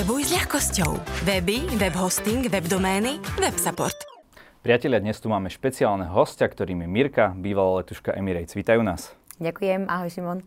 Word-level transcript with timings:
Webuj 0.00 0.24
s 0.24 0.32
ľahkosťou. 0.32 0.96
Weby, 1.28 1.76
web 1.76 1.92
hosting, 1.92 2.48
web 2.48 2.64
domény, 2.64 3.20
web 3.36 3.52
support. 3.60 3.92
Priatelia, 4.64 4.96
dnes 4.96 5.20
tu 5.20 5.28
máme 5.28 5.52
špeciálneho 5.52 6.08
hostia, 6.16 6.48
ktorým 6.48 6.80
je 6.80 6.88
Mirka, 6.88 7.36
bývalá 7.36 7.84
letuška 7.84 8.16
Emirates. 8.16 8.56
Vítajú 8.56 8.80
nás. 8.80 9.12
Ďakujem, 9.44 9.92
ahoj 9.92 10.08
Šimon. 10.08 10.38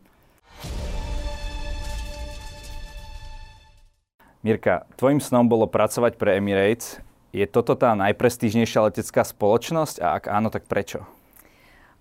Mirka, 4.41 4.89
tvojim 4.97 5.21
snom 5.21 5.45
bolo 5.45 5.69
pracovať 5.69 6.17
pre 6.17 6.41
Emirates. 6.41 6.97
Je 7.29 7.45
toto 7.45 7.77
tá 7.77 7.93
najprestížnejšia 7.93 8.89
letecká 8.89 9.21
spoločnosť 9.21 10.01
a 10.01 10.17
ak 10.17 10.33
áno, 10.33 10.49
tak 10.49 10.65
prečo? 10.65 11.05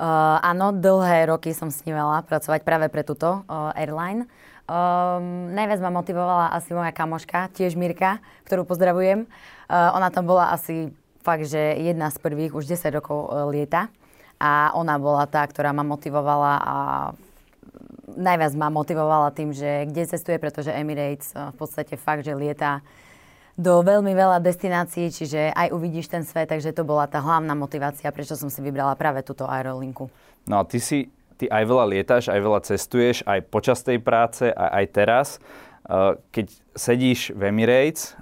Uh, 0.01 0.41
áno, 0.41 0.73
dlhé 0.73 1.29
roky 1.29 1.53
som 1.53 1.69
snívala 1.69 2.25
pracovať 2.25 2.65
práve 2.65 2.89
pre 2.89 3.05
túto 3.05 3.45
uh, 3.45 3.77
airline. 3.77 4.25
Um, 4.73 5.53
najviac 5.53 5.85
ma 5.85 5.93
motivovala 5.93 6.57
asi 6.57 6.73
moja 6.73 6.97
kamoška, 6.97 7.53
tiež 7.53 7.77
Mirka, 7.77 8.25
ktorú 8.49 8.65
pozdravujem. 8.65 9.29
Uh, 9.69 9.93
ona 9.93 10.09
tam 10.09 10.25
bola 10.25 10.49
asi 10.49 10.89
fakt, 11.21 11.45
že 11.45 11.77
jedna 11.77 12.09
z 12.09 12.17
prvých, 12.17 12.57
už 12.57 12.65
10 12.65 12.89
rokov 12.97 13.29
uh, 13.29 13.45
lieta. 13.53 13.93
A 14.41 14.73
ona 14.73 14.97
bola 14.97 15.29
tá, 15.29 15.45
ktorá 15.45 15.77
ma 15.77 15.85
motivovala 15.85 16.53
a 16.65 16.77
najviac 18.17 18.53
ma 18.57 18.73
motivovala 18.73 19.29
tým, 19.37 19.53
že 19.53 19.85
kde 19.93 20.09
cestuje, 20.09 20.41
pretože 20.41 20.73
Emirates 20.73 21.37
uh, 21.37 21.53
v 21.53 21.57
podstate 21.61 22.01
fakt, 22.01 22.25
že 22.25 22.33
lieta 22.33 22.81
do 23.61 23.85
veľmi 23.85 24.17
veľa 24.17 24.41
destinácií, 24.41 25.13
čiže 25.13 25.53
aj 25.53 25.69
uvidíš 25.69 26.09
ten 26.09 26.25
svet, 26.25 26.49
takže 26.49 26.73
to 26.73 26.89
bola 26.89 27.05
tá 27.05 27.21
hlavná 27.21 27.53
motivácia, 27.53 28.09
prečo 28.09 28.41
som 28.41 28.49
si 28.49 28.65
vybrala 28.65 28.97
práve 28.97 29.21
túto 29.21 29.45
aerolinku. 29.45 30.09
No 30.49 30.65
a 30.65 30.65
ty 30.65 30.81
si 30.81 31.13
ty 31.39 31.49
aj 31.49 31.65
veľa 31.65 31.85
lietáš, 31.89 32.29
aj 32.29 32.41
veľa 32.41 32.61
cestuješ, 32.67 33.25
aj 33.25 33.49
počas 33.49 33.81
tej 33.85 33.99
práce, 34.03 34.49
aj, 34.49 34.71
aj 34.83 34.87
teraz. 34.93 35.29
Uh, 35.83 36.17
keď 36.31 36.47
sedíš 36.79 37.35
v 37.35 37.51
Emirates, 37.51 38.15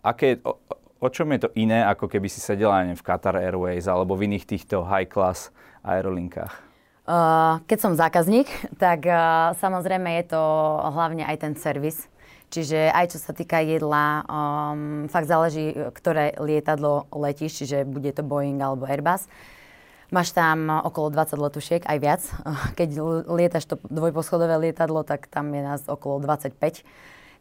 aké, 0.00 0.38
o, 0.46 0.54
o 1.02 1.08
čom 1.10 1.30
je 1.34 1.46
to 1.46 1.50
iné, 1.58 1.82
ako 1.82 2.06
keby 2.06 2.30
si 2.30 2.38
sedela 2.38 2.82
neviem, 2.82 2.98
v 2.98 3.06
Qatar 3.06 3.38
Airways 3.38 3.90
alebo 3.90 4.14
v 4.14 4.30
iných 4.30 4.46
týchto 4.46 4.86
high-class 4.86 5.50
aerolinkách? 5.82 6.54
Uh, 7.08 7.64
keď 7.64 7.78
som 7.80 7.92
zákazník, 7.96 8.46
tak 8.76 9.08
uh, 9.08 9.56
samozrejme 9.56 10.20
je 10.20 10.24
to 10.36 10.42
hlavne 10.92 11.24
aj 11.24 11.36
ten 11.40 11.56
servis. 11.56 12.04
Čiže 12.48 12.88
aj 12.92 13.12
čo 13.12 13.18
sa 13.20 13.36
týka 13.36 13.60
jedla, 13.60 14.24
um, 14.24 15.04
fakt 15.12 15.28
záleží, 15.28 15.76
ktoré 15.92 16.32
lietadlo 16.40 17.04
letíš, 17.12 17.64
čiže 17.64 17.84
bude 17.84 18.08
to 18.12 18.24
Boeing 18.24 18.56
alebo 18.56 18.88
Airbus. 18.88 19.28
Máš 20.08 20.32
tam 20.32 20.72
okolo 20.72 21.12
20 21.12 21.36
letušiek, 21.36 21.82
aj 21.84 21.98
viac. 22.00 22.22
Keď 22.78 22.88
lietaš 23.28 23.68
to 23.68 23.76
dvojposchodové 23.92 24.56
lietadlo, 24.56 25.04
tak 25.04 25.28
tam 25.28 25.52
je 25.52 25.60
nás 25.60 25.84
okolo 25.84 26.24
25. 26.24 26.84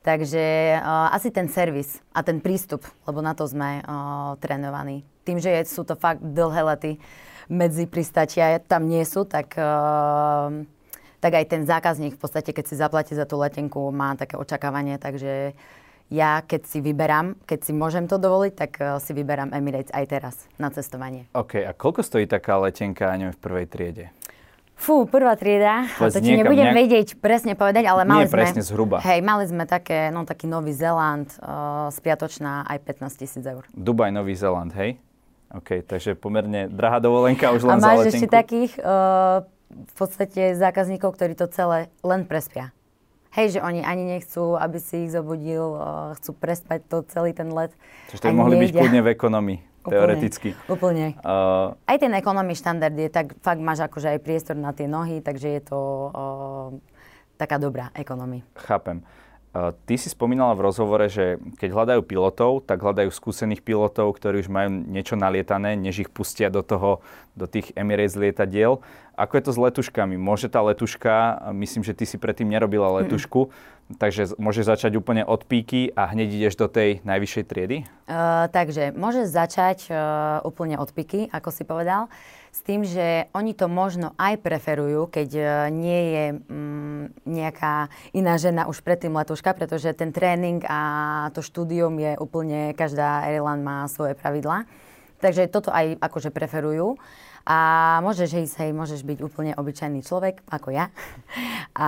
Takže 0.03 0.75
uh, 0.79 1.11
asi 1.11 1.31
ten 1.31 1.51
servis 1.51 1.99
a 2.15 2.23
ten 2.23 2.39
prístup, 2.39 2.83
lebo 3.07 3.19
na 3.19 3.35
to 3.35 3.43
sme 3.43 3.83
uh, 3.83 4.39
trénovaní. 4.39 5.03
Tým, 5.27 5.39
že 5.39 5.51
je, 5.51 5.61
sú 5.67 5.83
to 5.83 5.99
fakt 5.99 6.23
dlhé 6.23 6.63
lety 6.63 6.91
medzi 7.51 7.87
pristatia, 7.87 8.59
tam 8.59 8.87
nie 8.87 9.03
sú, 9.03 9.27
tak, 9.27 9.55
uh, 9.59 10.63
tak 11.19 11.31
aj 11.39 11.45
ten 11.51 11.63
zákazník 11.67 12.15
v 12.15 12.21
podstate, 12.23 12.55
keď 12.55 12.65
si 12.67 12.79
zaplatí 12.79 13.15
za 13.15 13.27
tú 13.27 13.35
letenku, 13.39 13.91
má 13.91 14.15
také 14.15 14.39
očakávanie, 14.39 14.95
takže 14.95 15.55
ja 16.07 16.39
keď 16.43 16.61
si 16.67 16.79
vyberám, 16.79 17.35
keď 17.43 17.59
si 17.67 17.71
môžem 17.75 18.07
to 18.07 18.15
dovoliť, 18.15 18.53
tak 18.55 18.71
uh, 18.79 18.99
si 19.03 19.11
vyberám 19.11 19.51
Emirates 19.51 19.91
aj 19.91 20.05
teraz 20.07 20.35
na 20.55 20.71
cestovanie. 20.71 21.27
OK, 21.35 21.59
a 21.63 21.75
koľko 21.75 22.03
stojí 22.03 22.25
taká 22.27 22.55
letenka 22.63 23.11
neviem, 23.19 23.35
v 23.35 23.41
prvej 23.43 23.65
triede? 23.67 24.05
Fú, 24.77 25.09
prvá 25.09 25.33
trieda, 25.33 25.89
Povedz 25.97 26.21
to 26.21 26.21
ti 26.21 26.37
nebudem 26.37 26.69
nejak... 26.69 26.77
vedieť 26.77 27.07
presne 27.17 27.57
povedať, 27.57 27.89
ale 27.89 28.05
mali 28.05 28.23
Nie, 28.23 28.29
sme... 28.29 28.37
presne 28.37 28.61
zhruba. 28.61 29.01
Hej, 29.01 29.25
mali 29.25 29.49
sme 29.49 29.65
také, 29.65 30.13
no 30.13 30.21
taký 30.21 30.45
Nový 30.45 30.69
Zeland, 30.69 31.33
uh, 31.41 31.89
spiatočná 31.89 32.69
aj 32.69 32.85
15 32.85 33.17
tisíc 33.17 33.41
eur. 33.41 33.65
Dubaj, 33.73 34.13
Nový 34.13 34.37
Zeland, 34.37 34.69
hej? 34.77 35.01
OK, 35.49 35.81
takže 35.81 36.13
pomerne 36.13 36.69
drahá 36.69 37.01
dovolenka 37.01 37.49
už 37.57 37.65
len 37.65 37.79
A 37.79 37.81
máš 37.81 38.13
ešte 38.13 38.29
takých 38.29 38.77
uh, 38.77 39.41
v 39.67 39.93
podstate 39.97 40.53
zákazníkov, 40.53 41.17
ktorí 41.17 41.33
to 41.33 41.49
celé 41.49 41.89
len 42.05 42.29
prespia. 42.29 42.69
Hej, 43.37 43.53
že 43.53 43.59
oni 43.61 43.85
ani 43.85 44.17
nechcú, 44.17 44.57
aby 44.57 44.81
si 44.81 45.05
ich 45.05 45.13
zobudil, 45.13 45.77
chcú 46.17 46.33
prespať 46.33 46.89
to 46.89 47.05
celý 47.05 47.37
ten 47.37 47.53
let. 47.53 47.69
Čiže 48.09 48.25
to 48.25 48.33
mohli 48.33 48.57
byť 48.65 48.69
kľudne 48.73 49.01
v 49.05 49.09
ekonomii, 49.13 49.59
teoreticky. 49.93 50.57
Úplne. 50.65 51.21
Uh, 51.21 51.77
aj 51.85 51.97
ten 52.01 52.09
ekonomii 52.17 52.57
štandard 52.57 52.97
je, 52.97 53.13
tak 53.13 53.37
fakt 53.45 53.61
máš 53.61 53.85
akože 53.85 54.17
aj 54.17 54.19
priestor 54.25 54.57
na 54.57 54.73
tie 54.73 54.89
nohy, 54.89 55.21
takže 55.21 55.53
je 55.53 55.61
to 55.69 55.77
uh, 55.77 56.73
taká 57.37 57.61
dobrá 57.61 57.93
ekonomii. 57.93 58.41
Chápem. 58.57 59.05
Ty 59.57 59.95
si 59.97 60.13
spomínala 60.13 60.53
v 60.53 60.69
rozhovore, 60.69 61.09
že 61.09 61.41
keď 61.57 61.69
hľadajú 61.73 62.01
pilotov, 62.05 62.61
tak 62.67 62.77
hľadajú 62.77 63.09
skúsených 63.09 63.65
pilotov, 63.65 64.13
ktorí 64.13 64.45
už 64.45 64.53
majú 64.53 64.69
niečo 64.69 65.17
nalietané, 65.17 65.73
než 65.73 66.05
ich 66.05 66.13
pustia 66.13 66.53
do 66.53 66.61
toho, 66.61 67.01
do 67.33 67.49
tých 67.49 67.73
Emirates 67.73 68.13
lietadiel. 68.13 68.85
Ako 69.17 69.33
je 69.41 69.43
to 69.49 69.51
s 69.51 69.59
letuškami? 69.59 70.13
Môže 70.15 70.45
tá 70.45 70.61
letuška, 70.61 71.49
myslím, 71.57 71.81
že 71.81 71.97
ty 71.97 72.05
si 72.05 72.21
predtým 72.21 72.45
nerobila 72.45 73.01
letušku, 73.01 73.49
mm. 73.49 73.97
takže 74.01 74.37
môžeš 74.37 74.77
začať 74.77 74.91
úplne 74.93 75.25
od 75.25 75.41
píky 75.41 75.89
a 75.97 76.05
hneď 76.13 76.29
ideš 76.37 76.55
do 76.61 76.69
tej 76.69 77.01
najvyššej 77.01 77.43
triedy? 77.49 77.77
Uh, 78.05 78.45
takže 78.53 78.93
môžeš 78.93 79.25
začať 79.33 79.89
uh, 79.89 79.97
úplne 80.45 80.77
od 80.77 80.93
píky, 80.93 81.25
ako 81.33 81.49
si 81.49 81.65
povedal 81.65 82.13
s 82.57 82.65
tým, 82.65 82.81
že 82.81 83.29
oni 83.37 83.53
to 83.53 83.69
možno 83.69 84.17
aj 84.17 84.41
preferujú, 84.41 85.05
keď 85.13 85.29
e, 85.29 85.43
nie 85.69 86.01
je 86.09 86.25
mm, 86.33 87.03
nejaká 87.29 87.93
iná 88.17 88.33
žena 88.41 88.65
už 88.65 88.81
predtým 88.81 89.13
letuška, 89.13 89.53
pretože 89.53 89.93
ten 89.93 90.09
tréning 90.09 90.65
a 90.65 90.79
to 91.37 91.45
štúdium 91.45 91.93
je 92.01 92.17
úplne, 92.17 92.73
každá 92.73 93.29
airline 93.29 93.61
má 93.61 93.85
svoje 93.85 94.17
pravidlá. 94.17 94.65
Takže 95.21 95.49
toto 95.53 95.69
aj 95.69 96.01
akože 96.01 96.33
preferujú. 96.33 96.97
A 97.47 97.57
môžeš 98.03 98.43
ísť, 98.43 98.55
hej, 98.59 98.71
môžeš 98.75 99.07
byť 99.07 99.23
úplne 99.23 99.55
obyčajný 99.55 100.03
človek, 100.03 100.43
ako 100.51 100.75
ja. 100.75 100.91
A 101.79 101.87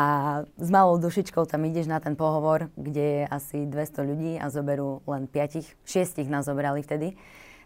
s 0.55 0.69
malou 0.71 0.95
dušičkou 0.95 1.43
tam 1.43 1.67
ideš 1.67 1.91
na 1.91 1.99
ten 1.99 2.15
pohovor, 2.15 2.71
kde 2.79 3.03
je 3.03 3.23
asi 3.27 3.67
200 3.67 4.07
ľudí 4.07 4.31
a 4.39 4.47
zoberú 4.47 5.03
len 5.03 5.27
5, 5.27 5.83
6 5.83 6.23
nás 6.31 6.47
zobrali 6.47 6.79
vtedy. 6.79 7.19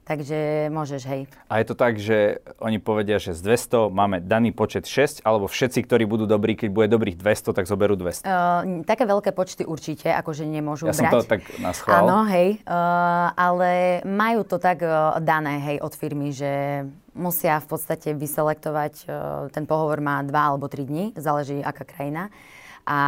Takže 0.03 0.67
môžeš, 0.67 1.01
hej. 1.07 1.21
A 1.47 1.63
je 1.63 1.65
to 1.71 1.75
tak, 1.79 1.95
že 1.95 2.43
oni 2.59 2.75
povedia, 2.75 3.23
že 3.23 3.31
z 3.31 3.39
200 3.39 3.87
máme 3.87 4.19
daný 4.19 4.51
počet 4.51 4.83
6, 4.83 5.23
alebo 5.23 5.47
všetci, 5.47 5.79
ktorí 5.87 6.03
budú 6.03 6.27
dobrí, 6.27 6.59
keď 6.59 6.69
bude 6.75 6.87
dobrých 6.91 7.15
200, 7.15 7.55
tak 7.55 7.71
zoberú 7.71 7.95
200? 7.95 8.27
Uh, 8.27 8.83
také 8.83 9.07
veľké 9.07 9.31
počty 9.31 9.63
určite, 9.63 10.11
akože 10.11 10.43
nemôžu 10.43 10.91
ja 10.91 10.97
brať. 10.97 11.07
Ja 11.07 11.07
som 11.07 11.15
to 11.15 11.23
tak 11.23 11.41
na 11.55 11.71
schvál. 11.71 12.03
Áno, 12.03 12.27
hej. 12.27 12.59
Uh, 12.67 13.31
ale 13.31 14.03
majú 14.03 14.43
to 14.43 14.59
tak 14.59 14.83
uh, 14.83 15.15
dané, 15.23 15.63
hej, 15.63 15.77
od 15.79 15.95
firmy, 15.95 16.35
že 16.35 16.83
musia 17.13 17.61
v 17.61 17.67
podstate 17.69 18.13
vyselektovať, 18.13 18.93
uh, 19.05 19.47
ten 19.49 19.65
pohovor 19.69 20.01
má 20.01 20.21
2 20.21 20.33
alebo 20.33 20.69
3 20.69 20.85
dní, 20.85 21.05
záleží 21.17 21.61
aká 21.61 21.85
krajina. 21.85 22.33
A 22.83 22.99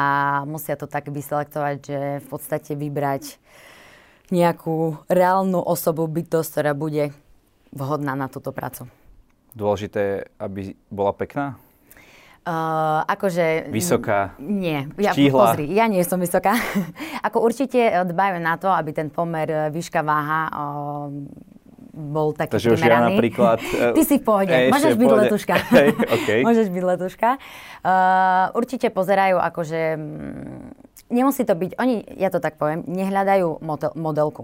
musia 0.48 0.80
to 0.80 0.88
tak 0.88 1.12
vyselektovať, 1.12 1.78
že 1.84 2.00
v 2.24 2.28
podstate 2.32 2.80
vybrať 2.80 3.38
nejakú 4.32 5.04
reálnu 5.12 5.60
osobu, 5.60 6.08
bytosť, 6.08 6.50
ktorá 6.50 6.72
bude 6.72 7.12
vhodná 7.76 8.16
na 8.16 8.32
túto 8.32 8.56
prácu. 8.56 8.88
Dôležité 9.56 10.32
aby 10.40 10.76
bola 10.88 11.12
pekná? 11.12 11.60
Uh, 12.46 13.02
akože... 13.10 13.74
Vysoká? 13.74 14.38
Nie. 14.38 14.86
Ja, 15.02 15.18
pozri, 15.18 15.66
ja 15.74 15.90
nie 15.90 16.06
som 16.06 16.22
vysoká. 16.22 16.54
Ako 17.28 17.42
určite 17.42 18.06
dbajú 18.06 18.38
na 18.38 18.62
to, 18.62 18.70
aby 18.70 18.94
ten 18.94 19.10
pomer 19.10 19.50
e, 19.50 19.58
výška 19.74 20.06
váha 20.06 20.54
uh, 20.54 21.10
bol 21.96 22.36
taký 22.36 22.60
Takže 22.60 22.76
primeraný. 22.76 22.84
už 22.84 22.92
ja 22.92 23.00
napríklad... 23.08 23.60
Ty 23.98 24.02
si 24.04 24.16
v 24.20 24.24
pohode. 24.28 24.52
Ej, 24.52 24.68
Môžeš 24.76 24.94
byť 25.00 25.08
pohode. 25.08 25.22
letuška. 25.24 25.56
Hey, 25.76 25.90
okay. 25.96 26.40
Môžeš 26.48 26.68
byť 26.68 26.84
letuška. 26.84 27.30
Uh, 27.82 28.52
určite 28.60 28.92
pozerajú 28.92 29.40
akože 29.40 29.82
nemusí 31.10 31.46
to 31.46 31.54
byť, 31.54 31.78
oni, 31.78 32.04
ja 32.18 32.34
to 32.34 32.42
tak 32.42 32.58
poviem, 32.58 32.84
nehľadajú 32.86 33.62
model, 33.62 33.92
modelku. 33.96 34.44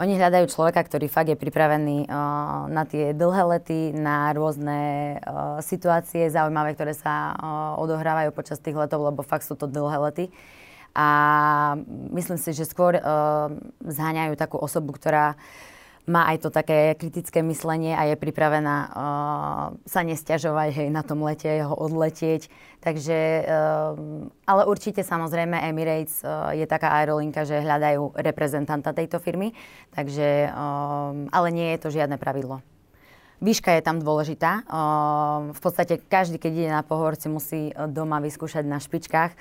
Oni 0.00 0.16
hľadajú 0.16 0.48
človeka, 0.48 0.80
ktorý 0.80 1.12
fakt 1.12 1.28
je 1.28 1.36
pripravený 1.36 2.08
uh, 2.08 2.64
na 2.72 2.88
tie 2.88 3.12
dlhé 3.12 3.42
lety, 3.52 3.92
na 3.92 4.32
rôzne 4.32 4.80
uh, 5.20 5.60
situácie 5.60 6.32
zaujímavé, 6.32 6.72
ktoré 6.72 6.96
sa 6.96 7.36
uh, 7.36 7.82
odohrávajú 7.84 8.32
počas 8.32 8.56
tých 8.64 8.80
letov, 8.80 9.04
lebo 9.04 9.20
fakt 9.20 9.44
sú 9.44 9.60
to 9.60 9.68
dlhé 9.68 10.00
lety. 10.08 10.26
A 10.96 11.08
myslím 12.16 12.40
si, 12.40 12.56
že 12.56 12.64
skôr 12.64 12.96
uh, 12.96 13.52
zháňajú 13.84 14.40
takú 14.40 14.56
osobu, 14.56 14.96
ktorá 14.96 15.36
má 16.08 16.26
aj 16.32 16.46
to 16.46 16.48
také 16.48 16.96
kritické 16.96 17.44
myslenie 17.44 17.92
a 17.92 18.08
je 18.08 18.16
pripravená 18.16 18.76
uh, 18.76 18.90
sa 19.84 20.00
nestiažovať 20.00 20.68
hej, 20.72 20.88
na 20.88 21.04
tom 21.04 21.20
lete, 21.20 21.50
ho 21.60 21.74
odletieť. 21.76 22.48
Takže, 22.80 23.18
uh, 23.44 24.28
ale 24.48 24.62
určite 24.64 25.04
samozrejme 25.04 25.60
Emirates 25.60 26.24
uh, 26.24 26.56
je 26.56 26.64
taká 26.64 26.96
aerolinka, 27.00 27.44
že 27.44 27.60
hľadajú 27.60 28.16
reprezentanta 28.16 28.96
tejto 28.96 29.20
firmy, 29.20 29.52
takže, 29.92 30.48
uh, 30.48 31.28
ale 31.28 31.48
nie 31.52 31.76
je 31.76 31.78
to 31.84 31.88
žiadne 31.92 32.16
pravidlo. 32.16 32.64
Výška 33.40 33.72
je 33.72 33.82
tam 33.84 34.04
dôležitá. 34.04 34.68
Uh, 34.68 35.56
v 35.56 35.60
podstate 35.60 36.00
každý, 36.00 36.36
keď 36.36 36.52
ide 36.52 36.70
na 36.72 36.84
pohovor, 36.84 37.16
si 37.16 37.28
musí 37.32 37.72
doma 37.88 38.20
vyskúšať 38.20 38.64
na 38.68 38.76
špičkách 38.76 39.32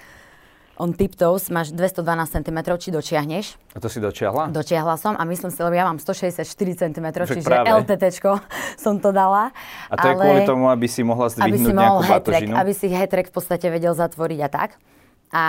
on 0.80 0.96
tiptoes, 0.96 1.52
máš 1.52 1.76
212 1.76 2.40
cm, 2.40 2.60
či 2.80 2.90
dočiahneš. 2.96 3.46
A 3.76 3.84
to 3.84 3.92
si 3.92 4.00
dočiahla? 4.00 4.48
Dočiahla 4.48 4.96
som 4.96 5.12
a 5.20 5.28
myslím 5.28 5.52
si, 5.52 5.60
lebo 5.60 5.76
ja 5.76 5.84
mám 5.84 6.00
164 6.00 6.48
cm, 6.56 7.08
Však 7.12 7.36
čiže. 7.36 7.52
LTT 7.52 8.04
som 8.88 8.96
to 9.04 9.12
dala. 9.12 9.52
A 9.92 9.96
to 10.00 10.08
je 10.08 10.16
kvôli 10.16 10.42
tomu, 10.48 10.72
aby 10.72 10.88
si 10.88 11.04
mohla 11.04 11.28
aby 11.28 11.36
si 11.36 11.68
zdvihnúť 11.68 11.76
mohol 11.76 12.00
nejakú 12.00 12.04
hat-track, 12.08 12.48
aby 12.56 12.72
si 12.72 12.86
hat-track 12.96 13.28
v 13.28 13.36
podstate 13.36 13.68
vedel 13.68 13.92
zatvoriť 13.92 14.40
a 14.40 14.50
tak. 14.50 14.70
A 15.36 15.46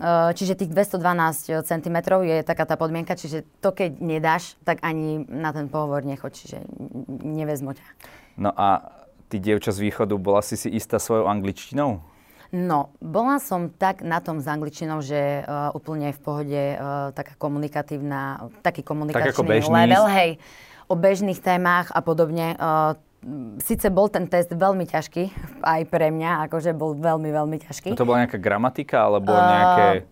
e, 0.00 0.32
čiže 0.32 0.56
tých 0.56 0.72
212 0.72 1.60
cm 1.60 1.96
je 2.24 2.36
taká 2.48 2.64
tá 2.64 2.80
podmienka, 2.80 3.20
čiže 3.20 3.44
to 3.60 3.76
keď 3.76 4.00
nedáš, 4.00 4.56
tak 4.64 4.80
ani 4.80 5.28
na 5.28 5.52
ten 5.52 5.68
pohovor 5.68 6.00
nechoď, 6.00 6.32
čiže 6.32 6.58
nevezmu 7.20 7.76
ťa. 7.76 7.86
No 8.40 8.56
a 8.56 8.88
ty, 9.28 9.36
dievča 9.36 9.68
z 9.76 9.84
východu, 9.84 10.16
bola 10.16 10.40
si 10.40 10.56
si 10.56 10.72
istá 10.72 10.96
svojou 10.96 11.28
angličtinou? 11.28 12.13
No, 12.54 12.94
bola 13.02 13.42
som 13.42 13.66
tak 13.66 14.06
na 14.06 14.22
tom 14.22 14.38
s 14.38 14.46
angličtinou, 14.46 15.02
že 15.02 15.42
uh, 15.42 15.74
úplne 15.74 16.14
v 16.14 16.20
pohode 16.22 16.62
uh, 16.78 17.10
taká 17.10 17.34
komunikatívna, 17.34 18.46
taký 18.62 18.86
komunikačný 18.86 19.34
ako 19.34 19.42
bežný. 19.42 19.74
level, 19.74 20.06
hej, 20.06 20.38
o 20.86 20.94
bežných 20.94 21.42
témach 21.42 21.90
a 21.90 21.98
podobne. 21.98 22.54
Uh, 22.54 22.94
Sice 23.56 23.88
bol 23.88 24.12
ten 24.12 24.28
test 24.28 24.52
veľmi 24.52 24.84
ťažký, 24.84 25.32
aj 25.64 25.88
pre 25.88 26.12
mňa, 26.12 26.44
akože 26.44 26.76
bol 26.76 26.92
veľmi, 26.92 27.32
veľmi 27.32 27.56
ťažký. 27.56 27.96
No 27.96 27.98
to 27.98 28.04
bola 28.04 28.28
nejaká 28.28 28.36
gramatika, 28.36 29.08
alebo 29.08 29.32
nejaké... 29.32 30.04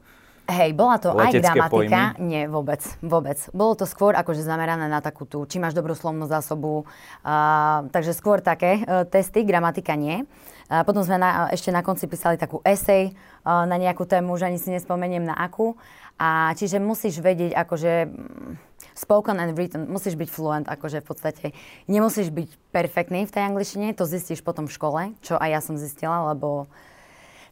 Hej, 0.51 0.75
bola 0.75 0.99
to 0.99 1.15
aj 1.15 1.39
gramatika. 1.39 2.19
Nie, 2.19 2.51
vôbec, 2.51 2.83
vôbec. 2.99 3.39
Bolo 3.55 3.79
to 3.79 3.87
skôr 3.87 4.19
akože 4.19 4.43
zamerané 4.43 4.91
na 4.91 4.99
takú 4.99 5.23
tú, 5.23 5.47
či 5.47 5.63
máš 5.63 5.73
dobrú 5.73 5.95
slovnú 5.95 6.27
zásobu. 6.27 6.83
Uh, 7.23 7.87
takže 7.95 8.11
skôr 8.11 8.43
také 8.43 8.83
uh, 8.83 9.07
testy, 9.07 9.47
gramatika 9.47 9.95
nie. 9.95 10.27
Uh, 10.67 10.83
potom 10.83 11.07
sme 11.07 11.23
na, 11.23 11.47
ešte 11.55 11.71
na 11.71 11.87
konci 11.87 12.11
písali 12.11 12.43
takú 12.43 12.59
esej 12.67 13.15
uh, 13.15 13.65
na 13.71 13.79
nejakú 13.79 14.03
tému, 14.03 14.35
už 14.35 14.51
ani 14.51 14.59
si 14.59 14.75
nespomeniem 14.75 15.23
na 15.23 15.39
akú. 15.39 15.79
A 16.19 16.51
čiže 16.59 16.83
musíš 16.83 17.23
vedieť 17.23 17.55
akože 17.55 17.93
mm, 18.11 18.53
spoken 18.99 19.39
and 19.39 19.55
written, 19.55 19.87
musíš 19.87 20.19
byť 20.19 20.29
fluent, 20.29 20.67
akože 20.67 21.01
v 21.01 21.07
podstate 21.07 21.47
nemusíš 21.87 22.35
byť 22.35 22.49
perfektný 22.75 23.25
v 23.25 23.33
tej 23.33 23.43
angličtine, 23.47 23.95
to 23.95 24.05
zistíš 24.05 24.43
potom 24.43 24.67
v 24.67 24.75
škole, 24.75 25.01
čo 25.25 25.39
aj 25.39 25.49
ja 25.49 25.61
som 25.63 25.79
zistila, 25.79 26.35
lebo 26.35 26.67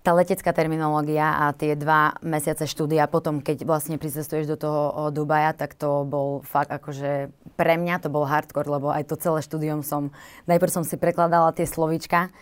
tá 0.01 0.17
letecká 0.17 0.57
terminológia 0.57 1.49
a 1.49 1.53
tie 1.53 1.77
dva 1.77 2.17
mesiace 2.25 2.65
štúdia 2.65 3.05
potom, 3.05 3.45
keď 3.45 3.69
vlastne 3.69 4.01
pricestuješ 4.01 4.49
do 4.49 4.57
toho 4.57 5.13
Dubaja, 5.13 5.53
tak 5.53 5.77
to 5.77 6.09
bol 6.09 6.41
fakt 6.41 6.73
akože 6.73 7.29
pre 7.61 7.77
mňa 7.77 8.01
to 8.01 8.09
bol 8.09 8.25
hardcore, 8.25 8.69
lebo 8.69 8.89
aj 8.89 9.13
to 9.13 9.21
celé 9.21 9.45
štúdium 9.45 9.85
som, 9.85 10.09
najprv 10.49 10.73
som 10.73 10.85
si 10.89 10.97
prekladala 10.97 11.53
tie 11.53 11.69
slovíčka, 11.69 12.33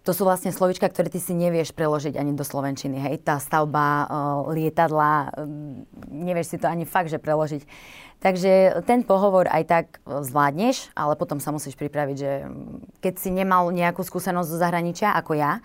to 0.00 0.16
sú 0.16 0.24
vlastne 0.24 0.48
slovíčka, 0.48 0.88
ktoré 0.88 1.12
ty 1.12 1.20
si 1.20 1.36
nevieš 1.36 1.76
preložiť 1.76 2.16
ani 2.16 2.32
do 2.32 2.40
slovenčiny. 2.40 2.96
Hej? 3.04 3.20
Tá 3.20 3.36
stavba, 3.36 4.08
lietadla, 4.48 5.28
nevieš 6.08 6.56
si 6.56 6.56
to 6.56 6.72
ani 6.72 6.88
fakt, 6.88 7.12
že 7.12 7.20
preložiť. 7.20 7.68
Takže 8.24 8.84
ten 8.88 9.04
pohovor 9.04 9.44
aj 9.48 9.64
tak 9.68 9.86
zvládneš, 10.08 10.88
ale 10.96 11.20
potom 11.20 11.36
sa 11.36 11.52
musíš 11.52 11.76
pripraviť, 11.76 12.16
že 12.16 12.32
keď 13.04 13.14
si 13.20 13.28
nemal 13.28 13.68
nejakú 13.72 14.00
skúsenosť 14.00 14.48
zo 14.48 14.56
zahraničia, 14.56 15.12
ako 15.12 15.36
ja, 15.36 15.60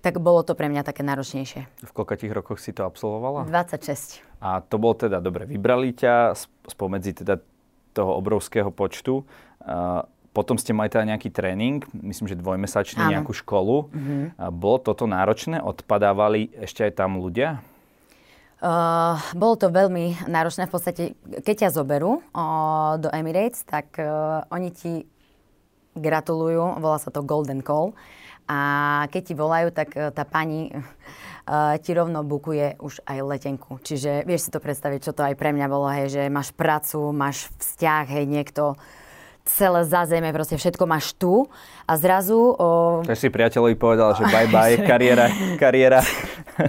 tak 0.00 0.16
bolo 0.16 0.40
to 0.40 0.56
pre 0.56 0.72
mňa 0.72 0.80
také 0.80 1.04
náročnejšie. 1.04 1.68
V 1.84 1.92
koľkých 1.92 2.32
rokoch 2.32 2.56
si 2.56 2.72
to 2.72 2.88
absolvovala? 2.88 3.44
26. 3.44 4.24
A 4.40 4.64
to 4.64 4.80
bol 4.80 4.96
teda, 4.96 5.20
dobre, 5.20 5.44
vybrali 5.44 5.92
ťa 5.92 6.32
sp- 6.32 6.52
spomedzi 6.72 7.12
teda 7.12 7.40
toho 7.92 8.16
obrovského 8.16 8.72
počtu. 8.72 9.28
Uh, 9.60 10.08
potom 10.32 10.56
ste 10.56 10.72
mali 10.72 10.88
teda 10.88 11.04
nejaký 11.04 11.28
tréning, 11.28 11.84
myslím, 11.92 12.30
že 12.32 12.38
dvojmesačný, 12.38 13.02
Áno. 13.02 13.12
nejakú 13.12 13.36
školu. 13.36 13.92
Uh, 13.92 14.48
bolo 14.48 14.80
toto 14.80 15.04
náročné? 15.04 15.60
Odpadávali 15.60 16.48
ešte 16.56 16.86
aj 16.88 16.92
tam 16.96 17.20
ľudia? 17.20 17.60
Uh, 18.60 19.16
bolo 19.36 19.56
to 19.56 19.72
veľmi 19.72 20.28
náročné. 20.28 20.68
V 20.68 20.72
podstate, 20.72 21.02
keď 21.44 21.68
ťa 21.68 21.76
zoberú 21.76 22.20
uh, 22.32 23.00
do 23.00 23.08
Emirates, 23.12 23.64
tak 23.64 23.96
uh, 24.00 24.44
oni 24.52 24.68
ti 24.72 25.04
gratulujú, 25.96 26.78
volá 26.78 26.96
sa 27.00 27.08
to 27.08 27.24
Golden 27.24 27.60
Call. 27.64 27.92
A 28.50 28.58
keď 29.14 29.22
ti 29.22 29.34
volajú, 29.38 29.70
tak 29.70 29.94
uh, 29.94 30.10
tá 30.10 30.26
pani 30.26 30.74
uh, 30.74 31.78
ti 31.84 31.94
rovno 31.94 32.26
bukuje 32.26 32.74
už 32.82 33.06
aj 33.06 33.18
letenku. 33.22 33.78
Čiže 33.78 34.26
vieš 34.26 34.50
si 34.50 34.54
to 34.54 34.58
predstaviť, 34.58 35.00
čo 35.06 35.14
to 35.14 35.22
aj 35.22 35.38
pre 35.38 35.54
mňa 35.54 35.66
bolo, 35.70 35.86
hej, 35.86 36.10
že 36.10 36.22
máš 36.26 36.50
prácu, 36.50 37.14
máš 37.14 37.46
vzťah, 37.62 38.04
hej, 38.10 38.24
niekto 38.26 38.74
celé 39.50 39.82
zázemie, 39.82 40.30
proste 40.30 40.54
všetko 40.54 40.84
máš 40.86 41.12
tu 41.18 41.50
a 41.84 41.92
zrazu... 41.98 42.54
O, 42.54 42.66
Takže 43.02 43.26
si 43.26 43.28
priateľovi 43.28 43.74
povedal, 43.74 44.14
že 44.14 44.22
bye 44.30 44.46
bye, 44.46 44.78
kariéra, 44.90 45.26
kariéra 45.58 46.00
Bo, 46.00 46.62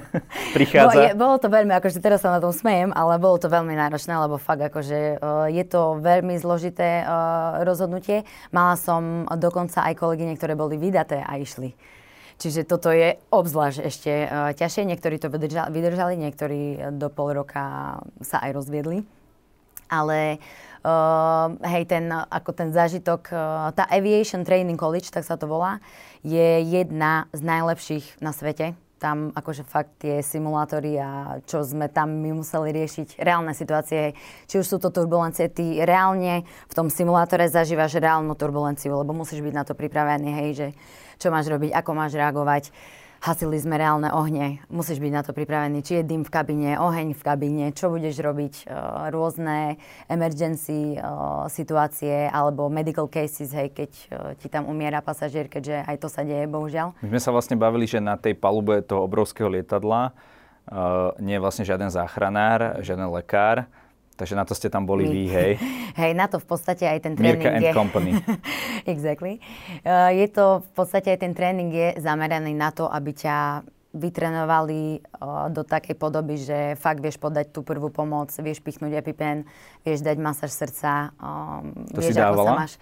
prichádza. 0.58 1.02
je, 1.06 1.10
bolo 1.14 1.36
to 1.38 1.48
veľmi, 1.48 1.74
akože 1.78 2.02
teraz 2.02 2.26
sa 2.26 2.34
na 2.34 2.42
tom 2.42 2.50
smejem, 2.50 2.90
ale 2.92 3.22
bolo 3.22 3.38
to 3.38 3.48
veľmi 3.48 3.78
náročné, 3.78 4.18
lebo 4.18 4.42
fakt 4.42 4.66
akože 4.66 5.22
je 5.54 5.64
to 5.70 6.02
veľmi 6.02 6.36
zložité 6.42 7.06
rozhodnutie. 7.62 8.26
Mala 8.50 8.76
som 8.80 9.30
dokonca 9.38 9.86
aj 9.86 9.94
kolegyne, 10.00 10.34
ktoré 10.36 10.58
boli 10.58 10.82
vydaté 10.82 11.22
a 11.22 11.38
išli. 11.38 11.78
Čiže 12.42 12.66
toto 12.66 12.90
je 12.90 13.22
obzvlášť 13.30 13.80
ešte 13.86 14.12
ťažšie. 14.58 14.90
Niektorí 14.90 15.22
to 15.22 15.30
vydržali, 15.30 15.70
vydržali, 15.70 16.14
niektorí 16.18 16.62
do 16.98 17.14
pol 17.14 17.38
roka 17.38 18.02
sa 18.26 18.42
aj 18.42 18.58
rozviedli. 18.58 19.06
Ale 19.92 20.40
uh, 20.40 20.71
hej, 21.62 21.84
ten, 21.86 22.10
ako 22.10 22.52
ten 22.58 22.70
zážitok, 22.74 23.22
uh, 23.30 23.70
tá 23.74 23.86
Aviation 23.86 24.42
Training 24.42 24.78
College, 24.78 25.14
tak 25.14 25.22
sa 25.22 25.38
to 25.38 25.46
volá, 25.46 25.78
je 26.26 26.62
jedna 26.66 27.30
z 27.34 27.42
najlepších 27.46 28.18
na 28.22 28.34
svete. 28.34 28.74
Tam 29.02 29.34
akože 29.34 29.66
fakt 29.66 30.06
tie 30.06 30.22
simulátory 30.22 30.94
a 31.02 31.42
čo 31.50 31.66
sme 31.66 31.90
tam 31.90 32.22
my 32.22 32.38
museli 32.38 32.70
riešiť, 32.70 33.18
reálne 33.18 33.50
situácie, 33.58 34.14
či 34.46 34.62
už 34.62 34.66
sú 34.66 34.78
to 34.78 34.94
turbulencie, 34.94 35.50
ty 35.50 35.82
reálne 35.82 36.46
v 36.46 36.74
tom 36.78 36.86
simulátore 36.86 37.50
zažívaš 37.50 37.98
reálnu 37.98 38.38
turbulenciu, 38.38 38.94
lebo 39.02 39.18
musíš 39.18 39.42
byť 39.42 39.54
na 39.58 39.66
to 39.66 39.74
pripravený, 39.74 40.30
hej, 40.46 40.50
že 40.54 40.68
čo 41.18 41.34
máš 41.34 41.50
robiť, 41.50 41.74
ako 41.74 41.92
máš 41.98 42.14
reagovať. 42.14 42.70
Hasili 43.22 43.62
sme 43.62 43.78
reálne 43.78 44.10
ohne, 44.10 44.66
musíš 44.66 44.98
byť 44.98 45.14
na 45.14 45.22
to 45.22 45.30
pripravený, 45.30 45.86
či 45.86 46.02
je 46.02 46.10
dym 46.10 46.26
v 46.26 46.34
kabíne, 46.34 46.82
oheň 46.82 47.14
v 47.14 47.22
kabíne, 47.22 47.66
čo 47.70 47.94
budeš 47.94 48.18
robiť, 48.18 48.66
uh, 48.66 49.14
rôzne 49.14 49.78
emergency 50.10 50.98
uh, 50.98 51.46
situácie 51.46 52.26
alebo 52.34 52.66
medical 52.66 53.06
cases, 53.06 53.54
hej, 53.54 53.78
keď 53.78 53.92
uh, 53.94 54.34
ti 54.42 54.50
tam 54.50 54.66
umiera 54.66 55.06
pasažier, 55.06 55.54
keďže 55.54 55.86
aj 55.86 56.02
to 56.02 56.10
sa 56.10 56.26
deje, 56.26 56.50
bohužiaľ. 56.50 56.98
My 57.06 57.14
sme 57.14 57.22
sa 57.22 57.30
vlastne 57.30 57.62
bavili, 57.62 57.86
že 57.86 58.02
na 58.02 58.18
tej 58.18 58.34
palube 58.34 58.82
toho 58.82 59.06
obrovského 59.06 59.54
lietadla 59.54 60.18
uh, 60.18 61.14
nie 61.22 61.38
je 61.38 61.44
vlastne 61.46 61.62
žiaden 61.62 61.94
záchranár, 61.94 62.82
žiaden 62.82 63.06
lekár, 63.14 63.70
takže 64.16 64.36
na 64.38 64.44
to 64.46 64.54
ste 64.54 64.70
tam 64.70 64.86
boli 64.86 65.08
My. 65.08 65.12
vy, 65.12 65.24
hej. 65.30 65.52
Hej, 66.02 66.12
na 66.16 66.32
to 66.32 66.40
v 66.40 66.48
podstate 66.48 66.88
aj 66.88 67.00
ten 67.04 67.14
tréning 67.20 67.44
Mirka 67.44 67.52
and 67.52 67.64
je... 67.68 67.72
Company. 67.76 68.12
exactly. 68.94 69.44
Uh, 69.84 70.12
je 70.16 70.28
to 70.32 70.64
v 70.64 70.72
podstate 70.72 71.12
aj 71.12 71.20
ten 71.20 71.34
tréning 71.36 71.72
je 71.72 72.00
zameraný 72.00 72.56
na 72.56 72.72
to, 72.72 72.88
aby 72.88 73.12
ťa 73.12 73.66
vytrenovali 73.92 75.04
uh, 75.20 75.52
do 75.52 75.68
takej 75.68 76.00
podoby, 76.00 76.40
že 76.40 76.80
fakt 76.80 77.04
vieš 77.04 77.20
podať 77.20 77.52
tú 77.52 77.60
prvú 77.60 77.92
pomoc, 77.92 78.32
vieš 78.40 78.64
pichnúť 78.64 79.04
EpiPen, 79.04 79.44
vieš 79.84 80.00
dať 80.00 80.16
masáž 80.16 80.56
srdca, 80.56 81.12
um, 81.20 81.76
To 81.92 82.00
vieš, 82.00 82.16
si 82.16 82.20
ako 82.20 82.20
sa 82.20 82.24
dávala? 82.32 82.52
máš... 82.68 82.74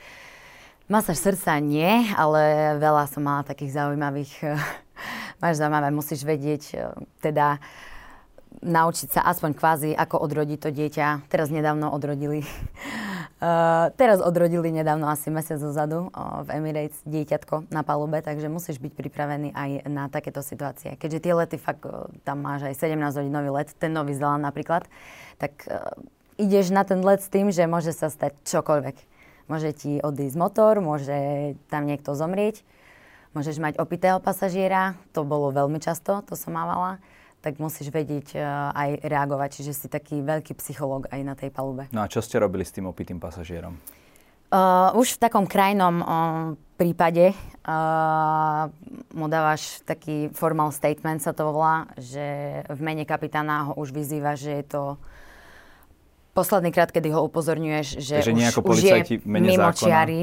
Masáž 0.90 1.18
srdca 1.22 1.58
nie, 1.62 2.10
ale 2.18 2.74
veľa 2.82 3.10
som 3.10 3.26
mala 3.26 3.42
takých 3.42 3.78
zaujímavých... 3.78 4.34
máš 5.42 5.58
zaujímavé, 5.58 5.90
musíš 5.90 6.22
vedieť, 6.22 6.64
uh, 6.78 6.94
teda 7.26 7.58
naučiť 8.60 9.14
sa 9.14 9.22
aspoň 9.24 9.52
kvázi, 9.56 9.90
ako 9.96 10.20
odrodiť 10.20 10.60
to 10.60 10.70
dieťa. 10.74 11.32
Teraz 11.32 11.48
nedávno 11.54 11.94
odrodili. 11.94 12.44
Uh, 13.40 13.94
teraz 14.02 14.20
odrodili 14.20 14.74
nedávno, 14.74 15.08
asi 15.08 15.32
mesiac 15.32 15.62
dozadu 15.62 16.10
uh, 16.12 16.44
v 16.44 16.60
Emirates 16.60 17.00
dieťatko 17.08 17.72
na 17.72 17.86
palube, 17.86 18.20
takže 18.20 18.52
musíš 18.52 18.82
byť 18.84 18.92
pripravený 18.98 19.56
aj 19.56 19.70
na 19.88 20.12
takéto 20.12 20.44
situácie. 20.44 21.00
Keďže 21.00 21.24
tie 21.24 21.34
lety, 21.38 21.58
fakt, 21.62 21.86
uh, 21.88 22.10
tam 22.28 22.44
máš 22.44 22.68
aj 22.68 22.76
17 22.76 23.00
hodinový 23.00 23.50
let, 23.54 23.70
ten 23.80 23.96
Nový 23.96 24.18
Zeland 24.18 24.44
napríklad, 24.44 24.90
tak 25.40 25.64
uh, 25.70 25.96
ideš 26.36 26.76
na 26.76 26.84
ten 26.84 27.00
let 27.00 27.24
s 27.24 27.32
tým, 27.32 27.54
že 27.54 27.70
môže 27.70 27.96
sa 27.96 28.12
stať 28.12 28.36
čokoľvek. 28.44 28.98
Môže 29.50 29.74
ti 29.74 29.98
odísť 30.04 30.38
motor, 30.38 30.78
môže 30.78 31.58
tam 31.74 31.90
niekto 31.90 32.14
zomrieť, 32.14 32.62
môžeš 33.34 33.58
mať 33.58 33.74
opitého 33.82 34.22
pasažiera, 34.22 34.94
to 35.10 35.26
bolo 35.26 35.50
veľmi 35.50 35.82
často, 35.82 36.22
to 36.28 36.38
som 36.38 36.54
mávala 36.54 37.02
tak 37.40 37.58
musíš 37.58 37.92
vedieť 37.92 38.36
uh, 38.36 38.76
aj 38.76 38.90
reagovať. 39.04 39.50
Čiže 39.60 39.72
si 39.76 39.88
taký 39.88 40.20
veľký 40.20 40.56
psychológ 40.60 41.08
aj 41.12 41.22
na 41.24 41.34
tej 41.36 41.50
palube. 41.52 41.88
No 41.96 42.04
a 42.04 42.12
čo 42.12 42.20
ste 42.20 42.40
robili 42.40 42.68
s 42.68 42.76
tým 42.76 42.88
opitým 42.88 43.18
pasažierom? 43.20 43.80
Uh, 44.50 44.90
už 44.98 45.22
v 45.22 45.22
takom 45.22 45.46
krajnom 45.46 45.96
uh, 46.02 46.08
prípade 46.74 47.38
uh, 47.38 48.66
mu 49.14 49.30
dávaš 49.30 49.86
taký 49.86 50.34
formal 50.34 50.74
statement, 50.74 51.22
sa 51.22 51.38
to 51.38 51.54
volá, 51.54 51.86
že 52.02 52.26
v 52.66 52.80
mene 52.82 53.06
kapitána 53.06 53.70
ho 53.70 53.78
už 53.78 53.94
vyzýva, 53.94 54.34
že 54.34 54.58
je 54.58 54.66
to 54.66 54.84
posledný 56.34 56.74
krát, 56.74 56.90
kedy 56.90 57.14
ho 57.14 57.30
upozorňuješ, 57.30 57.88
že 58.02 58.16
nie 58.34 58.50
už, 58.50 58.64
už 58.64 58.80
je 58.82 59.22
mene 59.28 59.54
mimo 59.54 59.70
zákona. 59.70 59.86
čiary. 59.86 60.22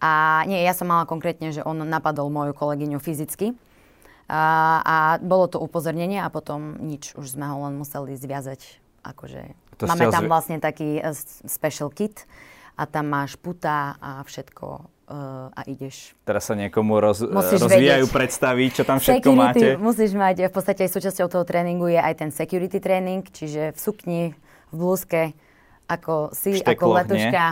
A 0.00 0.40
nie, 0.48 0.62
ja 0.64 0.72
som 0.72 0.88
mala 0.88 1.04
konkrétne, 1.04 1.52
že 1.52 1.60
on 1.60 1.82
napadol 1.84 2.32
moju 2.32 2.56
kolegyňu 2.56 2.96
fyzicky 2.96 3.52
A, 4.26 4.42
a 4.78 4.96
bolo 5.18 5.46
to 5.46 5.56
upozornenie 5.56 6.18
a 6.18 6.26
potom 6.26 6.74
nič, 6.80 7.14
už 7.14 7.38
sme 7.38 7.46
ho 7.46 7.62
len 7.62 7.74
museli 7.74 8.12
zviazať. 8.12 8.82
Akože, 9.00 9.54
To 9.78 9.86
máme 9.86 10.10
tam 10.10 10.26
zvi- 10.26 10.30
vlastne 10.30 10.56
taký 10.58 10.98
eh, 10.98 11.14
special 11.46 11.88
kit 11.88 12.26
a 12.74 12.84
tam 12.84 13.06
máš 13.06 13.34
puta 13.36 13.94
a 13.96 14.18
všetko 14.20 14.66
eh, 15.06 15.14
a 15.48 15.60
ideš. 15.64 16.18
Teraz 16.22 16.42
sa 16.44 16.54
niekomu 16.54 16.98
roz, 16.98 17.22
Musíš 17.22 17.62
rozvíjajú 17.62 18.02
vedieť. 18.02 18.16
predstavy, 18.18 18.64
čo 18.68 18.82
tam 18.82 18.98
všetko 18.98 19.22
security 19.22 19.62
máte. 19.62 19.68
musíš 19.78 20.10
mať, 20.12 20.36
v 20.42 20.52
podstate 20.52 20.80
aj 20.82 20.90
súčasťou 20.90 21.26
toho 21.28 21.44
tréningu 21.46 21.86
je 21.86 22.00
aj 22.02 22.14
ten 22.16 22.30
security 22.30 22.82
tréning, 22.82 23.22
čiže 23.22 23.70
v 23.70 23.78
sukni, 23.78 24.22
v 24.68 24.74
blúzke, 24.74 25.22
ako 25.86 26.34
si, 26.34 26.58
štekloch, 26.58 26.74
ako 26.74 26.98
letuška, 26.98 27.44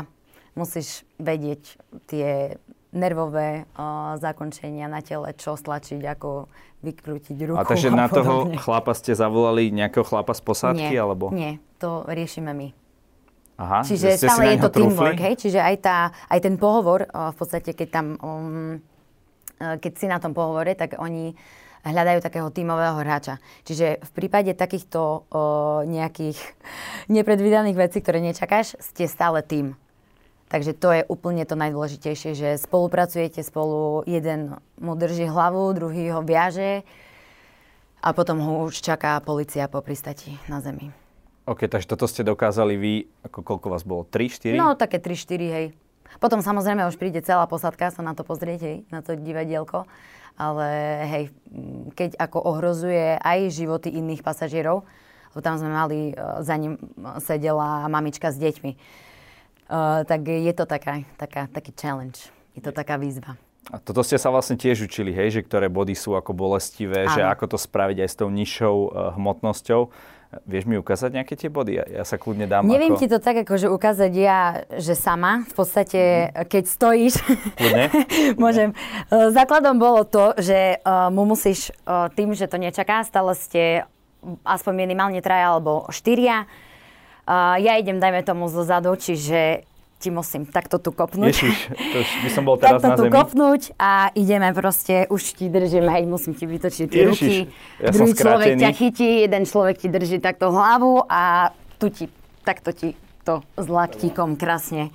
musíš 0.53 0.89
vedieť 1.17 1.63
tie 2.05 2.59
nervové 2.95 3.67
uh, 3.75 4.15
zakončenia 4.23 4.87
na 4.87 5.03
tele, 5.03 5.35
čo 5.35 5.59
stlačiť, 5.59 6.01
ako 6.15 6.47
vykrútiť 6.81 7.37
ruku 7.51 7.59
A 7.59 7.67
takže 7.67 7.91
na 7.91 8.07
toho 8.07 8.55
chlapa 8.57 8.95
ste 8.95 9.13
zavolali 9.13 9.75
nejakého 9.75 10.07
chlapa 10.07 10.33
z 10.33 10.43
posádky? 10.47 10.95
nie, 10.95 10.99
alebo? 11.03 11.35
nie, 11.35 11.59
to 11.83 12.07
riešime 12.07 12.55
my. 12.55 12.69
Aha, 13.55 13.87
Čiže 13.87 14.19
stále 14.19 14.59
je 14.59 14.67
to 14.67 14.71
teamwork, 14.71 15.19
hej? 15.19 15.35
Čiže 15.39 15.63
aj, 15.63 15.77
tá, 15.79 15.99
aj 16.27 16.39
ten 16.43 16.55
pohovor, 16.59 17.07
uh, 17.07 17.31
v 17.31 17.37
podstate, 17.39 17.71
keď 17.75 17.89
tam, 17.91 18.07
um, 18.19 18.83
uh, 19.63 19.77
keď 19.79 19.93
si 19.95 20.07
na 20.11 20.19
tom 20.19 20.35
pohovore, 20.35 20.75
tak 20.75 20.99
oni 20.99 21.35
hľadajú 21.85 22.19
takého 22.25 22.49
tímového 22.49 22.97
hráča. 22.97 23.39
Čiže 23.69 24.01
v 24.01 24.11
prípade 24.17 24.57
takýchto 24.57 25.29
uh, 25.29 25.85
nejakých 25.85 26.41
nepredvídaných 27.15 27.77
vecí, 27.77 28.01
ktoré 28.01 28.25
nečakáš, 28.25 28.75
ste 28.81 29.05
stále 29.05 29.45
tým. 29.45 29.77
Takže 30.55 30.71
to 30.79 30.95
je 30.95 31.03
úplne 31.11 31.43
to 31.43 31.59
najdôležitejšie, 31.59 32.39
že 32.39 32.63
spolupracujete 32.63 33.43
spolu, 33.43 34.07
jeden 34.07 34.55
mu 34.79 34.95
drží 34.95 35.27
hlavu, 35.27 35.75
druhý 35.75 36.15
ho 36.15 36.23
viaže 36.23 36.87
a 37.99 38.15
potom 38.15 38.39
ho 38.39 38.63
už 38.71 38.79
čaká 38.79 39.19
policia 39.19 39.67
po 39.67 39.83
pristati 39.83 40.39
na 40.47 40.63
zemi. 40.63 40.95
OK, 41.51 41.67
takže 41.67 41.91
toto 41.91 42.07
ste 42.07 42.23
dokázali 42.23 42.79
vy, 42.79 42.93
ako 43.27 43.43
koľko 43.43 43.67
vás 43.67 43.83
bolo? 43.83 44.07
3, 44.07 44.55
4? 44.55 44.55
No, 44.55 44.79
také 44.79 45.03
3-4, 45.03 45.43
hej. 45.43 45.67
Potom 46.23 46.39
samozrejme 46.39 46.87
už 46.87 47.03
príde 47.03 47.19
celá 47.27 47.51
posadka 47.51 47.91
sa 47.91 48.07
na 48.07 48.15
to 48.15 48.23
pozrieť, 48.23 48.61
hej, 48.63 48.77
na 48.95 49.03
to 49.03 49.19
divadielko. 49.19 49.91
Ale 50.39 50.69
hej, 51.11 51.25
keď 51.99 52.15
ako 52.23 52.39
ohrozuje 52.39 53.19
aj 53.19 53.51
životy 53.51 53.91
iných 53.91 54.23
pasažierov, 54.23 54.87
lebo 55.35 55.41
tam 55.43 55.59
sme 55.59 55.75
mali, 55.75 55.99
e, 56.11 56.47
za 56.47 56.55
ním 56.55 56.79
e, 56.79 57.19
sedela 57.19 57.91
mamička 57.91 58.31
s 58.31 58.39
deťmi, 58.39 59.03
e, 59.69 60.05
tak 60.05 60.21
je 60.25 60.53
to 60.53 60.65
taká, 60.65 61.03
taká, 61.17 61.49
taký 61.49 61.73
challenge. 61.77 62.29
Je 62.55 62.63
to 62.63 62.71
taká 62.71 62.97
výzva. 62.97 63.35
A 63.73 63.81
toto 63.81 64.05
ste 64.05 64.21
sa 64.21 64.29
vlastne 64.29 64.61
tiež 64.61 64.85
učili, 64.85 65.09
hej, 65.17 65.41
že 65.41 65.41
ktoré 65.41 65.73
body 65.73 65.97
sú 65.97 66.13
ako 66.13 66.37
bolestivé, 66.37 67.09
že 67.09 67.25
Áno. 67.25 67.33
ako 67.33 67.57
to 67.57 67.59
spraviť 67.59 68.05
aj 68.05 68.09
s 68.13 68.17
tou 68.21 68.29
nižšou 68.29 68.77
uh, 68.77 69.17
hmotnosťou. 69.17 69.89
Vieš 70.45 70.65
mi 70.67 70.75
ukázať 70.75 71.11
nejaké 71.15 71.35
tie 71.39 71.47
body? 71.47 71.79
Ja, 71.79 71.85
ja 72.03 72.05
sa 72.05 72.19
kľudne 72.19 72.51
dám 72.51 72.67
Neviem 72.67 72.99
ako... 72.99 73.01
ti 73.01 73.07
to 73.07 73.23
tak 73.23 73.47
akože 73.47 73.71
ukázať 73.71 74.13
ja, 74.19 74.67
že 74.75 74.99
sama, 74.99 75.47
v 75.47 75.55
podstate, 75.55 76.01
keď 76.51 76.65
stojíš, 76.67 77.15
Kľudne? 77.55 77.87
Môžem. 78.43 78.75
E, 78.75 79.31
Základom 79.31 79.79
bolo 79.79 80.03
to, 80.03 80.35
že 80.41 80.77
e, 80.83 80.87
mu 81.15 81.23
musíš 81.23 81.71
e, 81.71 82.11
tým, 82.19 82.35
že 82.35 82.51
to 82.51 82.59
nečaká, 82.59 83.07
stále 83.07 83.39
ste 83.39 83.87
aspoň 84.43 84.73
minimálne 84.75 85.21
traja 85.23 85.55
alebo 85.55 85.87
štyria. 85.93 86.51
Ja 87.29 87.73
idem, 87.81 88.01
dajme 88.01 88.21
tomu, 88.21 88.53
zo 88.53 88.65
zadu, 88.65 88.93
čiže 88.97 89.65
ti 90.05 90.13
musím 90.13 90.45
takto 90.45 90.77
tu 90.77 90.93
kopnúť. 90.93 91.33
Ježiš, 91.33 91.57
to 91.73 91.97
už 92.05 92.11
by 92.21 92.31
som 92.31 92.43
bol 92.45 92.57
teraz 92.61 92.85
takto 92.85 92.93
na 92.93 92.97
tu 93.01 93.05
zemi. 93.09 93.15
kopnúť 93.17 93.63
a 93.81 94.13
ideme 94.13 94.53
proste, 94.53 95.09
už 95.09 95.23
ti 95.33 95.49
držím, 95.49 95.89
hej, 95.89 96.05
musím 96.05 96.37
ti 96.37 96.45
vytočiť 96.45 96.87
tie 96.93 97.03
Ježiš, 97.09 97.09
ruky. 97.09 97.35
ja 97.81 97.89
Druhý 97.89 98.13
človek 98.13 98.49
ťa 98.61 98.71
chytí, 98.77 99.09
jeden 99.25 99.43
človek 99.49 99.81
ti 99.81 99.89
drží 99.89 100.21
takto 100.21 100.53
hlavu 100.53 101.09
a 101.09 101.57
tu 101.81 101.89
ti, 101.89 102.13
takto 102.45 102.77
ti 102.77 102.93
to 103.25 103.41
s 103.57 103.65
laktíkom 103.65 104.37
krásne. 104.37 104.93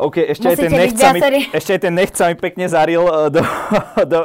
OK, 0.00 0.16
ešte 0.32 0.48
aj, 0.48 0.56
ten 0.56 0.72
Musíte 0.72 0.80
byť 0.80 0.80
nech 0.80 0.94
sa 0.96 1.10
mi, 1.12 1.20
ešte 1.52 1.70
aj 1.76 1.80
ten 1.84 1.92
nech 1.92 2.10
sa 2.16 2.24
mi 2.32 2.36
pekne 2.40 2.66
zaril 2.72 3.04
uh, 3.04 3.28
do, 3.28 3.44
do, 4.12 4.18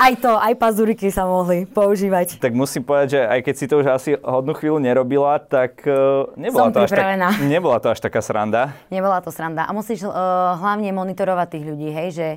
Aj 0.00 0.12
to, 0.16 0.32
aj 0.32 0.54
pazuriky 0.56 1.12
sa 1.12 1.28
mohli 1.28 1.68
používať. 1.68 2.40
tak 2.40 2.56
musím 2.56 2.88
povedať, 2.88 3.08
že 3.12 3.20
aj 3.28 3.40
keď 3.44 3.54
si 3.60 3.64
to 3.68 3.74
už 3.84 3.86
asi 3.92 4.10
hodnú 4.24 4.56
chvíľu 4.56 4.80
nerobila, 4.80 5.36
tak 5.36 5.84
uh, 5.84 6.32
nebola, 6.32 6.72
Som 6.72 6.80
to 6.80 6.80
až 6.88 6.90
tak, 6.96 7.20
nebola 7.52 7.76
to 7.76 7.92
až 7.92 8.00
taká 8.00 8.24
sranda. 8.24 8.72
Nebola 8.88 9.20
to 9.20 9.28
sranda. 9.28 9.68
A 9.68 9.76
musíš 9.76 10.08
uh, 10.08 10.12
hlavne 10.56 10.88
monitorovať 10.96 11.46
tých 11.52 11.64
ľudí, 11.68 11.88
hej, 11.92 12.08
že 12.16 12.28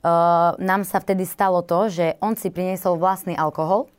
uh, 0.00 0.56
nám 0.56 0.88
sa 0.88 1.04
vtedy 1.04 1.28
stalo 1.28 1.60
to, 1.60 1.92
že 1.92 2.16
on 2.24 2.32
si 2.40 2.48
priniesol 2.48 2.96
vlastný 2.96 3.36
alkohol 3.36 3.92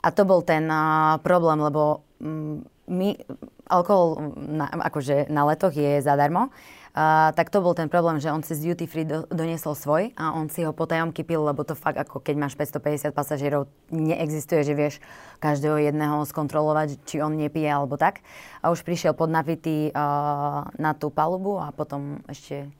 a 0.00 0.08
to 0.08 0.24
bol 0.24 0.40
ten 0.40 0.64
uh, 0.72 1.20
problém, 1.20 1.60
lebo 1.60 2.08
um, 2.24 2.64
my, 2.88 3.20
alkohol 3.66 4.34
na, 4.36 4.66
akože 4.70 5.30
na 5.30 5.46
letoch 5.46 5.74
je 5.74 6.00
zadarmo, 6.02 6.50
Uh, 6.96 7.28
tak 7.36 7.52
to 7.52 7.60
bol 7.60 7.76
ten 7.76 7.92
problém, 7.92 8.16
že 8.16 8.32
on 8.32 8.40
si 8.40 8.56
z 8.56 8.72
duty 8.72 8.88
free 8.88 9.04
do, 9.04 9.28
doniesol 9.28 9.76
svoj 9.76 10.16
a 10.16 10.32
on 10.32 10.48
si 10.48 10.64
ho 10.64 10.72
potajomky 10.72 11.28
pil, 11.28 11.44
lebo 11.44 11.60
to 11.60 11.76
fakt 11.76 12.00
ako 12.00 12.24
keď 12.24 12.40
máš 12.40 12.56
550 12.56 13.12
pasažierov, 13.12 13.68
neexistuje, 13.92 14.64
že 14.64 14.72
vieš 14.72 14.94
každého 15.36 15.76
jedného 15.76 16.24
skontrolovať, 16.24 16.96
či 17.04 17.20
on 17.20 17.36
nepije 17.36 17.68
alebo 17.68 18.00
tak. 18.00 18.24
A 18.64 18.72
už 18.72 18.80
prišiel 18.80 19.12
podnapitý 19.12 19.92
uh, 19.92 20.64
na 20.80 20.96
tú 20.96 21.12
palubu 21.12 21.60
a 21.60 21.68
potom 21.68 22.24
ešte 22.32 22.72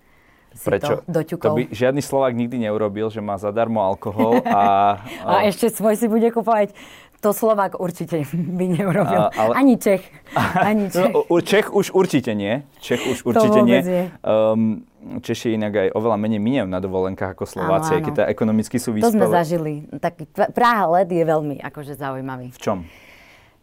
si 0.57 0.73
Prečo? 0.73 1.05
to 1.05 1.05
To 1.05 1.12
doťukol. 1.12 1.52
by 1.52 1.62
žiadny 1.69 2.00
Slovák 2.00 2.33
nikdy 2.33 2.57
neurobil, 2.64 3.12
že 3.12 3.21
má 3.21 3.37
zadarmo 3.37 3.85
alkohol 3.85 4.40
a... 4.49 4.97
A 5.28 5.45
ešte 5.45 5.69
svoj 5.69 6.00
si 6.00 6.09
bude 6.09 6.33
kupovať. 6.33 6.73
To 7.19 7.33
Slovák 7.33 7.77
určite 7.77 8.23
by 8.59 8.65
neurobil. 8.71 9.21
A- 9.27 9.33
ale- 9.33 9.55
Ani 9.57 9.75
Čech. 9.77 10.05
Ani 10.69 10.87
Čech. 10.89 11.11
No, 11.11 11.25
Čech 11.41 11.69
už 11.69 11.91
určite 11.91 12.33
nie. 12.33 12.63
Čech 12.79 13.01
už 13.03 13.25
určite 13.25 13.61
nie. 13.63 13.81
nie. 13.81 14.05
Um, 14.21 14.85
Češi 15.17 15.55
inak 15.55 15.73
aj 15.73 15.89
oveľa 15.95 16.19
menej 16.19 16.39
minejú 16.39 16.67
na 16.67 16.77
dovolenkách 16.77 17.33
ako 17.33 17.47
Slováci, 17.47 17.95
aj 17.95 18.01
Áno, 18.03 18.05
keď 18.05 18.13
áno. 18.13 18.21
tá 18.21 18.25
ekonomicky 18.27 18.77
sú 18.77 18.91
To 18.93 19.07
sme 19.07 19.23
vyspelé. 19.23 19.33
zažili. 19.33 19.73
Taký 19.93 20.25
Pra- 20.27 20.51
Praha 20.51 20.85
let 20.93 21.09
je 21.09 21.23
veľmi 21.23 21.63
akože 21.63 21.95
zaujímavý. 21.95 22.51
V 22.51 22.59
čom? 22.59 22.79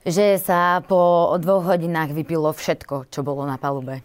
Že 0.03 0.39
sa 0.39 0.79
po 0.81 0.99
dvoch 1.35 1.63
hodinách 1.65 2.11
vypilo 2.11 2.47
všetko, 2.49 3.07
čo 3.07 3.21
bolo 3.21 3.43
na 3.43 3.55
palube. 3.55 4.03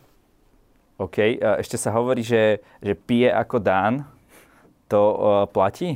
OK. 0.98 1.38
Ešte 1.58 1.74
sa 1.74 1.94
hovorí, 1.94 2.22
že, 2.22 2.58
že 2.78 2.94
pije 2.94 3.30
ako 3.30 3.56
Dán. 3.58 4.02
To 4.88 4.98
uh, 4.98 5.16
platí? 5.46 5.94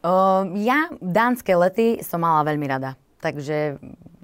Uh, 0.00 0.48
ja 0.56 0.88
dánske 1.00 1.52
lety 1.52 2.00
som 2.00 2.24
mala 2.24 2.40
veľmi 2.48 2.64
rada, 2.64 2.96
takže 3.20 3.76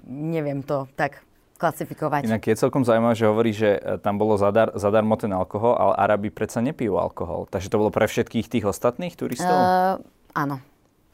neviem 0.09 0.65
to 0.65 0.89
tak 0.97 1.21
klasifikovať. 1.57 2.29
Inak 2.29 2.45
je 2.47 2.55
celkom 2.55 2.85
zaujímavé, 2.85 3.17
že 3.17 3.25
hovorí, 3.25 3.51
že 3.51 3.81
e, 3.81 3.97
tam 3.97 4.21
bolo 4.21 4.37
zadar, 4.37 4.71
zadarmo 4.77 5.17
ten 5.17 5.33
alkohol, 5.33 5.73
ale 5.73 5.93
Arabi 5.97 6.29
predsa 6.29 6.61
nepijú 6.61 7.01
alkohol. 7.01 7.49
Takže 7.49 7.73
to 7.73 7.81
bolo 7.81 7.89
pre 7.89 8.05
všetkých 8.05 8.45
tých 8.45 8.65
ostatných 8.69 9.17
turistov? 9.17 9.49
Uh, 9.49 9.97
áno. 10.37 10.61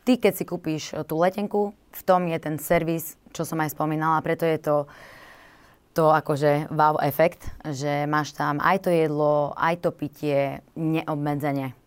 Ty, 0.03 0.20
keď 0.20 0.34
si 0.36 0.43
kúpíš 0.43 0.84
e, 0.91 1.08
tú 1.08 1.15
letenku, 1.15 1.72
v 1.72 2.01
tom 2.03 2.27
je 2.27 2.38
ten 2.43 2.60
servis, 2.60 3.15
čo 3.32 3.48
som 3.48 3.55
aj 3.63 3.72
spomínala, 3.72 4.20
preto 4.20 4.43
je 4.43 4.60
to 4.60 4.75
to 5.93 6.10
akože 6.10 6.74
wow 6.74 6.98
efekt, 7.05 7.46
že 7.70 8.10
máš 8.10 8.34
tam 8.34 8.58
aj 8.58 8.82
to 8.82 8.89
jedlo, 8.89 9.53
aj 9.53 9.77
to 9.77 9.93
pitie 9.93 10.65
neobmedzenie. 10.74 11.77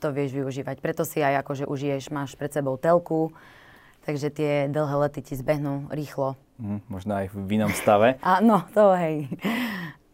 To 0.00 0.16
vieš 0.16 0.32
využívať. 0.32 0.80
Preto 0.80 1.04
si 1.04 1.20
aj 1.20 1.44
akože 1.44 1.68
užiješ, 1.68 2.08
máš 2.08 2.32
pred 2.32 2.48
sebou 2.48 2.80
telku, 2.80 3.36
takže 4.08 4.32
tie 4.32 4.52
dlhé 4.72 4.96
lety 4.96 5.20
ti 5.20 5.34
zbehnú 5.36 5.92
rýchlo. 5.92 6.40
Hm, 6.56 6.80
možno 6.88 7.20
aj 7.20 7.36
v 7.36 7.50
inom 7.60 7.72
stave. 7.76 8.16
A 8.24 8.40
no, 8.40 8.64
to 8.72 8.96
hej, 8.96 9.28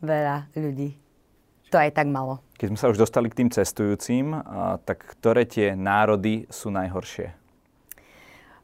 veľa 0.02 0.50
ľudí. 0.58 0.98
To 1.70 1.78
aj 1.78 1.94
tak 1.94 2.10
malo. 2.10 2.42
Keď 2.58 2.66
sme 2.74 2.78
sa 2.78 2.90
už 2.90 2.98
dostali 2.98 3.30
k 3.30 3.42
tým 3.42 3.50
cestujúcim, 3.50 4.34
a, 4.34 4.78
tak 4.82 5.02
ktoré 5.18 5.42
tie 5.46 5.74
národy 5.74 6.46
sú 6.46 6.70
najhoršie? 6.70 7.34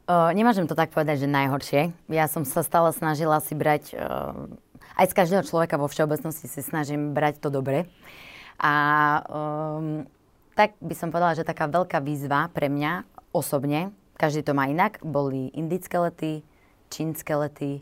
Uh, 0.03 0.31
nemôžem 0.35 0.67
to 0.67 0.75
tak 0.75 0.91
povedať, 0.91 1.23
že 1.23 1.31
najhoršie. 1.31 1.95
Ja 2.11 2.27
som 2.27 2.43
sa 2.43 2.63
stále 2.63 2.91
snažila 2.91 3.39
si 3.39 3.55
brať, 3.55 3.95
uh, 3.95 4.51
aj 4.99 5.11
z 5.11 5.17
každého 5.19 5.43
človeka 5.47 5.79
vo 5.79 5.87
všeobecnosti 5.87 6.47
si 6.47 6.59
snažím 6.63 7.15
brať 7.15 7.43
to 7.43 7.47
dobre. 7.51 7.87
A 8.59 8.73
um, 9.27 10.07
tak 10.53 10.77
by 10.79 10.93
som 10.93 11.09
povedala, 11.09 11.37
že 11.37 11.47
taká 11.47 11.65
veľká 11.65 11.99
výzva 11.99 12.49
pre 12.53 12.69
mňa 12.69 13.05
osobne, 13.33 13.89
každý 14.15 14.45
to 14.45 14.53
má 14.53 14.69
inak, 14.69 15.01
boli 15.01 15.49
indické 15.57 15.97
lety, 15.97 16.45
čínske 16.93 17.33
lety 17.33 17.81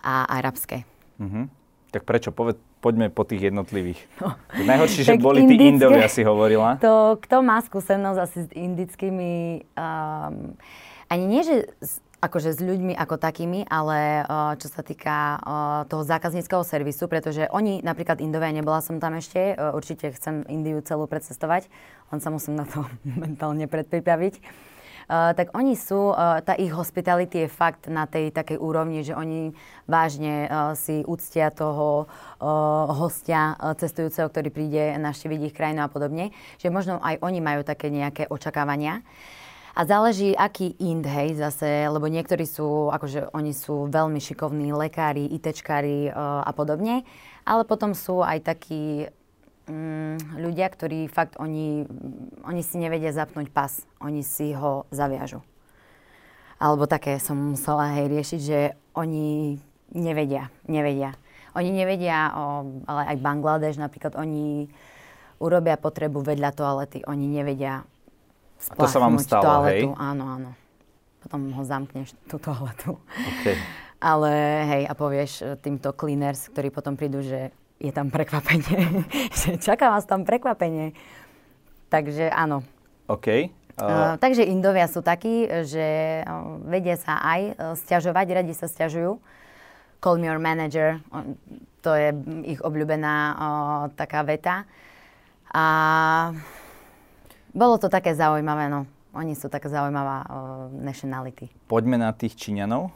a 0.00 0.26
arabské. 0.30 0.86
Mhm. 1.18 1.50
Tak 1.90 2.02
prečo? 2.04 2.30
Poved, 2.30 2.60
poďme 2.84 3.10
po 3.10 3.26
tých 3.26 3.50
jednotlivých. 3.50 3.98
Najhoršie, 4.70 5.02
že 5.02 5.14
boli 5.18 5.42
tí 5.42 5.58
indické- 5.58 5.90
Indovia, 5.90 6.06
si 6.06 6.22
hovorila. 6.22 6.78
To, 6.78 7.18
kto 7.18 7.42
má 7.42 7.58
skúsenosť 7.62 8.18
asi 8.20 8.38
s 8.46 8.50
indickými, 8.54 9.64
um, 9.74 10.54
ani 11.10 11.24
nie, 11.26 11.42
že 11.42 11.56
s, 11.82 11.98
akože 12.20 12.56
s 12.56 12.60
ľuďmi 12.64 12.96
ako 12.96 13.20
takými, 13.20 13.68
ale 13.68 14.24
čo 14.56 14.72
sa 14.72 14.80
týka 14.80 15.40
toho 15.86 16.02
zákazníckého 16.02 16.64
servisu, 16.64 17.06
pretože 17.06 17.44
oni, 17.52 17.84
napríklad 17.84 18.24
Indovia, 18.24 18.50
nebola 18.56 18.80
som 18.80 18.96
tam 18.96 19.20
ešte, 19.20 19.54
určite 19.76 20.10
chcem 20.16 20.42
Indiu 20.48 20.80
celú 20.80 21.04
precestovať, 21.04 21.68
len 22.10 22.18
sa 22.18 22.32
musím 22.32 22.56
na 22.56 22.64
to 22.64 22.82
mentálne 23.24 23.68
predpripraviť. 23.68 24.40
Uh, 25.06 25.30
tak 25.38 25.54
oni 25.54 25.78
sú, 25.78 26.10
uh, 26.10 26.42
tá 26.42 26.58
ich 26.58 26.74
hospitality 26.74 27.46
je 27.46 27.48
fakt 27.48 27.86
na 27.86 28.10
tej 28.10 28.34
takej 28.34 28.58
úrovni, 28.58 29.06
že 29.06 29.14
oni 29.14 29.54
vážne 29.86 30.50
uh, 30.50 30.74
si 30.74 31.06
úctia 31.06 31.54
toho 31.54 32.10
hostia 32.90 33.54
cestujúceho, 33.78 34.26
ktorý 34.28 34.50
príde 34.50 34.98
navštíviť 34.98 35.40
ich 35.46 35.54
krajinu 35.56 35.86
a 35.86 35.88
podobne. 35.88 36.34
Že 36.58 36.74
možno 36.74 36.94
aj 36.98 37.22
oni 37.22 37.38
majú 37.38 37.62
také 37.62 37.88
nejaké 37.88 38.26
očakávania. 38.28 39.06
A 39.76 39.84
záleží, 39.84 40.32
aký 40.32 40.72
ind, 40.80 41.04
hej, 41.04 41.36
zase, 41.36 41.84
lebo 41.92 42.08
niektorí 42.08 42.48
sú, 42.48 42.88
akože 42.88 43.28
oni 43.36 43.52
sú 43.52 43.92
veľmi 43.92 44.16
šikovní 44.16 44.72
lekári, 44.72 45.28
ITčkári 45.28 46.08
uh, 46.08 46.40
a 46.40 46.50
podobne, 46.56 47.04
ale 47.44 47.68
potom 47.68 47.92
sú 47.92 48.24
aj 48.24 48.40
takí 48.40 49.04
mm, 49.68 50.40
ľudia, 50.40 50.72
ktorí 50.72 51.12
fakt, 51.12 51.36
oni, 51.36 51.84
oni 52.48 52.62
si 52.64 52.80
nevedia 52.80 53.12
zapnúť 53.12 53.52
pas, 53.52 53.84
oni 54.00 54.24
si 54.24 54.56
ho 54.56 54.88
zaviažu. 54.88 55.44
Alebo 56.56 56.88
také 56.88 57.20
som 57.20 57.36
musela 57.36 57.92
hej 58.00 58.08
riešiť, 58.08 58.40
že 58.40 58.80
oni 58.96 59.60
nevedia, 59.92 60.48
nevedia. 60.64 61.12
Oni 61.52 61.68
nevedia, 61.68 62.32
o, 62.32 62.44
ale 62.88 63.12
aj 63.12 63.20
Bangladeš 63.20 63.76
napríklad, 63.76 64.16
oni 64.16 64.72
urobia 65.36 65.76
potrebu 65.76 66.24
vedľa 66.24 66.56
toalety, 66.56 67.04
oni 67.04 67.28
nevedia 67.28 67.84
a 68.56 68.74
to 68.74 68.86
sa 68.88 68.98
vám 68.98 69.16
stalo, 69.20 69.62
toaletu. 69.62 69.92
hej? 69.92 70.00
Áno, 70.00 70.24
áno. 70.26 70.50
Potom 71.22 71.40
ho 71.52 71.62
zamkneš, 71.66 72.14
tú 72.30 72.38
toaletu. 72.38 72.98
Okay. 73.40 73.56
Ale 74.12 74.30
hej, 74.68 74.82
a 74.86 74.92
povieš 74.92 75.32
e, 75.40 75.44
týmto 75.56 75.90
cleaners, 75.96 76.52
ktorí 76.52 76.68
potom 76.68 77.00
prídu, 77.00 77.24
že 77.24 77.48
je 77.80 77.92
tam 77.92 78.12
prekvapenie. 78.12 79.04
že 79.40 79.56
čaká 79.56 79.92
vás 79.92 80.04
tam 80.04 80.24
prekvapenie. 80.24 80.92
Takže 81.88 82.28
áno. 82.32 82.64
OK. 83.08 83.50
Uh... 83.76 83.84
Uh, 83.84 84.14
takže 84.16 84.44
Indovia 84.48 84.88
sú 84.88 85.04
takí, 85.04 85.44
že 85.68 86.20
uh, 86.24 86.56
vedia 86.64 86.96
sa 86.96 87.20
aj 87.20 87.40
uh, 87.40 87.52
stiažovať, 87.76 88.26
radi 88.32 88.54
sa 88.56 88.68
stiažujú. 88.68 89.20
Call 90.00 90.16
me 90.16 90.28
your 90.28 90.40
manager, 90.40 91.00
uh, 91.12 91.24
to 91.84 91.92
je 91.92 92.08
ich 92.56 92.60
obľúbená 92.64 93.14
uh, 93.36 93.36
taká 93.92 94.24
veta. 94.24 94.64
A 95.52 96.32
bolo 97.54 97.76
to 97.78 97.86
také 97.86 98.14
zaujímavé, 98.16 98.70
no. 98.70 98.86
Oni 99.16 99.32
sú 99.32 99.48
taká 99.48 99.72
zaujímavá 99.72 100.28
uh, 100.28 100.28
nationality. 100.72 101.48
Poďme 101.70 101.96
na 101.96 102.12
tých 102.12 102.36
Číňanov. 102.36 102.92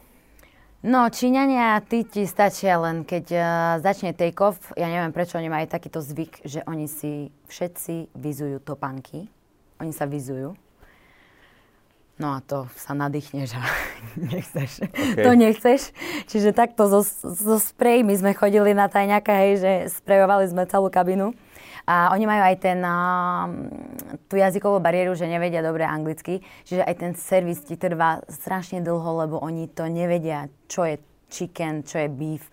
No, 0.80 1.08
Číňania, 1.08 1.80
tí 1.84 2.08
ti 2.08 2.24
stačia 2.24 2.80
len, 2.80 3.04
keď 3.04 3.24
uh, 3.32 3.44
začne 3.80 4.16
take-off. 4.16 4.60
Ja 4.76 4.88
neviem, 4.88 5.12
prečo 5.12 5.40
oni 5.40 5.48
majú 5.48 5.64
takýto 5.68 6.00
zvyk, 6.04 6.44
že 6.44 6.60
oni 6.68 6.88
si 6.88 7.32
všetci 7.48 8.16
vizujú 8.16 8.60
topánky. 8.60 9.28
Oni 9.80 9.92
sa 9.96 10.04
vizujú. 10.04 10.56
No 12.20 12.36
a 12.36 12.44
to 12.44 12.68
sa 12.76 12.92
nadýchneš 12.92 13.56
a 13.56 13.64
nechceš. 14.36 14.84
Okay. 14.84 15.24
To 15.24 15.32
nechceš. 15.32 15.80
Čiže 16.28 16.52
takto 16.52 16.84
zo, 16.84 17.00
zo 17.24 17.56
sprej 17.56 18.04
my 18.04 18.12
sme 18.12 18.32
chodili 18.36 18.76
na 18.76 18.92
tajňaka, 18.92 19.32
hej, 19.40 19.52
že 19.56 19.72
sprejovali 20.04 20.44
sme 20.52 20.68
celú 20.68 20.92
kabinu. 20.92 21.32
A 21.88 22.12
oni 22.12 22.24
majú 22.28 22.42
aj 22.44 22.56
ten, 22.60 22.78
tú 24.28 24.34
jazykovú 24.36 24.80
bariéru, 24.80 25.16
že 25.16 25.30
nevedia 25.30 25.64
dobre 25.64 25.84
anglicky, 25.84 26.44
čiže 26.64 26.84
aj 26.84 26.94
ten 26.98 27.12
servis 27.16 27.64
ti 27.64 27.76
trvá 27.80 28.20
strašne 28.28 28.84
dlho, 28.84 29.26
lebo 29.26 29.36
oni 29.40 29.68
to 29.72 29.88
nevedia, 29.88 30.48
čo 30.68 30.84
je 30.84 31.00
chicken, 31.30 31.86
čo 31.86 32.02
je 32.02 32.08
beef. 32.10 32.44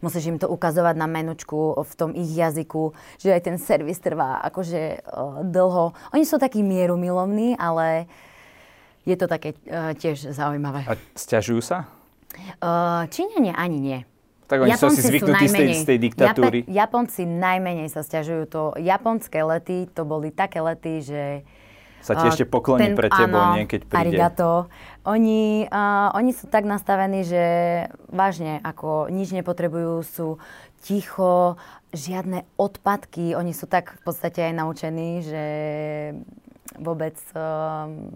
Musíš 0.00 0.32
im 0.32 0.40
to 0.40 0.48
ukazovať 0.48 0.96
na 0.96 1.04
menučku 1.04 1.76
v 1.76 1.92
tom 1.92 2.16
ich 2.16 2.32
jazyku, 2.32 2.96
že 3.20 3.36
aj 3.36 3.42
ten 3.44 3.56
servis 3.60 4.00
trvá 4.00 4.40
akože 4.48 5.04
dlho. 5.44 5.92
Oni 6.16 6.24
sú 6.24 6.40
takí 6.40 6.64
mierumilovní, 6.64 7.60
ale 7.60 8.08
je 9.04 9.16
to 9.20 9.28
také 9.28 9.52
uh, 9.68 9.92
tiež 9.92 10.32
zaujímavé. 10.32 10.88
A 10.88 10.96
stiažujú 11.12 11.60
sa? 11.60 11.84
Uh, 12.64 13.04
Číňania 13.12 13.52
ani 13.60 13.76
nie. 13.76 13.98
Tak 14.50 14.66
oni 14.66 14.74
Japonci 14.74 14.98
sú 14.98 15.06
si 15.06 15.10
zvyknutí 15.14 15.46
z 15.46 15.54
tej, 15.54 15.68
z 15.78 15.84
tej 15.86 15.98
diktatúry. 16.10 16.58
Jape, 16.66 16.74
Japonci 16.74 17.22
najmenej 17.22 17.86
sa 17.86 18.02
stiažujú. 18.02 18.42
To 18.50 18.62
japonské 18.82 19.46
lety, 19.46 19.86
to 19.94 20.02
boli 20.02 20.34
také 20.34 20.58
lety, 20.58 21.06
že... 21.06 21.46
Sa 22.02 22.18
ti 22.18 22.26
ešte 22.26 22.48
pokloní 22.48 22.90
ten, 22.90 22.94
pre 22.96 23.12
tebou, 23.12 23.38
áno, 23.38 23.60
nie, 23.60 23.68
keď 23.68 23.86
príde. 23.86 24.16
Arigato. 24.16 24.72
Oni, 25.06 25.68
uh, 25.68 26.10
oni 26.16 26.32
sú 26.32 26.48
tak 26.50 26.64
nastavení, 26.66 27.22
že 27.22 27.44
vážne, 28.10 28.58
ako 28.64 29.12
nič 29.12 29.36
nepotrebujú, 29.36 30.02
sú 30.02 30.28
ticho, 30.82 31.60
žiadne 31.94 32.42
odpadky. 32.56 33.36
Oni 33.36 33.52
sú 33.54 33.68
tak 33.68 34.00
v 34.00 34.02
podstate 34.02 34.50
aj 34.50 34.52
naučení, 34.58 35.22
že 35.22 35.44
vôbec... 36.74 37.14
Uh, 37.38 38.10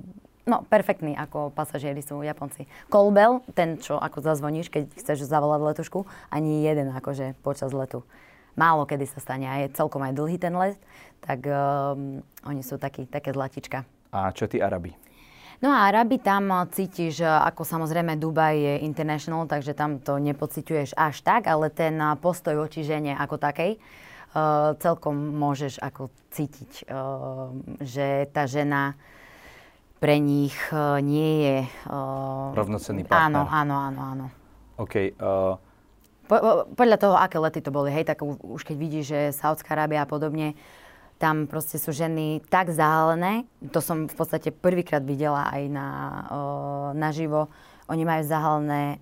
No, 0.45 0.61
perfektní 0.69 1.17
ako 1.17 1.57
pasažieri 1.57 2.05
sú 2.05 2.21
Japonci. 2.21 2.69
Kolbel, 2.93 3.41
ten, 3.57 3.81
čo 3.81 3.97
ako 3.97 4.21
zazvoníš, 4.21 4.69
keď 4.69 4.93
chceš 4.93 5.25
zavolať 5.25 5.73
letušku, 5.73 6.05
ani 6.29 6.61
jeden 6.61 6.93
akože 6.93 7.33
počas 7.41 7.73
letu. 7.73 8.05
Málo 8.55 8.85
kedy 8.85 9.09
sa 9.09 9.25
stane 9.25 9.49
a 9.49 9.65
je 9.65 9.73
celkom 9.73 10.05
aj 10.05 10.13
dlhý 10.15 10.37
ten 10.37 10.53
let, 10.53 10.77
tak 11.25 11.49
um, 11.49 12.21
oni 12.45 12.61
sú 12.61 12.77
takí, 12.77 13.09
také 13.09 13.33
zlatička. 13.33 13.89
A 14.13 14.31
čo 14.37 14.45
tí 14.45 14.61
Arabi? 14.61 14.93
No 15.65 15.73
a 15.73 15.89
Arabi 15.89 16.21
tam 16.21 16.53
cítiš, 16.69 17.25
ako 17.25 17.65
samozrejme 17.65 18.21
Dubaj 18.21 18.55
je 18.55 18.75
international, 18.85 19.49
takže 19.49 19.73
tam 19.73 19.97
to 19.97 20.21
nepociťuješ 20.21 20.93
až 20.93 21.25
tak, 21.25 21.49
ale 21.49 21.73
ten 21.73 21.97
postoj 22.21 22.69
voči 22.69 22.85
žene 22.85 23.17
ako 23.17 23.41
takej, 23.41 23.81
uh, 23.81 24.77
celkom 24.77 25.17
môžeš 25.41 25.81
ako 25.81 26.13
cítiť, 26.37 26.85
uh, 26.93 27.49
že 27.81 28.29
tá 28.29 28.45
žena 28.45 28.93
pre 29.99 30.17
nich 30.21 30.55
uh, 30.71 31.01
nie 31.01 31.33
je... 31.43 31.57
Uh, 31.89 32.53
Rovnocenný 32.55 33.07
partner. 33.07 33.25
Áno, 33.25 33.41
áno, 33.49 33.75
áno, 33.79 34.01
áno. 34.01 34.27
OK. 34.79 34.95
Uh... 35.19 35.55
Po, 36.25 36.37
po, 36.41 36.51
podľa 36.73 36.97
toho, 36.97 37.15
aké 37.21 37.37
lety 37.37 37.61
to 37.61 37.69
boli, 37.69 37.93
hej, 37.93 38.09
tak 38.09 38.25
už 38.25 38.65
keď 38.65 38.77
vidíš, 38.81 39.05
že 39.13 39.21
Saudská 39.37 39.77
Arábia 39.77 40.05
a 40.05 40.09
podobne, 40.09 40.57
tam 41.21 41.47
proste 41.47 41.77
sú 41.79 41.93
ženy 41.95 42.43
tak 42.49 42.73
zahalené, 42.73 43.47
to 43.71 43.79
som 43.79 44.09
v 44.11 44.15
podstate 44.17 44.51
prvýkrát 44.51 45.05
videla 45.05 45.47
aj 45.53 45.63
na, 45.69 45.89
uh, 46.33 46.89
naživo, 46.97 47.53
oni 47.87 48.03
majú 48.09 48.23
zahalené, 48.25 48.99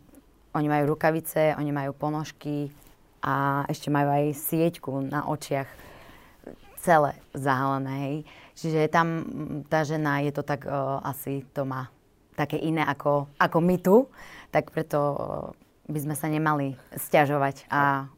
oni 0.52 0.68
majú 0.68 0.92
rukavice, 0.92 1.56
oni 1.56 1.70
majú 1.72 1.96
ponožky 1.96 2.74
a 3.22 3.64
ešte 3.70 3.88
majú 3.88 4.12
aj 4.12 4.34
sieťku 4.34 4.90
na 5.08 5.24
očiach 5.30 5.70
celé 6.82 7.14
zahalené, 7.32 7.92
hej. 8.02 8.16
Čiže 8.52 8.88
tam 8.92 9.24
tá 9.66 9.82
žena 9.82 10.20
je 10.20 10.32
to 10.32 10.42
tak, 10.44 10.68
uh, 10.68 11.00
asi 11.04 11.44
to 11.56 11.64
má 11.64 11.88
také 12.36 12.56
iné 12.56 12.84
ako, 12.84 13.28
ako 13.36 13.58
my 13.60 13.76
tu, 13.80 14.08
tak 14.52 14.72
preto 14.72 14.98
by 15.88 15.98
sme 16.00 16.14
sa 16.16 16.28
nemali 16.32 16.76
stiažovať 16.96 17.68
a 17.68 18.08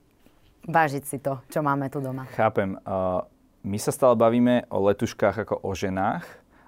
vážiť 0.64 1.04
si 1.04 1.18
to, 1.18 1.42
čo 1.50 1.60
máme 1.60 1.90
tu 1.90 1.98
doma. 1.98 2.26
Chápem. 2.34 2.78
Uh, 2.86 3.24
my 3.64 3.78
sa 3.80 3.90
stále 3.90 4.12
bavíme 4.14 4.68
o 4.68 4.84
letuškách 4.84 5.48
ako 5.48 5.64
o 5.64 5.72
ženách, 5.72 6.24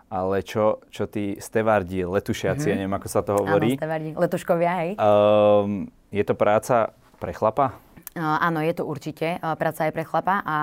ale 0.09 0.41
čo, 0.47 0.81
čo 0.89 1.05
tí 1.05 1.37
stevardi, 1.37 2.07
letušiaci, 2.07 2.73
mm-hmm. 2.73 2.79
neviem, 2.79 2.97
ako 2.97 3.09
sa 3.11 3.21
to 3.21 3.37
hovorí. 3.37 3.75
Áno, 3.75 3.81
stevardi, 3.83 4.11
letuškovia, 4.17 4.73
hej. 4.81 4.91
Um, 4.97 5.91
je 6.15 6.25
to 6.25 6.35
práca 6.39 6.95
pre 7.21 7.37
chlapa? 7.37 7.77
Uh, 8.17 8.41
áno, 8.41 8.65
je 8.65 8.73
to 8.73 8.89
určite 8.89 9.37
uh, 9.43 9.53
práca 9.61 9.85
aj 9.85 9.93
pre 9.93 10.05
chlapa 10.09 10.41
a 10.47 10.57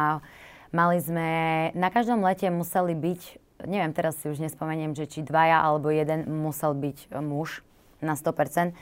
Mali 0.74 0.98
sme, 0.98 1.30
na 1.78 1.94
každom 1.94 2.26
lete 2.26 2.50
museli 2.50 2.98
byť, 2.98 3.22
neviem, 3.70 3.94
teraz 3.94 4.18
si 4.18 4.26
už 4.26 4.42
nespomeniem, 4.42 4.98
že 4.98 5.06
či 5.06 5.22
dvaja 5.22 5.62
alebo 5.62 5.94
jeden 5.94 6.26
musel 6.26 6.74
byť 6.74 7.14
muž 7.22 7.62
na 8.02 8.18
100%. 8.18 8.74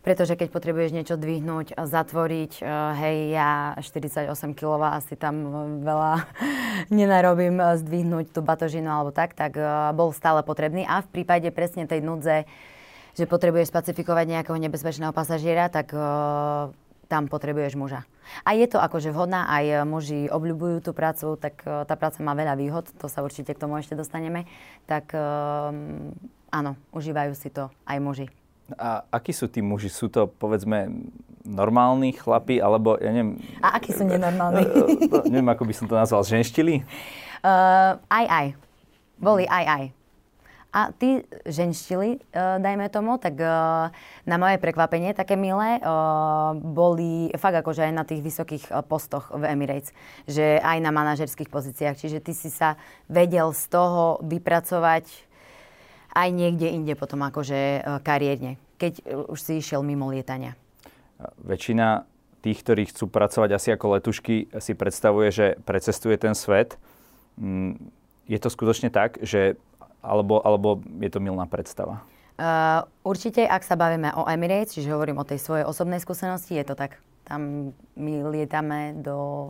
Pretože 0.00 0.36
keď 0.36 0.48
potrebuješ 0.52 0.96
niečo 0.96 1.16
dvihnúť, 1.20 1.76
zatvoriť, 1.76 2.52
eh, 2.60 2.68
hej, 2.96 3.16
ja 3.36 3.76
48 3.76 4.56
kg 4.56 4.96
asi 4.96 5.20
tam 5.20 5.36
veľa 5.84 6.24
nenarobím 6.96 7.60
zdvihnúť 7.60 8.32
tú 8.32 8.40
batožinu 8.40 8.88
alebo 8.88 9.12
tak, 9.12 9.36
tak 9.36 9.60
bol 9.92 10.16
stále 10.16 10.40
potrebný. 10.40 10.88
A 10.88 11.04
v 11.04 11.12
prípade 11.12 11.52
presne 11.52 11.84
tej 11.84 12.00
núdze, 12.00 12.48
že 13.20 13.28
potrebuješ 13.28 13.68
specifikovať 13.68 14.32
nejakého 14.32 14.56
nebezpečného 14.56 15.12
pasažiera, 15.12 15.68
tak 15.68 15.92
tam 17.08 17.28
potrebuješ 17.28 17.76
muža. 17.76 18.04
A 18.42 18.56
je 18.56 18.64
to 18.64 18.80
akože 18.80 19.12
vhodná, 19.12 19.44
aj 19.48 19.84
muži 19.84 20.26
obľúbujú 20.32 20.80
tú 20.80 20.90
prácu, 20.96 21.36
tak 21.36 21.60
e, 21.64 21.84
tá 21.84 21.94
práca 21.94 22.24
má 22.24 22.32
veľa 22.32 22.56
výhod, 22.56 22.88
to 22.96 23.06
sa 23.06 23.20
určite 23.20 23.52
k 23.52 23.60
tomu 23.60 23.76
ešte 23.76 23.92
dostaneme. 23.92 24.48
Tak 24.88 25.12
um, 25.12 26.12
áno, 26.48 26.76
užívajú 26.96 27.36
si 27.36 27.52
to 27.52 27.68
aj 27.84 27.98
muži. 28.00 28.26
A 28.80 29.04
akí 29.12 29.36
sú 29.36 29.44
tí 29.44 29.60
muži? 29.60 29.92
Sú 29.92 30.08
to, 30.08 30.24
povedzme, 30.24 30.88
normálni 31.44 32.16
chlapi, 32.16 32.56
alebo 32.64 32.96
ja 32.96 33.12
neviem... 33.12 33.36
A 33.60 33.76
akí 33.76 33.92
sú 33.92 34.08
nenormálni? 34.08 34.64
neviem, 35.28 35.50
ako 35.52 35.68
by 35.68 35.74
som 35.76 35.84
to 35.84 35.94
nazval, 35.94 36.24
ženštili? 36.24 36.80
Uh, 37.44 38.00
aj, 38.08 38.24
aj. 38.24 38.46
Boli 39.20 39.44
aj, 39.44 39.64
aj. 39.68 39.84
A 40.74 40.90
tí 40.90 41.22
ženštili, 41.46 42.18
uh, 42.18 42.58
dajme 42.58 42.90
tomu, 42.90 43.14
tak 43.22 43.38
uh, 43.38 43.94
na 44.26 44.36
moje 44.42 44.58
prekvapenie, 44.58 45.14
také 45.14 45.38
milé, 45.38 45.78
uh, 45.78 46.50
boli 46.58 47.30
fakt 47.38 47.62
akože 47.62 47.86
aj 47.86 47.92
na 47.94 48.02
tých 48.02 48.26
vysokých 48.26 48.74
postoch 48.90 49.30
v 49.30 49.46
Emirates, 49.46 49.94
že 50.26 50.58
aj 50.58 50.82
na 50.82 50.90
manažerských 50.90 51.46
pozíciách. 51.46 51.94
Čiže 51.94 52.18
ty 52.18 52.34
si 52.34 52.50
sa 52.50 52.74
vedel 53.06 53.54
z 53.54 53.70
toho 53.70 54.18
vypracovať 54.26 55.06
aj 56.14 56.28
niekde 56.30 56.70
inde 56.70 56.94
potom 56.94 57.22
akože 57.26 57.82
kariérne, 58.06 58.54
keď 58.78 59.02
už 59.30 59.38
si 59.38 59.58
išiel 59.58 59.82
mimo 59.82 60.06
lietania. 60.10 60.54
Väčšina 61.42 62.06
tých, 62.44 62.60
ktorí 62.60 62.86
chcú 62.92 63.08
pracovať 63.08 63.50
asi 63.56 63.68
ako 63.72 63.98
letušky, 63.98 64.52
si 64.60 64.72
predstavuje, 64.76 65.28
že 65.32 65.46
precestuje 65.64 66.20
ten 66.20 66.36
svet. 66.36 66.76
Mm, 67.40 67.80
je 68.28 68.38
to 68.38 68.52
skutočne 68.52 68.92
tak, 68.92 69.16
že 69.24 69.56
alebo, 70.04 70.44
alebo 70.44 70.84
je 71.00 71.08
to 71.08 71.18
milná 71.24 71.48
predstava? 71.48 72.04
Uh, 72.34 72.82
určite, 73.06 73.46
ak 73.46 73.62
sa 73.62 73.78
bavíme 73.78 74.10
o 74.18 74.26
Emirates, 74.26 74.74
čiže 74.74 74.90
hovorím 74.90 75.22
o 75.22 75.28
tej 75.28 75.38
svojej 75.38 75.64
osobnej 75.64 76.02
skúsenosti, 76.02 76.58
je 76.58 76.66
to 76.66 76.74
tak. 76.74 76.98
Tam 77.24 77.72
my 77.94 78.12
lietame 78.26 78.98
do 79.00 79.48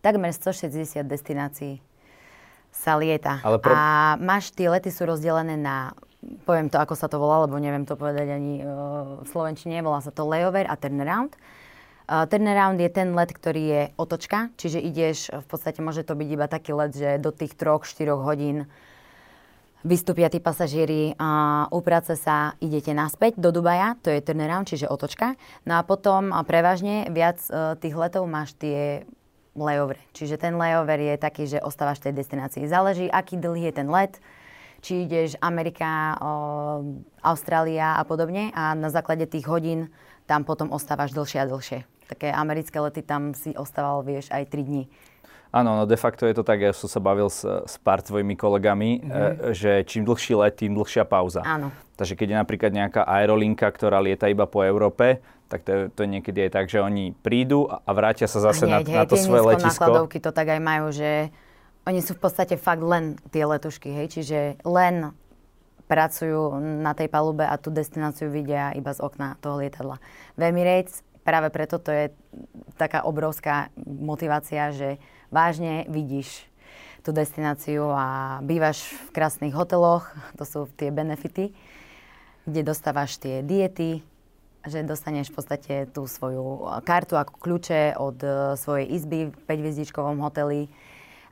takmer 0.00 0.32
160 0.32 1.04
destinácií 1.04 1.84
sa 2.72 2.96
lieta. 2.96 3.38
Ale 3.44 3.60
pro... 3.60 3.76
A 3.76 4.16
máš, 4.16 4.48
tie 4.56 4.72
lety 4.72 4.88
sú 4.88 5.04
rozdelené 5.04 5.60
na, 5.60 5.92
poviem 6.48 6.72
to, 6.72 6.80
ako 6.80 6.96
sa 6.96 7.04
to 7.04 7.20
volá, 7.20 7.44
lebo 7.44 7.60
neviem 7.60 7.84
to 7.84 8.00
povedať 8.00 8.32
ani 8.32 8.64
uh, 8.64 9.20
v 9.20 9.28
Slovenčine, 9.28 9.84
volá 9.84 10.00
sa 10.00 10.08
to 10.08 10.24
layover 10.24 10.64
a 10.64 10.74
turnaround. 10.80 11.36
Uh, 12.08 12.24
turnaround 12.24 12.80
je 12.80 12.88
ten 12.88 13.12
let, 13.12 13.28
ktorý 13.28 13.62
je 13.62 13.82
otočka, 14.00 14.48
čiže 14.56 14.80
ideš, 14.80 15.28
v 15.28 15.46
podstate 15.46 15.84
môže 15.84 16.00
to 16.00 16.16
byť 16.16 16.28
iba 16.32 16.48
taký 16.48 16.72
let, 16.72 16.96
že 16.96 17.20
do 17.20 17.28
tých 17.28 17.54
3-4 17.60 18.08
hodín 18.16 18.72
vystúpia 19.82 20.30
tí 20.30 20.38
pasažieri, 20.38 21.14
uh, 21.14 21.66
uprace 21.70 22.14
sa, 22.18 22.54
idete 22.58 22.94
naspäť 22.94 23.38
do 23.38 23.50
Dubaja, 23.50 23.98
to 24.02 24.10
je 24.10 24.22
turnaround, 24.22 24.66
čiže 24.66 24.90
otočka. 24.90 25.34
No 25.66 25.78
a 25.78 25.86
potom 25.86 26.30
uh, 26.30 26.42
prevažne 26.46 27.10
viac 27.10 27.38
uh, 27.50 27.74
tých 27.78 27.94
letov 27.94 28.26
máš 28.26 28.54
tie 28.58 29.06
layover. 29.52 30.00
Čiže 30.16 30.40
ten 30.40 30.56
layover 30.56 30.96
je 30.96 31.14
taký, 31.20 31.44
že 31.44 31.60
ostávaš 31.60 32.00
tej 32.00 32.16
destinácii. 32.16 32.64
Záleží, 32.64 33.06
aký 33.12 33.36
dlhý 33.36 33.68
je 33.68 33.74
ten 33.76 33.88
let, 33.88 34.16
či 34.82 35.06
ideš 35.06 35.38
Amerika, 35.38 36.18
o, 36.18 36.32
Austrália 37.22 37.94
a 37.94 38.02
podobne 38.02 38.50
a 38.56 38.74
na 38.74 38.90
základe 38.90 39.28
tých 39.30 39.46
hodín 39.46 39.92
tam 40.26 40.42
potom 40.42 40.74
ostávaš 40.74 41.14
dlhšie 41.14 41.38
a 41.38 41.48
dlhšie. 41.48 41.78
Také 42.10 42.28
americké 42.34 42.76
lety 42.82 43.00
tam 43.00 43.32
si 43.32 43.54
ostával, 43.54 44.02
vieš, 44.02 44.28
aj 44.34 44.50
3 44.50 44.68
dní. 44.68 44.84
Áno, 45.52 45.76
no 45.76 45.84
de 45.84 46.00
facto 46.00 46.24
je 46.24 46.32
to 46.32 46.40
tak, 46.40 46.64
ja 46.64 46.72
som 46.72 46.88
sa 46.88 46.96
bavil 46.96 47.28
s, 47.28 47.44
s 47.44 47.76
pár 47.84 48.00
tvojimi 48.00 48.40
kolegami, 48.40 49.04
mm-hmm. 49.04 49.52
že 49.52 49.84
čím 49.84 50.08
dlhší 50.08 50.32
let, 50.40 50.56
tým 50.56 50.72
dlhšia 50.72 51.04
pauza. 51.04 51.44
Áno. 51.44 51.68
Takže 52.00 52.16
keď 52.16 52.26
je 52.32 52.36
napríklad 52.40 52.72
nejaká 52.72 53.04
aerolinka, 53.04 53.68
ktorá 53.68 54.00
lieta 54.00 54.32
iba 54.32 54.48
po 54.48 54.64
Európe, 54.64 55.20
tak 55.52 55.68
to, 55.68 55.92
to 55.92 56.08
niekedy 56.08 56.48
je 56.48 56.50
tak, 56.50 56.72
že 56.72 56.80
oni 56.80 57.12
prídu 57.12 57.68
a 57.68 57.90
vrátia 57.92 58.24
sa 58.24 58.40
zase 58.40 58.64
hneď, 58.64 58.88
na, 58.88 59.04
na 59.04 59.06
to 59.06 59.20
svoje 59.20 59.44
letisko. 59.52 59.84
nákladovky 59.84 60.18
to 60.24 60.32
tak 60.32 60.48
aj 60.48 60.60
majú, 60.64 60.88
že 60.88 61.28
oni 61.84 62.00
sú 62.00 62.16
v 62.16 62.20
podstate 62.24 62.56
fakt 62.56 62.80
len 62.80 63.20
tie 63.28 63.44
letušky, 63.44 63.92
hej, 63.92 64.08
čiže 64.08 64.38
len 64.64 65.12
pracujú 65.84 66.56
na 66.80 66.96
tej 66.96 67.12
palube 67.12 67.44
a 67.44 67.60
tú 67.60 67.68
destináciu 67.68 68.32
vidia 68.32 68.72
iba 68.72 68.96
z 68.96 69.04
okna 69.04 69.36
toho 69.44 69.60
lietadla. 69.60 70.00
V 70.40 70.40
Emirates 70.40 71.04
práve 71.20 71.52
preto 71.52 71.76
to 71.76 71.92
je 71.92 72.08
taká 72.80 73.04
obrovská 73.04 73.68
motivácia, 73.84 74.72
že 74.72 74.96
vážne 75.32 75.88
vidíš 75.88 76.44
tú 77.02 77.10
destináciu 77.10 77.90
a 77.90 78.38
bývaš 78.44 78.86
v 79.08 79.08
krásnych 79.10 79.56
hoteloch, 79.56 80.06
to 80.38 80.46
sú 80.46 80.70
tie 80.78 80.94
benefity, 80.94 81.50
kde 82.46 82.60
dostávaš 82.62 83.18
tie 83.18 83.42
diety, 83.42 84.06
že 84.62 84.86
dostaneš 84.86 85.34
v 85.34 85.36
podstate 85.40 85.74
tú 85.90 86.06
svoju 86.06 86.62
kartu 86.86 87.18
ako 87.18 87.34
kľúče 87.42 87.98
od 87.98 88.18
uh, 88.22 88.54
svojej 88.54 88.86
izby 88.94 89.34
v 89.34 89.38
5 89.50 90.22
hoteli 90.22 90.70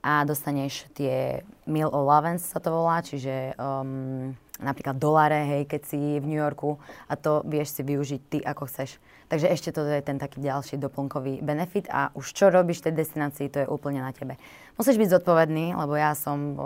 a 0.02 0.26
dostaneš 0.26 0.90
tie 0.96 1.46
meal 1.68 1.92
allowance 1.94 2.50
sa 2.50 2.58
to 2.58 2.74
volá, 2.74 3.04
čiže 3.04 3.54
um, 3.54 4.34
napríklad 4.58 4.98
doláre, 4.98 5.44
hej, 5.46 5.62
keď 5.70 5.82
si 5.86 5.98
v 6.18 6.24
New 6.26 6.40
Yorku 6.40 6.80
a 7.06 7.14
to 7.14 7.46
vieš 7.46 7.78
si 7.78 7.82
využiť 7.86 8.20
ty 8.26 8.38
ako 8.42 8.66
chceš. 8.66 8.98
Takže 9.30 9.46
ešte 9.46 9.70
toto 9.70 9.86
je 9.86 10.02
ten 10.02 10.18
taký 10.18 10.42
ďalší 10.42 10.74
doplnkový 10.82 11.38
benefit 11.38 11.86
a 11.86 12.10
už 12.18 12.34
čo 12.34 12.50
robíš 12.50 12.82
v 12.82 12.90
tej 12.90 12.94
destinácii, 13.06 13.46
to 13.46 13.62
je 13.62 13.70
úplne 13.70 14.02
na 14.02 14.10
tebe. 14.10 14.34
Musíš 14.74 14.98
byť 14.98 15.22
zodpovedný, 15.22 15.78
lebo 15.78 15.94
ja 15.94 16.18
som, 16.18 16.58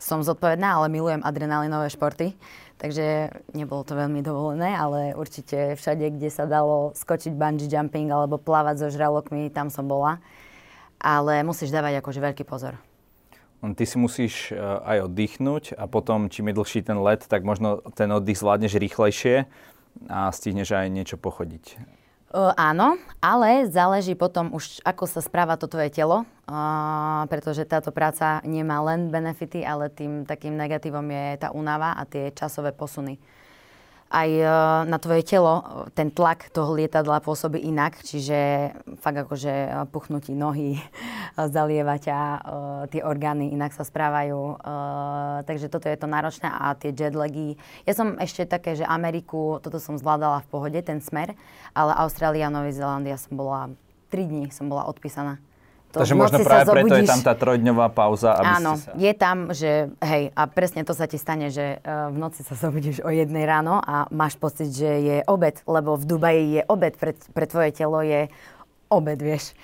som 0.00 0.24
zodpovedná, 0.24 0.80
ale 0.80 0.88
milujem 0.88 1.20
adrenalinové 1.20 1.92
športy. 1.92 2.32
Takže 2.80 3.28
nebolo 3.52 3.84
to 3.84 3.92
veľmi 3.92 4.24
dovolené, 4.24 4.72
ale 4.72 5.12
určite 5.12 5.76
všade, 5.76 6.08
kde 6.16 6.32
sa 6.32 6.48
dalo 6.48 6.96
skočiť 6.96 7.36
bungee 7.36 7.68
jumping 7.68 8.08
alebo 8.08 8.40
plávať 8.40 8.86
so 8.86 8.88
žralokmi, 8.88 9.52
tam 9.52 9.68
som 9.68 9.84
bola. 9.84 10.16
Ale 10.96 11.44
musíš 11.44 11.76
dávať 11.76 12.00
akože 12.00 12.24
veľký 12.24 12.48
pozor. 12.48 12.80
Ty 13.58 13.84
si 13.84 13.96
musíš 14.00 14.34
e, 14.48 14.56
aj 14.62 15.10
oddychnúť 15.10 15.76
a 15.76 15.90
potom, 15.90 16.30
čím 16.30 16.54
je 16.54 16.56
dlhší 16.56 16.80
ten 16.86 16.96
let, 17.02 17.26
tak 17.26 17.42
možno 17.44 17.82
ten 17.92 18.08
oddych 18.08 18.38
zvládneš 18.38 18.78
rýchlejšie 18.78 19.50
a 20.06 20.30
stihneš 20.30 20.78
aj 20.78 20.86
niečo 20.94 21.18
pochodiť. 21.18 21.97
Uh, 22.28 22.52
áno, 22.60 23.00
ale 23.24 23.72
záleží 23.72 24.12
potom 24.12 24.52
už, 24.52 24.84
ako 24.84 25.08
sa 25.08 25.24
správa 25.24 25.56
to 25.56 25.64
tvoje 25.64 25.88
telo, 25.88 26.28
uh, 26.28 27.24
pretože 27.24 27.64
táto 27.64 27.88
práca 27.88 28.44
nemá 28.44 28.84
len 28.84 29.08
benefity, 29.08 29.64
ale 29.64 29.88
tým 29.88 30.28
takým 30.28 30.52
negatívom 30.52 31.08
je 31.08 31.40
tá 31.40 31.48
únava 31.56 31.96
a 31.96 32.04
tie 32.04 32.28
časové 32.36 32.76
posuny 32.76 33.16
aj 34.08 34.30
e, 34.32 34.44
na 34.88 34.96
tvoje 34.96 35.20
telo 35.24 35.84
ten 35.92 36.08
tlak 36.08 36.48
toho 36.48 36.72
lietadla 36.72 37.20
pôsobí 37.20 37.60
inak, 37.60 38.00
čiže 38.00 38.72
fakt 39.00 39.20
akože 39.28 39.52
e, 39.52 39.70
puchnutí 39.92 40.32
nohy, 40.32 40.80
zalieva 41.54 42.00
ťa, 42.00 42.18
e, 42.18 42.38
tie 42.92 43.02
orgány 43.04 43.52
inak 43.52 43.76
sa 43.76 43.84
správajú, 43.84 44.60
takže 45.44 45.68
toto 45.68 45.86
je 45.88 45.98
to 46.00 46.08
náročné 46.08 46.48
a 46.48 46.72
tie 46.72 46.92
jetlagy. 46.92 47.60
Ja 47.84 47.92
som 47.92 48.16
ešte 48.16 48.48
také, 48.48 48.74
že 48.74 48.88
Ameriku, 48.88 49.60
toto 49.60 49.76
som 49.76 50.00
zvládala 50.00 50.40
v 50.44 50.50
pohode, 50.50 50.80
ten 50.80 51.04
smer, 51.04 51.36
ale 51.76 51.92
Austrália 52.00 52.48
Nový 52.48 52.72
Zelandia 52.72 53.20
som 53.20 53.36
bola, 53.36 53.68
3 54.08 54.24
dní 54.24 54.44
som 54.48 54.72
bola 54.72 54.88
odpísaná. 54.88 55.47
To 55.96 56.04
Takže 56.04 56.14
možno 56.20 56.44
práve 56.44 56.68
preto 56.68 57.00
je 57.00 57.08
tam 57.08 57.24
tá 57.24 57.32
trojdňová 57.32 57.88
pauza, 57.96 58.36
aby 58.36 58.60
Áno, 58.60 58.76
sa... 58.76 58.92
je 58.92 59.12
tam, 59.16 59.48
že 59.56 59.88
hej, 60.04 60.28
a 60.36 60.42
presne 60.44 60.84
to 60.84 60.92
sa 60.92 61.08
ti 61.08 61.16
stane, 61.16 61.48
že 61.48 61.80
uh, 61.80 62.12
v 62.12 62.16
noci 62.20 62.44
sa 62.44 62.52
zobudíš 62.68 63.00
o 63.00 63.08
jednej 63.08 63.48
ráno 63.48 63.80
a 63.80 64.04
máš 64.12 64.36
pocit, 64.36 64.68
že 64.68 64.88
je 65.00 65.16
obed, 65.24 65.56
lebo 65.64 65.96
v 65.96 66.04
Dubaji 66.04 66.44
je 66.60 66.62
obed, 66.68 66.92
pre, 67.00 67.16
pre 67.32 67.46
tvoje 67.48 67.72
telo 67.72 68.04
je 68.04 68.28
obed, 68.92 69.16
vieš. 69.16 69.56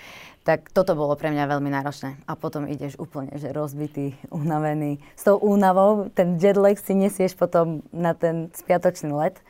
Tak 0.48 0.72
toto 0.72 0.96
bolo 0.96 1.16
pre 1.16 1.32
mňa 1.32 1.44
veľmi 1.44 1.72
náročné. 1.72 2.20
A 2.28 2.36
potom 2.36 2.68
ideš 2.68 3.00
úplne, 3.00 3.32
že 3.36 3.48
rozbitý, 3.48 4.12
unavený. 4.28 5.00
S 5.16 5.24
tou 5.28 5.40
únavou 5.40 6.12
ten 6.12 6.36
jetlag 6.36 6.76
si 6.76 6.92
nesieš 6.92 7.36
potom 7.36 7.80
na 7.92 8.12
ten 8.12 8.52
spiatočný 8.52 9.12
let, 9.12 9.40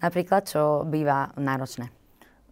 napríklad, 0.00 0.48
čo 0.48 0.88
býva 0.88 1.32
náročné. 1.36 1.92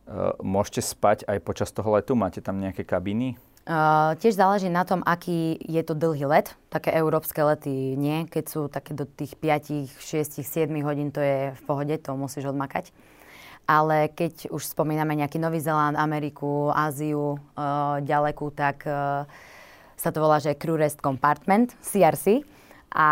Uh, 0.08 0.36
môžete 0.44 0.84
spať 0.84 1.24
aj 1.24 1.38
počas 1.40 1.72
toho 1.72 1.88
letu? 1.96 2.12
Máte 2.12 2.44
tam 2.44 2.60
nejaké 2.60 2.84
kabíny? 2.84 3.36
Uh, 3.62 4.18
tiež 4.18 4.34
záleží 4.34 4.66
na 4.66 4.82
tom, 4.82 5.06
aký 5.06 5.54
je 5.62 5.82
to 5.86 5.94
dlhý 5.94 6.26
let. 6.26 6.58
Také 6.66 6.90
európske 6.98 7.38
lety 7.38 7.94
nie. 7.94 8.26
Keď 8.26 8.44
sú 8.50 8.60
také 8.66 8.90
do 8.90 9.06
tých 9.06 9.38
5, 9.38 9.86
6, 10.02 10.42
7 10.42 10.66
hodín, 10.82 11.14
to 11.14 11.22
je 11.22 11.54
v 11.54 11.62
pohode, 11.62 11.94
to 12.02 12.18
musíš 12.18 12.50
odmakať. 12.50 12.90
Ale 13.70 14.10
keď 14.10 14.50
už 14.50 14.66
spomíname 14.66 15.14
nejaký 15.14 15.38
Nový 15.38 15.62
Zeland, 15.62 15.94
Ameriku, 15.94 16.74
Áziu, 16.74 17.38
uh, 17.38 18.02
ďalekú, 18.02 18.50
tak 18.50 18.82
uh, 18.82 19.30
sa 19.94 20.10
to 20.10 20.18
volá, 20.18 20.42
že 20.42 20.58
Crew 20.58 20.74
Rest 20.74 20.98
Compartment, 20.98 21.78
CRC. 21.86 22.42
A 22.90 23.08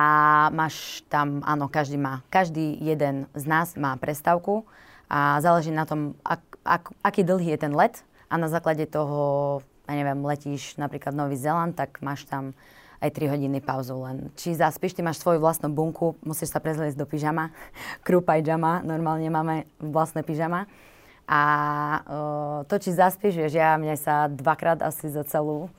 máš 0.50 1.06
tam, 1.06 1.46
áno, 1.46 1.70
každý 1.70 1.94
má, 1.94 2.26
každý 2.26 2.74
jeden 2.82 3.30
z 3.38 3.44
nás 3.46 3.78
má 3.78 3.94
prestávku 3.96 4.66
a 5.08 5.40
záleží 5.40 5.72
na 5.72 5.88
tom, 5.88 6.18
ak, 6.20 6.42
ak, 6.66 6.82
aký 7.00 7.22
dlhý 7.24 7.54
je 7.54 7.64
ten 7.64 7.72
let 7.72 8.02
a 8.28 8.36
na 8.36 8.52
základe 8.52 8.84
toho 8.90 9.58
ja 9.90 9.98
neviem, 9.98 10.22
letíš 10.22 10.78
napríklad 10.78 11.10
Nový 11.18 11.34
Zeland, 11.34 11.74
tak 11.74 11.98
máš 11.98 12.30
tam 12.30 12.54
aj 13.00 13.10
3 13.16 13.32
hodiny 13.32 13.58
pauzu 13.64 13.96
len. 14.04 14.28
Či 14.36 14.54
zaspíš, 14.54 14.94
ty 14.94 15.00
máš 15.00 15.18
svoju 15.18 15.40
vlastnú 15.40 15.72
bunku, 15.72 16.14
musíš 16.22 16.52
sa 16.52 16.60
prezliecť 16.60 16.94
do 16.94 17.08
pyžama, 17.08 17.50
crew 18.06 18.22
pyjama, 18.22 18.84
normálne 18.84 19.26
máme 19.32 19.66
vlastné 19.82 20.22
pyžama. 20.22 20.70
A 21.30 21.42
uh, 22.06 22.58
to, 22.66 22.82
či 22.82 22.90
zaspíš, 22.90 23.38
vieš, 23.38 23.54
ja 23.54 23.78
mne 23.78 23.94
sa 23.94 24.26
dvakrát 24.26 24.82
asi 24.82 25.06
za 25.06 25.22
celú 25.22 25.70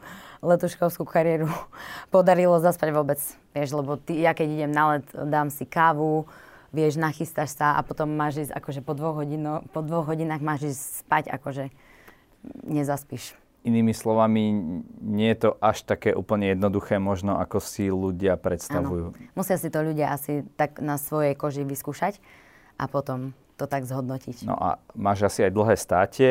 letuškovskú 0.42 1.04
kariéru 1.06 1.52
podarilo 2.14 2.58
zaspať 2.60 2.90
vôbec. 2.92 3.20
Vieš, 3.52 3.76
lebo 3.76 4.00
ty, 4.00 4.24
ja 4.24 4.32
keď 4.32 4.48
idem 4.48 4.72
na 4.72 4.98
let, 4.98 5.06
dám 5.12 5.52
si 5.52 5.68
kávu, 5.68 6.26
vieš, 6.72 6.96
nachystáš 6.96 7.54
sa 7.54 7.76
a 7.76 7.84
potom 7.84 8.10
máš 8.10 8.48
ísť, 8.48 8.56
akože 8.56 8.82
po 8.82 8.96
dvoch, 8.96 9.22
hodino, 9.22 9.62
po 9.76 9.84
dvoch 9.84 10.08
hodinách 10.08 10.40
máš 10.40 10.72
ísť 10.72 10.82
spať, 11.06 11.24
akože 11.36 11.68
nezaspíš. 12.66 13.41
Inými 13.62 13.94
slovami, 13.94 14.44
nie 15.06 15.30
je 15.38 15.46
to 15.46 15.50
až 15.62 15.86
také 15.86 16.18
úplne 16.18 16.50
jednoduché 16.58 16.98
možno, 16.98 17.38
ako 17.38 17.62
si 17.62 17.94
ľudia 17.94 18.34
predstavujú. 18.34 19.14
Áno. 19.14 19.38
Musia 19.38 19.62
si 19.62 19.70
to 19.70 19.86
ľudia 19.86 20.10
asi 20.18 20.42
tak 20.58 20.82
na 20.82 20.98
svojej 20.98 21.38
koži 21.38 21.62
vyskúšať 21.62 22.18
a 22.82 22.90
potom 22.90 23.38
to 23.62 23.70
tak 23.70 23.86
zhodnotiť. 23.86 24.50
No 24.50 24.58
a 24.58 24.82
máš 24.98 25.30
asi 25.30 25.46
aj 25.46 25.54
dlhé 25.54 25.76
státe, 25.78 26.28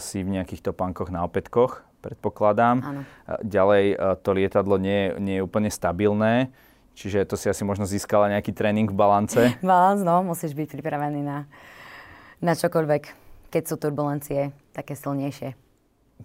si 0.00 0.18
v 0.24 0.32
nejakých 0.40 0.72
topánkoch 0.72 1.12
na 1.12 1.28
opätkoch, 1.28 1.84
predpokladám. 2.00 2.80
Áno. 2.80 3.00
Ďalej 3.44 4.00
to 4.24 4.32
lietadlo 4.32 4.80
nie, 4.80 5.12
nie 5.20 5.40
je 5.40 5.44
úplne 5.44 5.68
stabilné, 5.68 6.48
Čiže 6.94 7.26
to 7.26 7.34
si 7.34 7.50
asi 7.50 7.66
možno 7.66 7.84
získala 7.90 8.30
nejaký 8.30 8.54
tréning 8.54 8.86
v 8.86 8.94
balance. 8.94 9.38
Balans, 9.66 10.06
no, 10.06 10.22
musíš 10.22 10.54
byť 10.54 10.78
pripravený 10.78 11.26
na, 11.26 11.50
na 12.38 12.54
čokoľvek, 12.54 13.02
keď 13.50 13.62
sú 13.66 13.74
turbulencie 13.76 14.54
také 14.70 14.94
silnejšie. 14.94 15.58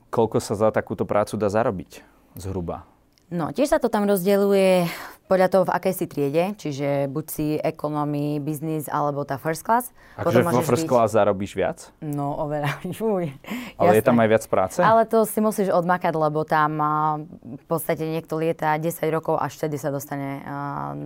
Koľko 0.09 0.41
sa 0.41 0.57
za 0.57 0.69
takúto 0.73 1.05
prácu 1.05 1.37
dá 1.37 1.49
zarobiť 1.49 2.01
zhruba? 2.37 2.85
No, 3.29 3.53
tiež 3.53 3.69
sa 3.69 3.77
to 3.77 3.93
tam 3.93 4.09
rozdeľuje 4.09 4.89
podľa 5.29 5.47
toho, 5.53 5.63
v 5.69 5.73
akej 5.77 5.93
si 5.93 6.05
triede, 6.09 6.57
čiže 6.57 7.05
buď 7.13 7.25
si 7.29 7.47
economy, 7.61 8.41
business 8.41 8.89
alebo 8.89 9.21
tá 9.21 9.37
first 9.37 9.61
class. 9.61 9.93
Akože 10.17 10.41
vo 10.41 10.65
first 10.65 10.89
byť... 10.89 10.89
class 10.89 11.13
zarobíš 11.13 11.53
viac? 11.53 11.93
No, 12.01 12.33
oveľa. 12.41 12.81
Uj, 12.97 13.29
Ale 13.77 13.93
jasné. 13.93 13.97
je 14.01 14.03
tam 14.09 14.17
aj 14.17 14.29
viac 14.33 14.43
práce? 14.49 14.79
Ale 14.81 15.05
to 15.05 15.29
si 15.29 15.37
musíš 15.45 15.69
odmakať, 15.69 16.09
lebo 16.17 16.41
tam 16.41 16.81
v 17.45 17.65
podstate 17.69 18.09
niekto 18.09 18.41
lieta 18.41 18.73
10 18.81 18.97
rokov, 19.13 19.37
až 19.37 19.61
vtedy 19.61 19.77
sa 19.77 19.93
dostane 19.93 20.41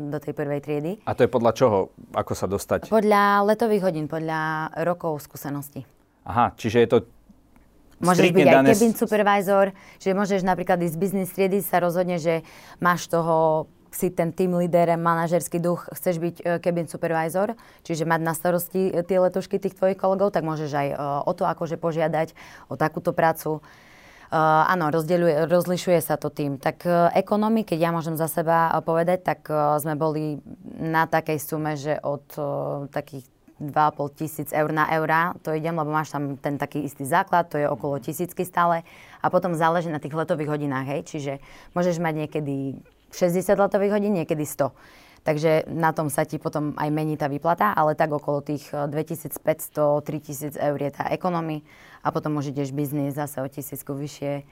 do 0.07 0.15
tej 0.23 0.31
prvej 0.31 0.63
triedy. 0.63 0.91
A 1.03 1.11
to 1.11 1.27
je 1.27 1.29
podľa 1.29 1.51
čoho? 1.51 1.91
Ako 2.15 2.31
sa 2.39 2.47
dostať? 2.47 2.87
Podľa 2.87 3.43
letových 3.51 3.83
hodín, 3.83 4.07
podľa 4.07 4.71
rokov 4.87 5.19
skúsenosti. 5.27 5.83
Aha, 6.23 6.55
čiže 6.55 6.79
je 6.79 6.87
to 6.87 6.97
Môžeš 8.03 8.35
byť 8.35 8.45
aj 8.45 8.57
cabin 8.75 8.93
supervisor, 8.93 9.65
že 9.97 10.11
môžeš 10.11 10.43
napríklad 10.43 10.83
ísť 10.83 10.95
z 10.95 11.01
business 11.01 11.31
triedy, 11.31 11.63
sa 11.63 11.79
rozhodne, 11.79 12.19
že 12.19 12.43
máš 12.83 13.07
toho 13.07 13.65
si 13.93 14.09
ten 14.09 14.33
team 14.33 14.57
leader, 14.57 14.97
manažerský 14.97 15.61
duch, 15.61 15.85
chceš 15.93 16.17
byť 16.17 16.35
uh, 16.41 16.57
cabin 16.57 16.89
supervisor, 16.89 17.53
čiže 17.85 18.09
mať 18.09 18.21
na 18.25 18.33
starosti 18.33 18.89
uh, 18.89 19.05
tie 19.05 19.21
letušky 19.21 19.61
tých 19.61 19.77
tvojich 19.77 20.01
kolegov, 20.01 20.33
tak 20.33 20.43
môžeš 20.43 20.71
aj 20.73 20.87
uh, 20.91 20.97
o 21.23 21.31
to 21.37 21.45
akože 21.45 21.77
požiadať, 21.77 22.33
o 22.67 22.75
takúto 22.75 23.13
prácu. 23.13 23.61
Uh, 24.33 24.65
áno, 24.65 24.89
rozlišuje 25.45 26.01
sa 26.01 26.17
to 26.17 26.33
tým. 26.33 26.57
Tak 26.57 26.89
uh, 26.89 27.13
ekonomi, 27.13 27.61
keď 27.61 27.79
ja 27.85 27.91
môžem 27.93 28.17
za 28.17 28.25
seba 28.25 28.73
uh, 28.73 28.81
povedať, 28.81 29.21
tak 29.21 29.45
uh, 29.45 29.77
sme 29.77 29.93
boli 29.93 30.41
na 30.73 31.05
takej 31.05 31.37
sume, 31.37 31.77
že 31.77 32.01
od 32.01 32.25
uh, 32.41 32.45
takých 32.89 33.29
2,5 33.63 34.19
tisíc 34.19 34.49
eur 34.51 34.69
na 34.75 34.91
eurá, 34.91 35.33
to 35.41 35.55
idem, 35.55 35.75
lebo 35.75 35.91
máš 35.91 36.11
tam 36.11 36.35
ten 36.35 36.59
taký 36.59 36.83
istý 36.83 37.07
základ, 37.07 37.47
to 37.47 37.57
je 37.57 37.67
okolo 37.69 37.99
tisícky 37.99 38.43
stále. 38.43 38.83
A 39.23 39.31
potom 39.31 39.55
záleží 39.55 39.87
na 39.87 40.03
tých 40.03 40.13
letových 40.13 40.59
hodinách, 40.59 40.87
hej, 40.87 41.01
čiže 41.07 41.33
môžeš 41.71 42.03
mať 42.03 42.27
niekedy 42.27 42.77
60 43.15 43.55
letových 43.55 43.93
hodín, 43.95 44.13
niekedy 44.19 44.43
100. 44.43 44.69
Takže 45.23 45.71
na 45.71 45.95
tom 45.95 46.11
sa 46.11 46.27
ti 46.27 46.35
potom 46.35 46.75
aj 46.75 46.91
mení 46.91 47.15
tá 47.15 47.31
výplata, 47.31 47.71
ale 47.71 47.95
tak 47.95 48.11
okolo 48.11 48.43
tých 48.43 48.67
2500-3000 48.75 50.59
eur 50.59 50.79
je 50.83 50.91
tá 50.91 51.07
ekonomy 51.15 51.63
a 52.03 52.11
potom 52.11 52.35
už 52.35 52.51
ideš 52.51 52.75
biznis 52.75 53.15
zase 53.15 53.39
o 53.39 53.47
tisícku 53.47 53.95
vyššie, 53.95 54.43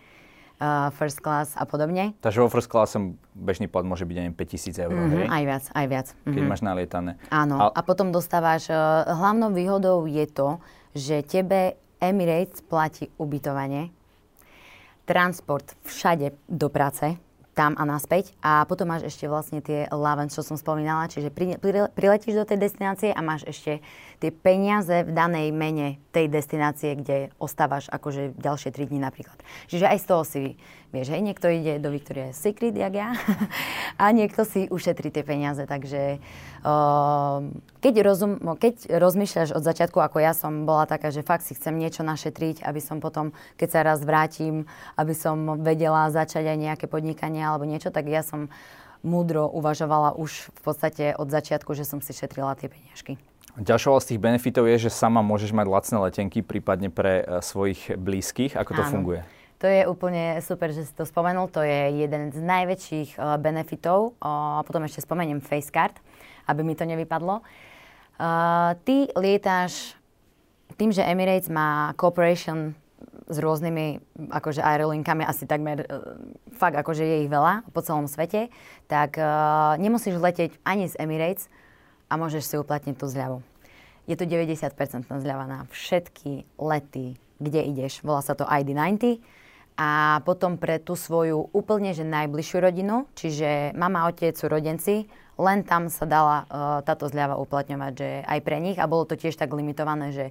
uh, 0.61 0.93
first 0.93 1.19
class 1.19 1.57
a 1.57 1.65
podobne. 1.65 2.13
Takže 2.21 2.45
vo 2.45 2.47
first 2.47 2.69
class 2.69 2.93
bežný 3.33 3.65
plat 3.65 3.81
môže 3.81 4.05
byť 4.05 4.17
aj 4.21 4.27
5000 4.37 4.85
eur, 4.85 4.91
mm-hmm, 4.93 5.17
hej? 5.17 5.27
Aj 5.27 5.43
viac, 5.43 5.63
aj 5.73 5.85
viac. 5.89 6.07
Keď 6.13 6.29
mm-hmm. 6.29 6.47
máš 6.47 6.61
nalietané. 6.61 7.11
Áno, 7.33 7.55
a... 7.57 7.65
a 7.73 7.81
potom 7.81 8.13
dostávaš, 8.13 8.69
uh, 8.69 9.09
hlavnou 9.09 9.49
výhodou 9.49 10.05
je 10.05 10.29
to, 10.29 10.61
že 10.93 11.25
tebe 11.25 11.75
Emirates 11.97 12.61
platí 12.61 13.09
ubytovanie, 13.17 13.89
transport 15.09 15.73
všade 15.83 16.37
do 16.45 16.69
práce, 16.69 17.17
tam 17.61 17.77
a 17.77 17.85
naspäť. 17.85 18.33
A 18.41 18.65
potom 18.65 18.89
máš 18.89 19.13
ešte 19.13 19.29
vlastne 19.29 19.61
tie 19.61 19.85
allowance, 19.93 20.33
čo 20.33 20.41
som 20.41 20.57
spomínala, 20.57 21.05
čiže 21.05 21.29
pri, 21.29 21.61
pri, 21.61 21.93
priletíš 21.93 22.41
do 22.41 22.45
tej 22.49 22.57
destinácie 22.57 23.13
a 23.13 23.21
máš 23.21 23.45
ešte 23.45 23.85
tie 24.17 24.33
peniaze 24.33 25.05
v 25.05 25.13
danej 25.13 25.53
mene 25.53 26.01
tej 26.09 26.25
destinácie, 26.25 26.97
kde 26.97 27.29
ostávaš 27.37 27.85
akože 27.93 28.33
ďalšie 28.33 28.73
3 28.73 28.89
dní 28.89 28.97
napríklad. 28.97 29.37
Čiže 29.69 29.85
aj 29.85 29.97
z 30.01 30.05
toho 30.09 30.23
si 30.25 30.43
Vieš, 30.91 31.15
hej, 31.15 31.23
niekto 31.23 31.47
ide 31.47 31.79
do 31.79 31.87
Victoria's 31.87 32.35
Secret, 32.35 32.75
jak 32.75 32.91
ja, 32.91 33.15
a 34.03 34.11
niekto 34.11 34.43
si 34.43 34.67
ušetrí 34.67 35.07
tie 35.07 35.23
peniaze. 35.23 35.63
Takže 35.63 36.19
keď, 37.81 37.93
rozum, 38.05 38.37
no, 38.37 38.53
keď 38.53 38.85
rozmýšľaš 39.01 39.57
od 39.57 39.65
začiatku, 39.65 39.97
ako 39.97 40.21
ja 40.21 40.37
som 40.37 40.69
bola 40.69 40.85
taká, 40.85 41.09
že 41.09 41.25
fakt 41.25 41.41
si 41.41 41.57
chcem 41.57 41.73
niečo 41.73 42.05
našetriť, 42.05 42.61
aby 42.61 42.77
som 42.77 43.01
potom, 43.01 43.33
keď 43.57 43.67
sa 43.69 43.79
raz 43.81 44.05
vrátim, 44.05 44.69
aby 44.93 45.13
som 45.17 45.57
vedela 45.61 46.05
začať 46.13 46.45
aj 46.45 46.57
nejaké 46.57 46.85
podnikanie 46.85 47.41
alebo 47.41 47.65
niečo, 47.65 47.89
tak 47.89 48.05
ja 48.05 48.21
som 48.21 48.53
múdro 49.01 49.49
uvažovala 49.49 50.13
už 50.13 50.53
v 50.53 50.61
podstate 50.61 51.05
od 51.17 51.33
začiatku, 51.33 51.73
že 51.73 51.89
som 51.89 52.05
si 52.05 52.13
šetrila 52.13 52.53
tie 52.53 52.69
peniažky. 52.69 53.17
Ďalšou 53.57 53.99
z 53.99 54.15
tých 54.15 54.23
benefitov 54.23 54.69
je, 54.69 54.87
že 54.87 54.93
sama 54.93 55.19
môžeš 55.19 55.51
mať 55.51 55.67
lacné 55.67 55.97
letenky, 56.07 56.39
prípadne 56.39 56.87
pre 56.87 57.25
uh, 57.25 57.43
svojich 57.43 57.97
blízkych. 57.99 58.55
Ako 58.55 58.77
to 58.77 58.83
Áno. 58.85 58.91
funguje? 58.93 59.21
To 59.59 59.69
je 59.69 59.85
úplne 59.85 60.41
super, 60.41 60.73
že 60.73 60.89
si 60.89 60.93
to 60.95 61.05
spomenul. 61.05 61.45
To 61.53 61.61
je 61.61 62.01
jeden 62.01 62.33
z 62.33 62.39
najväčších 62.41 63.19
uh, 63.19 63.37
benefitov. 63.37 64.17
Potom 64.65 64.81
ešte 64.87 65.05
spomeniem 65.05 65.37
Facecard, 65.43 65.93
aby 66.47 66.61
mi 66.65 66.73
to 66.77 66.85
nevypadlo. 66.85 67.41
Uh, 68.21 68.77
ty 68.85 69.09
lietáš 69.17 69.97
tým, 70.77 70.93
že 70.93 71.05
Emirates 71.05 71.49
má 71.49 71.93
cooperation 71.97 72.77
s 73.31 73.37
rôznymi 73.39 74.03
akože 74.29 74.61
aerolinkami, 74.61 75.25
asi 75.25 75.49
takmer 75.49 75.87
uh, 75.87 76.17
fakt 76.53 76.77
akože 76.77 77.01
je 77.01 77.17
ich 77.25 77.31
veľa 77.31 77.65
po 77.73 77.81
celom 77.81 78.05
svete, 78.05 78.53
tak 78.85 79.17
uh, 79.17 79.73
nemusíš 79.81 80.21
letieť 80.21 80.57
ani 80.67 80.85
z 80.91 80.99
Emirates 81.01 81.49
a 82.11 82.19
môžeš 82.19 82.43
si 82.43 82.55
uplatniť 82.59 82.95
tú 82.99 83.07
zľavu. 83.07 83.39
Je 84.09 84.19
to 84.19 84.27
90% 84.27 85.07
zľava 85.07 85.45
na 85.47 85.59
všetky 85.71 86.43
lety, 86.59 87.15
kde 87.39 87.61
ideš. 87.63 88.03
Volá 88.03 88.19
sa 88.19 88.35
to 88.35 88.43
ID90 88.43 89.23
a 89.79 90.19
potom 90.27 90.59
pre 90.59 90.77
tú 90.83 90.99
svoju 90.99 91.47
úplne 91.55 91.95
že 91.95 92.03
najbližšiu 92.03 92.57
rodinu, 92.59 93.07
čiže 93.15 93.71
mama, 93.73 94.05
otec, 94.11 94.35
rodenci, 94.45 95.07
len 95.39 95.63
tam 95.63 95.87
sa 95.87 96.03
dala 96.03 96.43
uh, 96.47 96.79
táto 96.83 97.07
zľava 97.07 97.39
uplatňovať, 97.39 97.91
že 97.95 98.09
aj 98.27 98.39
pre 98.43 98.57
nich 98.59 98.77
a 98.81 98.89
bolo 98.89 99.07
to 99.07 99.15
tiež 99.15 99.35
tak 99.35 99.51
limitované, 99.55 100.11
že 100.11 100.25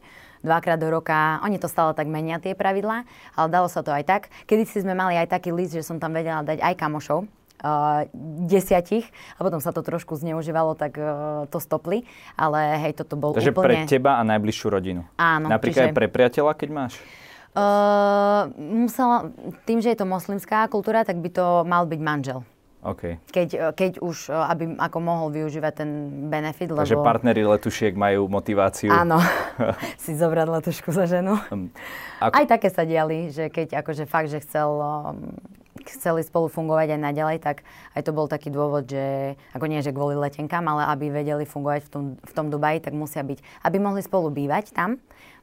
dvakrát 0.45 0.81
do 0.81 0.89
roka, 0.89 1.41
oni 1.45 1.61
to 1.61 1.69
stále 1.69 1.93
tak 1.93 2.09
menia 2.09 2.41
tie 2.41 2.57
pravidlá, 2.57 3.05
ale 3.37 3.49
dalo 3.49 3.69
sa 3.69 3.81
to 3.85 3.93
aj 3.93 4.05
tak. 4.05 4.23
Kedy 4.45 4.63
si 4.69 4.85
sme 4.85 4.93
mali 4.97 5.17
aj 5.17 5.33
taký 5.33 5.53
list, 5.53 5.77
že 5.77 5.85
som 5.85 6.01
tam 6.01 6.13
vedela 6.17 6.45
dať 6.45 6.61
aj 6.61 6.75
kamošov, 6.77 7.29
Uh, 7.61 8.09
desiatich 8.49 9.05
a 9.37 9.45
potom 9.45 9.61
sa 9.61 9.69
to 9.69 9.85
trošku 9.85 10.17
zneužívalo, 10.17 10.73
tak 10.81 10.97
uh, 10.97 11.45
to 11.53 11.61
stopli. 11.61 12.09
Ale 12.33 12.81
hej, 12.81 12.97
toto 12.97 13.21
bol 13.21 13.37
Takže 13.37 13.53
úplne... 13.53 13.85
pre 13.85 13.85
teba 13.85 14.17
a 14.17 14.25
najbližšiu 14.25 14.67
rodinu. 14.73 15.05
Áno. 15.21 15.53
Napríklad 15.53 15.85
čiže... 15.85 15.93
aj 15.93 15.99
pre 16.01 16.09
priateľa, 16.09 16.57
keď 16.57 16.69
máš? 16.73 16.97
Uh, 17.53 18.49
musela, 18.57 19.29
tým, 19.69 19.85
že 19.85 19.93
je 19.93 19.99
to 20.01 20.09
moslimská 20.09 20.73
kultúra, 20.73 21.05
tak 21.05 21.21
by 21.21 21.29
to 21.29 21.61
mal 21.69 21.85
byť 21.85 22.01
manžel. 22.01 22.49
Okay. 22.81 23.21
Keď, 23.29 23.49
eh, 23.53 23.73
keď 23.77 23.93
už, 24.01 24.33
eh, 24.33 24.37
aby 24.37 24.81
ako 24.81 24.99
mohol 25.05 25.29
využívať 25.29 25.73
ten 25.85 25.91
benefit, 26.33 26.73
Takže 26.73 26.97
lebo... 26.97 27.05
partneri 27.05 27.45
letušiek 27.45 27.93
majú 27.93 28.25
motiváciu. 28.33 28.89
Áno, 28.89 29.21
si 30.05 30.17
zobrať 30.17 30.49
letušku 30.49 30.89
za 30.89 31.05
ženu. 31.05 31.37
Um, 31.53 31.69
ako... 32.25 32.33
Aj 32.41 32.47
také 32.49 32.73
sa 32.73 32.89
diali, 32.89 33.29
že 33.29 33.53
keď 33.53 33.85
akože 33.85 34.09
fakt, 34.09 34.33
že 34.33 34.41
chcel, 34.41 34.73
um, 34.81 35.37
chceli 35.85 36.25
spolu 36.25 36.49
fungovať 36.49 36.97
aj 36.97 37.01
naďalej, 37.01 37.37
tak 37.45 37.69
aj 37.93 38.03
to 38.05 38.17
bol 38.17 38.25
taký 38.25 38.49
dôvod, 38.49 38.89
že 38.89 39.37
ako 39.53 39.69
nie, 39.69 39.85
že 39.85 39.93
kvôli 39.93 40.17
letenkám, 40.17 40.65
ale 40.65 40.89
aby 40.89 41.13
vedeli 41.13 41.45
fungovať 41.45 41.81
v 41.85 41.91
tom, 41.93 42.05
v 42.17 42.33
tom 42.33 42.47
Dubaji, 42.49 42.81
tak 42.81 42.97
musia 42.97 43.21
byť, 43.21 43.45
aby 43.69 43.77
mohli 43.77 44.01
spolu 44.01 44.33
bývať 44.33 44.73
tam, 44.73 44.97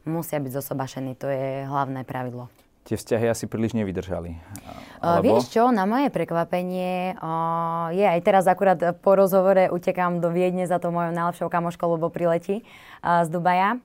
musia 0.09 0.41
byť 0.41 0.51
zosobašení. 0.57 1.13
To 1.21 1.29
je 1.29 1.69
hlavné 1.69 2.01
pravidlo. 2.01 2.49
Tie 2.87 2.95
vzťahy 2.95 3.27
asi 3.27 3.51
príliš 3.51 3.75
nevydržali. 3.75 4.39
Alebo... 5.03 5.27
Vieš 5.27 5.51
čo, 5.51 5.75
na 5.75 5.83
moje 5.83 6.07
prekvapenie 6.07 7.19
uh, 7.19 7.91
je 7.91 8.07
aj 8.07 8.19
teraz 8.23 8.47
akurát 8.47 8.79
po 9.03 9.11
rozhovore 9.19 9.67
utekám 9.67 10.23
do 10.23 10.31
Viedne 10.31 10.63
za 10.63 10.79
to 10.79 10.87
mojou 10.95 11.11
najlepšou 11.11 11.51
kamoškou, 11.51 11.99
lebo 11.99 12.07
priletí 12.07 12.63
uh, 13.03 13.27
z 13.27 13.29
Dubaja. 13.29 13.75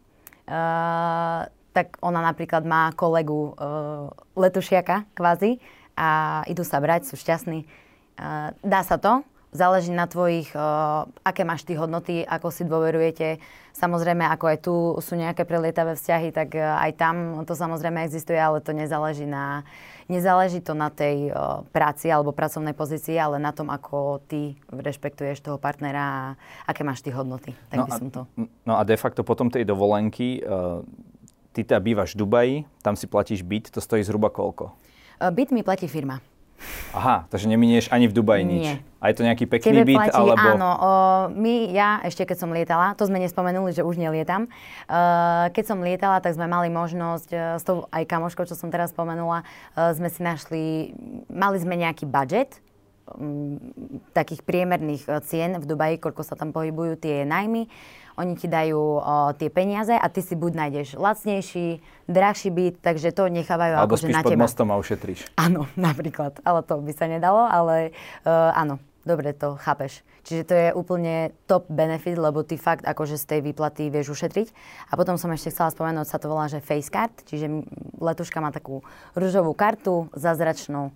Uh, 0.46 1.50
tak 1.74 1.98
ona 1.98 2.22
napríklad 2.22 2.62
má 2.62 2.94
kolegu 2.94 3.58
uh, 3.58 4.14
letušiaka 4.38 5.10
kvázi 5.18 5.58
a 5.98 6.40
idú 6.46 6.62
sa 6.62 6.78
brať, 6.78 7.10
sú 7.10 7.18
šťastní. 7.18 7.66
Uh, 8.22 8.54
dá 8.62 8.86
sa 8.86 9.02
to, 9.02 9.26
záleží 9.52 9.92
na 9.92 10.08
tvojich, 10.08 10.50
uh, 10.56 11.04
aké 11.22 11.44
máš 11.44 11.68
ty 11.68 11.76
hodnoty, 11.76 12.24
ako 12.24 12.48
si 12.48 12.64
dôverujete. 12.64 13.36
Samozrejme, 13.76 14.24
ako 14.24 14.44
aj 14.48 14.58
tu 14.64 14.74
sú 15.04 15.14
nejaké 15.16 15.44
prelietavé 15.44 15.92
vzťahy, 15.92 16.32
tak 16.32 16.56
uh, 16.56 16.80
aj 16.80 16.90
tam 16.96 17.16
to 17.44 17.52
samozrejme 17.52 18.00
existuje, 18.00 18.40
ale 18.40 18.64
to 18.64 18.72
nezáleží 18.72 19.28
na, 19.28 19.68
nezáleží 20.08 20.64
to 20.64 20.72
na 20.72 20.88
tej 20.88 21.30
uh, 21.30 21.68
práci 21.68 22.08
alebo 22.08 22.32
pracovnej 22.32 22.72
pozícii, 22.72 23.20
ale 23.20 23.36
na 23.36 23.52
tom, 23.52 23.68
ako 23.68 24.24
ty 24.24 24.56
rešpektuješ 24.72 25.44
toho 25.44 25.60
partnera 25.60 26.00
a 26.00 26.20
aké 26.64 26.80
máš 26.80 27.04
ty 27.04 27.12
hodnoty. 27.12 27.52
Tak 27.68 27.76
no 27.76 27.84
by 27.84 27.90
som 27.92 28.08
to. 28.08 28.20
No 28.64 28.80
a 28.80 28.82
de 28.88 28.96
facto 28.96 29.20
potom 29.20 29.52
tej 29.52 29.68
dovolenky, 29.68 30.40
uh, 30.40 30.80
ty 31.52 31.60
teda 31.60 31.78
bývaš 31.84 32.16
v 32.16 32.24
Dubaji, 32.24 32.56
tam 32.80 32.96
si 32.96 33.04
platíš 33.04 33.44
byt, 33.44 33.68
to 33.68 33.84
stojí 33.84 34.00
zhruba 34.00 34.32
koľko? 34.32 34.72
Uh, 35.20 35.28
byt 35.28 35.52
mi 35.52 35.60
platí 35.60 35.84
firma. 35.84 36.24
Aha, 36.92 37.24
takže 37.32 37.48
neminieš 37.48 37.88
ani 37.88 38.06
v 38.08 38.14
Dubaji 38.14 38.44
nič. 38.44 38.66
Nie. 38.68 38.76
A 39.02 39.10
je 39.10 39.18
to 39.18 39.26
nejaký 39.26 39.50
pekný 39.50 39.82
Tebe 39.82 39.88
byt? 39.90 39.98
Platí, 39.98 40.14
alebo... 40.14 40.46
Áno, 40.54 40.70
o, 40.78 40.92
my, 41.34 41.74
ja 41.74 41.98
ešte 42.06 42.22
keď 42.22 42.36
som 42.38 42.54
lietala, 42.54 42.94
to 42.94 43.02
sme 43.02 43.18
nespomenuli, 43.18 43.74
že 43.74 43.82
už 43.82 43.98
nelietam, 43.98 44.46
uh, 44.46 45.50
keď 45.50 45.64
som 45.66 45.82
lietala, 45.82 46.22
tak 46.22 46.38
sme 46.38 46.46
mali 46.46 46.70
možnosť, 46.70 47.28
uh, 47.34 47.58
s 47.58 47.66
tou 47.66 47.90
aj 47.90 48.06
kamoškou, 48.06 48.46
čo 48.46 48.54
som 48.54 48.70
teraz 48.70 48.94
spomenula, 48.94 49.42
uh, 49.42 49.90
sme 49.90 50.06
si 50.06 50.22
našli, 50.22 50.64
mali 51.26 51.58
sme 51.58 51.74
nejaký 51.82 52.06
budget, 52.06 52.62
um, 53.10 53.58
takých 54.14 54.46
priemerných 54.46 55.02
uh, 55.10 55.18
cien 55.18 55.58
v 55.58 55.66
Dubaji, 55.66 55.98
koľko 55.98 56.22
sa 56.22 56.38
tam 56.38 56.54
pohybujú 56.54 57.02
tie 57.02 57.26
najmy. 57.26 57.66
Oni 58.20 58.36
ti 58.36 58.44
dajú 58.50 59.00
uh, 59.00 59.32
tie 59.32 59.48
peniaze 59.48 59.96
a 59.96 60.06
ty 60.12 60.20
si 60.20 60.36
buď 60.36 60.52
nájdeš 60.52 60.88
lacnejší, 61.00 61.80
drahší 62.08 62.50
byt, 62.52 62.74
takže 62.84 63.08
to 63.16 63.32
nechávajú 63.32 63.74
Alebo 63.80 63.96
akože 63.96 64.12
na 64.12 64.20
pod 64.20 64.30
teba. 64.36 64.44
mostom 64.44 64.68
a 64.68 64.76
ušetríš. 64.76 65.32
Áno, 65.40 65.64
napríklad. 65.78 66.44
Ale 66.44 66.60
to 66.64 66.80
by 66.80 66.92
sa 66.92 67.08
nedalo, 67.08 67.48
ale 67.48 67.96
uh, 68.28 68.52
áno, 68.52 68.76
dobre 69.08 69.32
to 69.32 69.56
chápeš. 69.56 70.04
Čiže 70.22 70.42
to 70.46 70.54
je 70.54 70.68
úplne 70.70 71.34
top 71.50 71.66
benefit, 71.66 72.14
lebo 72.14 72.46
ty 72.46 72.54
fakt 72.54 72.86
akože 72.86 73.18
z 73.18 73.24
tej 73.26 73.40
výplaty 73.42 73.90
vieš 73.90 74.14
ušetriť. 74.14 74.54
A 74.90 74.94
potom 74.94 75.18
som 75.18 75.34
ešte 75.34 75.50
chcela 75.50 75.74
spomenúť, 75.74 76.06
sa 76.06 76.22
to 76.22 76.30
volá, 76.30 76.46
že 76.46 76.62
face 76.62 76.86
card, 76.86 77.10
čiže 77.26 77.50
letuška 77.98 78.38
má 78.38 78.54
takú 78.54 78.86
rúžovú 79.18 79.50
kartu, 79.56 80.06
zázračnú. 80.14 80.94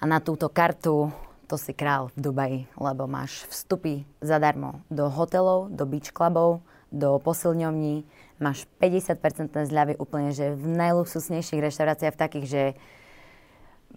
A 0.00 0.04
na 0.08 0.24
túto 0.24 0.48
kartu 0.48 1.12
to 1.50 1.58
si 1.58 1.74
král 1.74 2.14
v 2.14 2.30
Dubaji, 2.30 2.60
lebo 2.78 3.10
máš 3.10 3.42
vstupy 3.50 4.06
zadarmo 4.22 4.86
do 4.86 5.10
hotelov, 5.10 5.74
do 5.74 5.82
beach 5.82 6.14
clubov, 6.14 6.62
do 6.94 7.18
posilňovní, 7.18 8.06
máš 8.38 8.70
50% 8.78 9.66
zľavy 9.66 9.98
úplne, 9.98 10.30
že 10.30 10.54
v 10.54 10.64
najluxusnejších 10.78 11.58
reštauráciách 11.58 12.14
v 12.14 12.22
takých, 12.22 12.46
že 12.46 12.62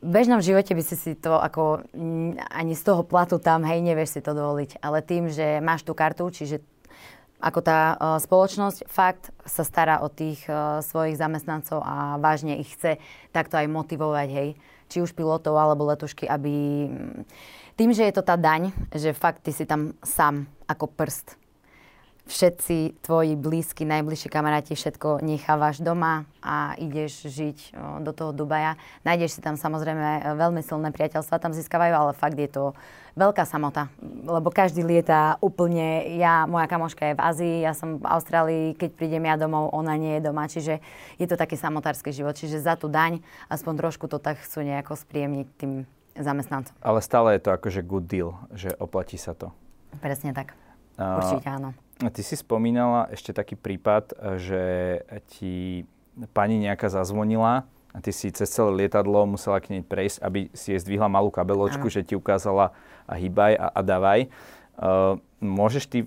v 0.02 0.10
bežnom 0.10 0.42
živote 0.42 0.74
by 0.74 0.84
si 0.84 0.98
si 0.98 1.14
to 1.14 1.38
ako 1.38 1.86
mm, 1.94 2.42
ani 2.50 2.74
z 2.74 2.82
toho 2.82 3.06
platu 3.06 3.38
tam, 3.38 3.62
hej, 3.62 3.86
nevieš 3.86 4.18
si 4.18 4.22
to 4.26 4.34
dovoliť. 4.34 4.82
Ale 4.82 5.06
tým, 5.06 5.30
že 5.30 5.62
máš 5.62 5.86
tú 5.86 5.94
kartu, 5.94 6.26
čiže 6.34 6.60
ako 7.44 7.60
tá 7.60 7.96
uh, 7.96 8.18
spoločnosť 8.18 8.88
fakt 8.88 9.30
sa 9.44 9.68
stará 9.68 10.02
o 10.02 10.08
tých 10.08 10.44
uh, 10.48 10.80
svojich 10.80 11.20
zamestnancov 11.20 11.84
a 11.84 12.16
vážne 12.18 12.58
ich 12.58 12.72
chce 12.74 12.98
takto 13.36 13.60
aj 13.60 13.68
motivovať, 13.68 14.28
hej. 14.32 14.50
Či 14.94 15.02
už 15.02 15.18
pilotov 15.18 15.58
alebo 15.58 15.90
letušky, 15.90 16.30
aby... 16.30 16.54
mm, 16.94 17.26
Tým, 17.74 17.90
že 17.90 18.06
je 18.06 18.14
to 18.14 18.22
tá 18.22 18.38
daň, 18.38 18.70
že 18.94 19.18
fakt 19.18 19.42
ty 19.42 19.50
si 19.50 19.66
tam 19.66 19.98
sám 20.06 20.46
ako 20.70 20.94
prst 20.94 21.43
všetci 22.24 23.04
tvoji 23.04 23.36
blízki, 23.36 23.84
najbližší 23.84 24.32
kamaráti 24.32 24.80
všetko 24.80 25.20
nechávaš 25.20 25.84
doma 25.84 26.24
a 26.40 26.72
ideš 26.80 27.28
žiť 27.28 27.76
do 28.00 28.12
toho 28.16 28.32
Dubaja. 28.32 28.80
Nájdeš 29.04 29.38
si 29.38 29.42
tam 29.44 29.60
samozrejme 29.60 30.00
e, 30.00 30.22
veľmi 30.40 30.64
silné 30.64 30.96
priateľstva, 30.96 31.44
tam 31.44 31.52
získavajú, 31.52 31.92
ale 31.92 32.12
fakt 32.16 32.40
je 32.40 32.48
to 32.48 32.72
veľká 33.14 33.44
samota, 33.44 33.92
lebo 34.24 34.50
každý 34.50 34.82
lieta 34.82 35.36
úplne, 35.44 36.16
ja, 36.18 36.48
moja 36.50 36.66
kamoška 36.66 37.12
je 37.12 37.18
v 37.20 37.22
Ázii, 37.22 37.56
ja 37.62 37.76
som 37.76 38.00
v 38.00 38.08
Austrálii, 38.08 38.66
keď 38.74 38.90
prídem 38.96 39.28
ja 39.28 39.36
domov, 39.38 39.70
ona 39.76 39.94
nie 40.00 40.18
je 40.18 40.26
doma, 40.26 40.48
čiže 40.50 40.80
je 41.20 41.28
to 41.30 41.36
taký 41.38 41.60
samotársky 41.60 42.10
život, 42.16 42.34
čiže 42.40 42.64
za 42.64 42.74
tú 42.80 42.88
daň 42.90 43.20
aspoň 43.52 43.74
trošku 43.84 44.08
to 44.10 44.18
tak 44.18 44.40
chcú 44.42 44.64
nejako 44.66 44.96
spríjemniť 44.98 45.48
tým 45.60 45.86
zamestnancom. 46.18 46.74
Ale 46.82 47.04
stále 47.04 47.38
je 47.38 47.42
to 47.46 47.52
akože 47.54 47.84
good 47.86 48.08
deal, 48.08 48.40
že 48.54 48.72
oplatí 48.80 49.20
sa 49.20 49.36
to. 49.38 49.52
Presne 50.02 50.34
tak. 50.34 50.58
A- 50.98 51.22
Určite 51.22 51.50
áno. 51.50 51.74
Ty 52.02 52.22
si 52.26 52.36
spomínala 52.36 53.08
ešte 53.14 53.32
taký 53.32 53.54
prípad, 53.54 54.18
že 54.42 54.64
ti 55.30 55.86
pani 56.34 56.58
nejaká 56.62 56.90
zazvonila 56.90 57.70
a 57.94 57.98
ty 58.02 58.10
si 58.10 58.34
cez 58.34 58.50
celé 58.50 58.86
lietadlo 58.86 59.30
musela 59.30 59.62
k 59.62 59.78
nej 59.78 59.84
prejsť, 59.86 60.18
aby 60.26 60.50
si 60.58 60.74
jej 60.74 60.82
zdvihla 60.82 61.06
malú 61.06 61.30
kabeločku, 61.30 61.88
Áno. 61.88 61.94
že 61.94 62.02
ti 62.02 62.18
ukázala 62.18 62.74
a 63.06 63.14
hýbaj 63.14 63.54
a, 63.54 63.68
a 63.70 63.80
dávaj. 63.86 64.20
Uh, 64.74 65.22
môžeš 65.38 65.84
ty 65.86 66.00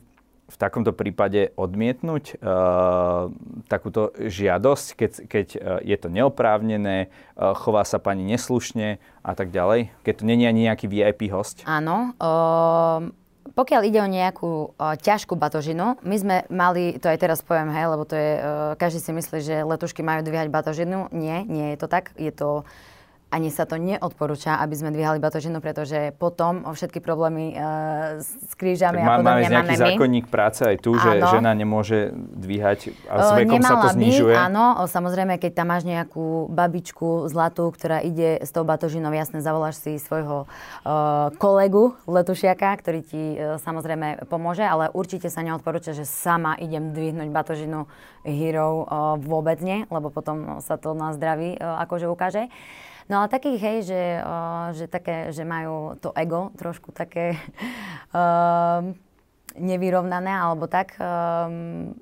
v 0.47 0.57
takomto 0.59 0.95
prípade 0.95 1.51
odmietnúť 1.59 2.39
uh, 2.39 3.31
takúto 3.67 4.15
žiadosť, 4.15 4.87
keď, 4.95 5.11
keď 5.27 5.47
uh, 5.55 5.61
je 5.83 5.97
to 5.99 6.09
neoprávnené, 6.11 7.11
uh, 7.35 7.55
chová 7.55 7.83
sa 7.83 7.99
pani 7.99 8.23
neslušne 8.27 9.03
a 9.23 9.33
tak 9.35 9.51
ďalej, 9.51 9.91
keď 10.07 10.15
to 10.23 10.25
není 10.27 10.47
ani 10.47 10.71
nejaký 10.71 10.87
VIP 10.87 11.31
host? 11.35 11.67
Áno. 11.67 12.15
O, 12.19 12.31
pokiaľ 13.57 13.81
ide 13.89 14.05
o 14.05 14.09
nejakú 14.09 14.53
o, 14.53 14.73
ťažkú 15.01 15.33
batožinu, 15.33 15.97
my 16.05 16.17
sme 16.21 16.37
mali, 16.53 17.01
to 17.01 17.09
aj 17.09 17.17
teraz 17.17 17.41
poviem, 17.41 17.73
hej, 17.73 17.89
lebo 17.89 18.05
to 18.05 18.13
je, 18.13 18.33
o, 18.37 18.43
každý 18.77 19.01
si 19.01 19.11
myslí, 19.17 19.39
že 19.41 19.65
letušky 19.65 20.05
majú 20.05 20.21
dvíhať 20.21 20.53
batožinu. 20.53 21.09
Nie, 21.17 21.41
nie 21.49 21.73
je 21.73 21.79
to 21.81 21.89
tak. 21.89 22.13
Je 22.21 22.29
to 22.29 22.69
ani 23.37 23.53
sa 23.53 23.69
to 23.69 23.77
neodporúča, 23.77 24.57
aby 24.65 24.73
sme 24.73 24.89
dvíhali 24.89 25.21
batožinu, 25.21 25.61
pretože 25.61 26.17
potom 26.17 26.65
o 26.65 26.73
všetky 26.73 27.05
problémy 27.05 27.53
e, 27.53 27.55
s 28.25 28.53
krížami 28.57 29.05
Tak 29.05 29.05
a 29.05 29.09
má, 29.13 29.17
podobne 29.21 29.45
máme 29.45 29.53
nejaký 29.53 29.77
máme 29.77 29.85
zákonník 29.85 30.27
práce 30.33 30.65
aj 30.65 30.77
tu, 30.81 30.97
že 30.97 31.21
Áno. 31.21 31.29
žena 31.29 31.53
nemôže 31.53 32.17
dvíhať 32.17 32.97
a 33.13 33.15
s 33.21 33.29
O, 33.29 33.37
vekom 33.37 33.61
sa 33.61 33.77
to 33.85 33.89
znižuje. 33.93 34.33
By, 34.33 34.49
áno, 34.49 34.89
samozrejme, 34.89 35.37
keď 35.37 35.53
tam 35.53 35.69
máš 35.69 35.85
nejakú 35.85 36.49
babičku 36.49 37.29
zlatú, 37.29 37.69
ktorá 37.69 38.01
ide 38.01 38.41
s 38.41 38.49
tou 38.49 38.65
batožinou, 38.65 39.13
jasne, 39.13 39.45
zavoláš 39.45 39.85
si 39.85 40.01
svojho 40.01 40.49
uh, 40.49 41.29
kolegu 41.37 41.93
letušiaka, 42.09 42.73
ktorý 42.81 43.01
ti 43.05 43.23
uh, 43.37 43.61
samozrejme 43.61 44.25
pomôže, 44.33 44.65
ale 44.65 44.89
určite 44.97 45.29
sa 45.29 45.45
neodporúča, 45.45 45.93
že 45.93 46.09
sama 46.09 46.57
idem 46.57 46.97
dvihnúť 46.97 47.29
batožinu 47.29 47.85
Hero 48.25 48.83
uh, 48.83 49.21
vôbec 49.21 49.61
nie, 49.61 49.85
lebo 49.93 50.09
potom 50.09 50.65
sa 50.65 50.81
to 50.81 50.97
na 50.97 51.13
zdraví 51.13 51.59
akože 51.61 52.07
ukáže. 52.09 52.49
No 53.07 53.23
ale 53.23 53.31
takých, 53.31 53.61
hej, 53.63 53.79
že, 53.87 54.03
uh, 54.19 54.75
že, 54.75 54.91
také, 54.91 55.31
že 55.31 55.47
majú 55.47 55.95
to 56.03 56.11
ego 56.19 56.51
trošku 56.59 56.91
také 56.91 57.39
uh, 58.11 58.83
nevyrovnané, 59.71 60.35
alebo 60.35 60.67
tak. 60.67 60.99
Um, 60.99 61.95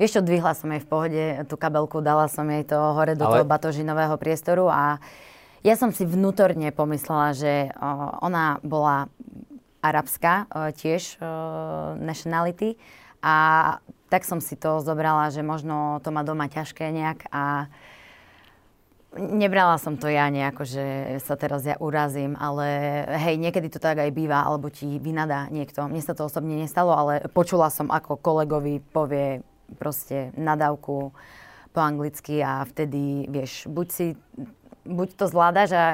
vieš 0.00 0.16
čo, 0.16 0.20
dvihla 0.24 0.56
som 0.56 0.72
jej 0.72 0.80
v 0.80 0.88
pohode 0.88 1.24
tú 1.44 1.60
kabelku, 1.60 2.00
dala 2.00 2.24
som 2.32 2.48
jej 2.48 2.64
to 2.64 2.76
hore 2.76 3.12
do 3.12 3.28
Ale- 3.28 3.44
toho 3.44 3.44
batožinového 3.44 4.16
priestoru 4.16 4.72
a 4.72 4.96
ja 5.60 5.76
som 5.76 5.92
si 5.92 6.08
vnútorne 6.08 6.72
pomyslela, 6.72 7.36
že 7.36 7.68
uh, 7.76 8.16
ona 8.24 8.56
bola 8.64 9.12
arabská 9.84 10.48
uh, 10.48 10.72
tiež 10.72 11.20
uh, 11.20 12.00
nationality 12.00 12.80
a 13.20 13.76
tak 14.08 14.24
som 14.24 14.40
si 14.40 14.56
to 14.56 14.80
zobrala, 14.80 15.28
že 15.28 15.44
možno 15.44 16.00
to 16.00 16.08
má 16.10 16.24
doma 16.24 16.48
ťažké 16.48 16.88
nejak 16.90 17.28
a 17.28 17.68
Nebrala 19.10 19.74
som 19.82 19.98
to 19.98 20.06
ja 20.06 20.30
nejako, 20.30 20.62
že 20.62 20.84
sa 21.26 21.34
teraz 21.34 21.66
ja 21.66 21.74
urazím, 21.82 22.38
ale 22.38 23.02
hej, 23.18 23.42
niekedy 23.42 23.66
to 23.66 23.82
tak 23.82 23.98
aj 23.98 24.14
býva, 24.14 24.46
alebo 24.46 24.70
ti 24.70 25.02
vynadá 25.02 25.50
niekto. 25.50 25.82
Mne 25.90 25.98
sa 25.98 26.14
to 26.14 26.30
osobne 26.30 26.54
nestalo, 26.54 26.94
ale 26.94 27.26
počula 27.34 27.74
som, 27.74 27.90
ako 27.90 28.22
kolegovi 28.22 28.78
povie 28.78 29.42
proste 29.82 30.30
nadávku 30.38 31.10
po 31.74 31.80
anglicky 31.82 32.38
a 32.38 32.62
vtedy, 32.62 33.26
vieš, 33.26 33.66
buď 33.66 33.86
si 33.90 34.06
buď 34.86 35.08
to 35.14 35.24
zvládaš 35.28 35.70
a 35.76 35.84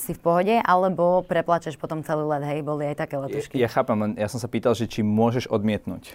si 0.00 0.16
v 0.16 0.20
pohode, 0.22 0.54
alebo 0.62 1.20
preplačeš 1.26 1.76
potom 1.76 2.00
celý 2.02 2.24
let, 2.26 2.46
hej, 2.46 2.64
boli 2.64 2.88
aj 2.88 2.96
také 3.04 3.20
letušky. 3.20 3.60
Ja 3.60 3.68
chápem, 3.68 3.98
len 3.98 4.12
ja 4.16 4.26
som 4.30 4.40
sa 4.40 4.48
pýtal, 4.48 4.72
že 4.72 4.88
či 4.88 5.04
môžeš 5.04 5.50
odmietnúť. 5.52 6.14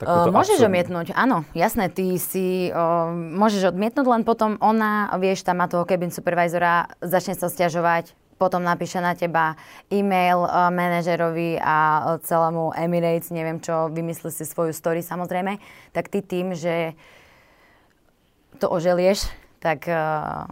Uh, 0.00 0.32
môžeš 0.32 0.56
absurdnú- 0.56 0.68
odmietnúť, 0.72 1.06
áno, 1.12 1.44
jasné, 1.52 1.92
ty 1.92 2.16
si 2.16 2.72
uh, 2.72 3.12
môžeš 3.12 3.76
odmietnúť, 3.76 4.06
len 4.08 4.22
potom 4.24 4.56
ona, 4.64 5.12
vieš, 5.20 5.44
tam 5.44 5.60
má 5.60 5.68
toho 5.68 5.84
cabin 5.84 6.08
supervisora, 6.08 6.88
začne 7.04 7.36
sa 7.36 7.52
stiažovať, 7.52 8.16
potom 8.40 8.64
napíše 8.64 9.04
na 9.04 9.12
teba 9.12 9.60
e-mail 9.92 10.48
uh, 10.48 10.72
manažerovi 10.72 11.60
a 11.60 11.76
uh, 11.76 12.04
celému 12.24 12.72
Emirates, 12.72 13.28
neviem 13.28 13.60
čo, 13.60 13.92
vymyslí 13.92 14.32
si 14.32 14.48
svoju 14.48 14.72
story 14.72 15.04
samozrejme, 15.04 15.60
tak 15.92 16.08
ty 16.08 16.24
tým, 16.24 16.56
že 16.56 16.96
to 18.56 18.72
oželieš, 18.72 19.28
tak 19.60 19.84
uh, 19.84 20.48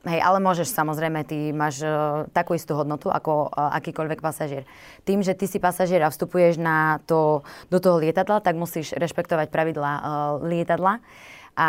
Hej, 0.00 0.24
ale 0.24 0.40
môžeš 0.40 0.72
samozrejme, 0.72 1.28
ty 1.28 1.52
máš 1.52 1.84
uh, 1.84 2.24
takú 2.32 2.56
istú 2.56 2.72
hodnotu 2.72 3.12
ako 3.12 3.52
uh, 3.52 3.68
akýkoľvek 3.76 4.24
pasažier. 4.24 4.64
Tým, 5.04 5.20
že 5.20 5.36
ty 5.36 5.44
si 5.44 5.60
pasažier 5.60 6.00
a 6.00 6.08
vstupuješ 6.08 6.56
na 6.56 7.04
to, 7.04 7.44
do 7.68 7.78
toho 7.84 8.00
lietadla, 8.00 8.40
tak 8.40 8.56
musíš 8.56 8.96
rešpektovať 8.96 9.52
pravidlá 9.52 9.92
uh, 9.92 10.02
lietadla. 10.40 11.04
A 11.52 11.68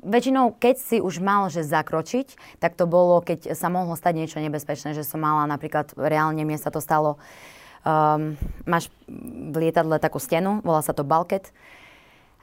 väčšinou, 0.00 0.56
keď 0.56 0.80
si 0.80 0.96
už 1.04 1.20
mal 1.20 1.52
že 1.52 1.60
zakročiť, 1.60 2.56
tak 2.56 2.72
to 2.72 2.88
bolo, 2.88 3.20
keď 3.20 3.52
sa 3.52 3.68
mohlo 3.68 3.92
stať 3.92 4.24
niečo 4.24 4.40
nebezpečné, 4.40 4.96
že 4.96 5.04
som 5.04 5.20
mala 5.20 5.44
napríklad, 5.44 5.92
reálne 5.92 6.40
mne 6.40 6.56
sa 6.56 6.72
to 6.72 6.80
stalo, 6.80 7.20
um, 7.84 8.32
máš 8.64 8.88
v 9.04 9.68
lietadle 9.68 10.00
takú 10.00 10.16
stenu, 10.16 10.64
volá 10.64 10.80
sa 10.80 10.96
to 10.96 11.04
balket, 11.04 11.52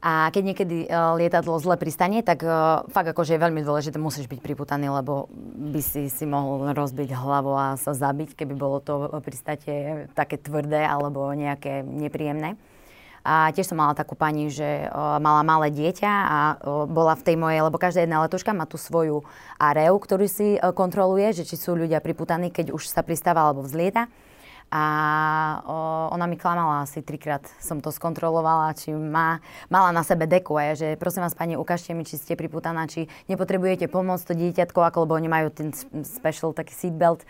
a 0.04 0.30
keď 0.30 0.44
niekedy 0.44 0.78
uh, 0.86 1.18
lietadlo 1.18 1.58
zle 1.58 1.80
pristane, 1.82 2.22
tak 2.22 2.46
uh, 2.46 2.86
fakt 2.94 3.10
akože 3.10 3.36
je 3.36 3.44
veľmi 3.44 3.66
dôležité, 3.66 3.98
musíš 3.98 4.30
byť 4.30 4.40
priputaný, 4.44 4.92
lebo 4.92 5.32
by 5.74 5.82
si 5.82 6.12
si 6.14 6.30
mohol 6.30 6.76
rozbiť 6.76 7.10
hlavu 7.16 7.54
a 7.56 7.66
sa 7.80 7.98
zabiť, 7.98 8.38
keby 8.38 8.54
bolo 8.54 8.84
to 8.84 9.10
pristatie 9.26 10.06
také 10.14 10.38
tvrdé 10.38 10.86
alebo 10.86 11.32
nejaké 11.34 11.82
nepríjemné. 11.82 12.60
A 13.26 13.50
tiež 13.58 13.74
som 13.74 13.82
mala 13.82 13.98
takú 13.98 14.14
pani, 14.14 14.54
že 14.54 14.86
uh, 14.86 15.18
mala 15.18 15.42
malé 15.42 15.74
dieťa 15.74 16.12
a 16.14 16.38
bola 16.86 17.18
v 17.18 17.26
tej 17.26 17.36
mojej, 17.42 17.66
lebo 17.66 17.82
každá 17.82 18.06
jedna 18.06 18.22
letuška 18.22 18.54
má 18.54 18.70
tú 18.70 18.78
svoju 18.78 19.26
areu, 19.58 19.98
ktorú 19.98 20.30
si 20.30 20.62
kontroluje, 20.78 21.34
že 21.34 21.50
či 21.50 21.58
sú 21.58 21.74
ľudia 21.74 21.98
priputaní, 22.06 22.54
keď 22.54 22.70
už 22.70 22.86
sa 22.86 23.02
pristáva 23.02 23.42
alebo 23.50 23.66
vzlieta. 23.66 24.06
A 24.74 25.62
ona 26.12 26.26
mi 26.28 26.36
klamala 26.36 26.84
asi 26.84 27.00
trikrát, 27.00 27.48
som 27.64 27.80
to 27.80 27.94
skontrolovala, 27.94 28.76
či 28.76 28.92
má, 28.92 29.40
mala 29.72 29.96
na 29.96 30.04
sebe 30.04 30.28
ja, 30.28 30.74
že 30.76 31.00
prosím 31.00 31.24
vás 31.24 31.38
pani, 31.38 31.56
ukážte 31.56 31.96
mi, 31.96 32.04
či 32.04 32.20
ste 32.20 32.36
priputaná, 32.36 32.84
či 32.90 33.08
nepotrebujete 33.32 33.88
pomôcť 33.88 34.26
to 34.26 34.34
dieťatko, 34.36 34.80
ako 34.84 35.08
lebo 35.08 35.16
oni 35.16 35.30
majú 35.32 35.48
ten 35.54 35.72
special 36.04 36.52
taký 36.52 36.76
seatbelt. 36.76 37.24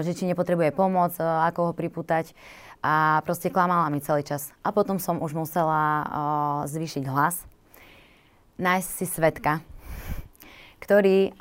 že 0.00 0.16
či 0.16 0.24
nepotrebuje 0.24 0.72
pomoc, 0.72 1.12
ako 1.20 1.68
ho 1.68 1.72
pripútať 1.76 2.32
a 2.80 3.20
proste 3.28 3.52
klamala 3.52 3.92
mi 3.92 4.00
celý 4.00 4.24
čas. 4.24 4.48
A 4.64 4.72
potom 4.72 4.96
som 4.96 5.20
už 5.20 5.36
musela 5.36 6.08
zvýšiť 6.64 7.04
hlas, 7.04 7.44
nájsť 8.56 8.88
si 8.88 9.04
svetka, 9.04 9.60
ktorý 10.80 11.36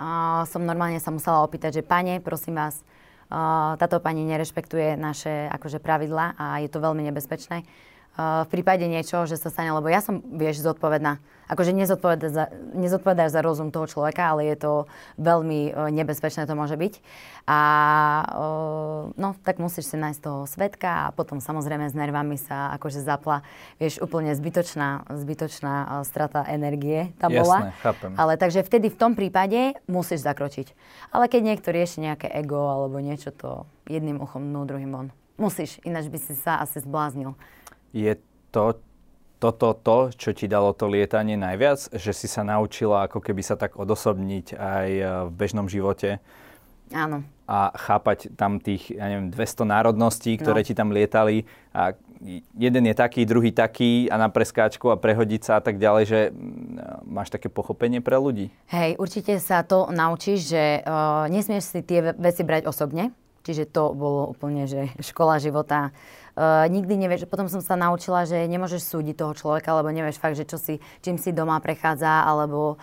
som 0.51 0.67
normálne 0.67 0.99
sa 0.99 1.15
musela 1.15 1.39
opýtať, 1.47 1.79
že 1.79 1.87
pane, 1.87 2.19
prosím 2.19 2.59
vás, 2.59 2.83
táto 3.79 4.03
pani 4.03 4.27
nerešpektuje 4.27 4.99
naše 4.99 5.47
akože, 5.47 5.79
pravidla 5.79 6.35
a 6.35 6.59
je 6.59 6.67
to 6.67 6.83
veľmi 6.83 7.07
nebezpečné 7.07 7.63
v 8.19 8.47
prípade 8.51 8.83
niečo, 8.91 9.23
že 9.23 9.39
sa 9.39 9.47
stane, 9.47 9.71
lebo 9.71 9.87
ja 9.87 10.03
som, 10.03 10.19
vieš, 10.19 10.59
zodpovedná. 10.59 11.23
Akože 11.47 11.75
nezodpovedáš 11.75 12.31
za, 12.31 12.45
nezodpovedáš 12.75 13.35
za 13.35 13.43
rozum 13.43 13.75
toho 13.75 13.87
človeka, 13.87 14.31
ale 14.31 14.51
je 14.51 14.55
to 14.59 14.71
veľmi 15.19 15.91
nebezpečné 15.91 16.47
to 16.47 16.55
môže 16.55 16.79
byť. 16.79 16.93
A 17.47 17.59
no, 19.15 19.35
tak 19.43 19.59
musíš 19.59 19.91
si 19.91 19.97
nájsť 19.99 20.19
toho 20.23 20.47
svetka 20.47 21.07
a 21.07 21.11
potom 21.11 21.43
samozrejme 21.43 21.91
s 21.91 21.95
nervami 21.95 22.39
sa 22.39 22.71
akože 22.79 23.03
zapla, 23.03 23.43
vieš, 23.83 23.99
úplne 23.99 24.31
zbytočná, 24.31 25.11
zbytočná 25.11 26.03
strata 26.07 26.47
energie 26.47 27.11
tam 27.19 27.31
Jasné, 27.31 27.43
bola. 27.43 27.59
chápem. 27.83 28.11
Ale 28.15 28.33
takže 28.39 28.63
vtedy 28.63 28.87
v 28.87 28.99
tom 28.99 29.11
prípade 29.15 29.75
musíš 29.91 30.23
zakročiť. 30.23 30.71
Ale 31.11 31.27
keď 31.27 31.41
niekto 31.51 31.71
rieši 31.75 32.11
nejaké 32.11 32.27
ego 32.31 32.59
alebo 32.71 32.99
niečo, 33.03 33.35
to 33.35 33.67
jedným 33.91 34.23
uchom, 34.23 34.51
no 34.51 34.63
druhým 34.63 34.91
von. 34.91 35.07
Musíš, 35.35 35.83
ináč 35.83 36.07
by 36.07 36.19
si 36.19 36.35
sa 36.37 36.63
asi 36.63 36.79
zbláznil. 36.79 37.35
Je 37.91 38.15
to 38.49 38.79
toto 39.41 39.73
to, 39.73 40.13
čo 40.13 40.37
ti 40.37 40.45
dalo 40.45 40.69
to 40.69 40.85
lietanie 40.85 41.33
najviac? 41.33 41.89
Že 41.89 42.11
si 42.13 42.27
sa 42.29 42.45
naučila 42.45 43.09
ako 43.09 43.17
keby 43.17 43.41
sa 43.41 43.57
tak 43.57 43.73
odosobniť 43.73 44.53
aj 44.53 44.87
e, 44.87 45.03
v 45.25 45.31
bežnom 45.33 45.65
živote? 45.65 46.21
Áno. 46.93 47.25
A 47.49 47.73
chápať 47.73 48.29
tam 48.37 48.61
tých, 48.61 48.93
ja 48.93 49.09
neviem, 49.09 49.33
200 49.33 49.65
národností, 49.65 50.37
ktoré 50.37 50.61
No. 50.61 50.67
ti 50.67 50.73
tam 50.75 50.93
lietali. 50.93 51.49
A 51.73 51.97
jeden 52.53 52.83
je 52.85 52.93
taký, 52.93 53.25
druhý 53.25 53.49
taký 53.49 54.05
a 54.07 54.15
na 54.15 54.29
preskáčku 54.29 54.93
a 54.93 54.99
prehodiť 54.99 55.41
sa 55.41 55.53
a 55.57 55.61
tak 55.63 55.81
ďalej, 55.81 56.03
že 56.05 56.19
mm, 56.29 57.09
máš 57.09 57.33
také 57.33 57.49
pochopenie 57.49 57.97
pre 57.97 58.21
ľudí. 58.21 58.53
Hej, 58.69 59.01
určite 59.01 59.41
sa 59.41 59.65
to 59.65 59.89
naučíš, 59.89 60.53
že 60.53 60.63
uh, 60.85 61.25
nesmieš 61.27 61.65
si 61.65 61.79
tie 61.81 61.99
ve- 62.05 62.17
veci 62.21 62.45
brať 62.45 62.69
osobne. 62.69 63.09
Čiže 63.41 63.69
to 63.73 63.97
bolo 63.97 64.29
úplne, 64.29 64.69
že 64.69 64.93
škola 65.01 65.41
života. 65.41 65.89
Uh, 66.31 66.63
nikdy 66.69 66.95
nevieš, 66.95 67.27
potom 67.27 67.49
som 67.49 67.59
sa 67.59 67.75
naučila, 67.75 68.23
že 68.23 68.47
nemôžeš 68.47 68.87
súdiť 68.87 69.15
toho 69.17 69.33
človeka, 69.35 69.75
lebo 69.75 69.89
nevieš 69.91 70.21
fakt, 70.21 70.37
že 70.37 70.47
čo 70.47 70.55
si, 70.61 70.79
čím 71.03 71.17
si 71.17 71.35
doma 71.35 71.59
prechádza, 71.59 72.23
alebo 72.23 72.79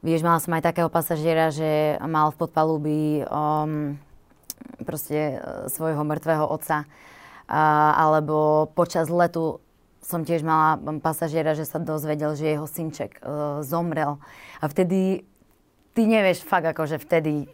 vieš, 0.00 0.26
mala 0.26 0.42
som 0.42 0.56
aj 0.56 0.66
takého 0.66 0.90
pasažiera, 0.90 1.52
že 1.52 2.00
mal 2.02 2.32
v 2.32 2.40
podpalubí 2.40 3.02
um, 3.28 4.00
proste 4.82 5.38
uh, 5.38 5.70
svojho 5.70 6.02
mŕtvého 6.02 6.46
otca. 6.48 6.88
Uh, 7.46 7.94
alebo 7.94 8.66
počas 8.74 9.06
letu 9.06 9.62
som 10.02 10.22
tiež 10.22 10.42
mala 10.46 10.78
pasažiera, 10.98 11.54
že 11.54 11.66
sa 11.66 11.82
dozvedel, 11.82 12.34
že 12.34 12.54
jeho 12.54 12.66
synček 12.66 13.22
uh, 13.22 13.62
zomrel. 13.62 14.18
A 14.62 14.66
vtedy, 14.66 15.26
ty 15.94 16.02
nevieš 16.06 16.42
fakt 16.46 16.66
akože 16.66 16.98
vtedy, 17.02 17.46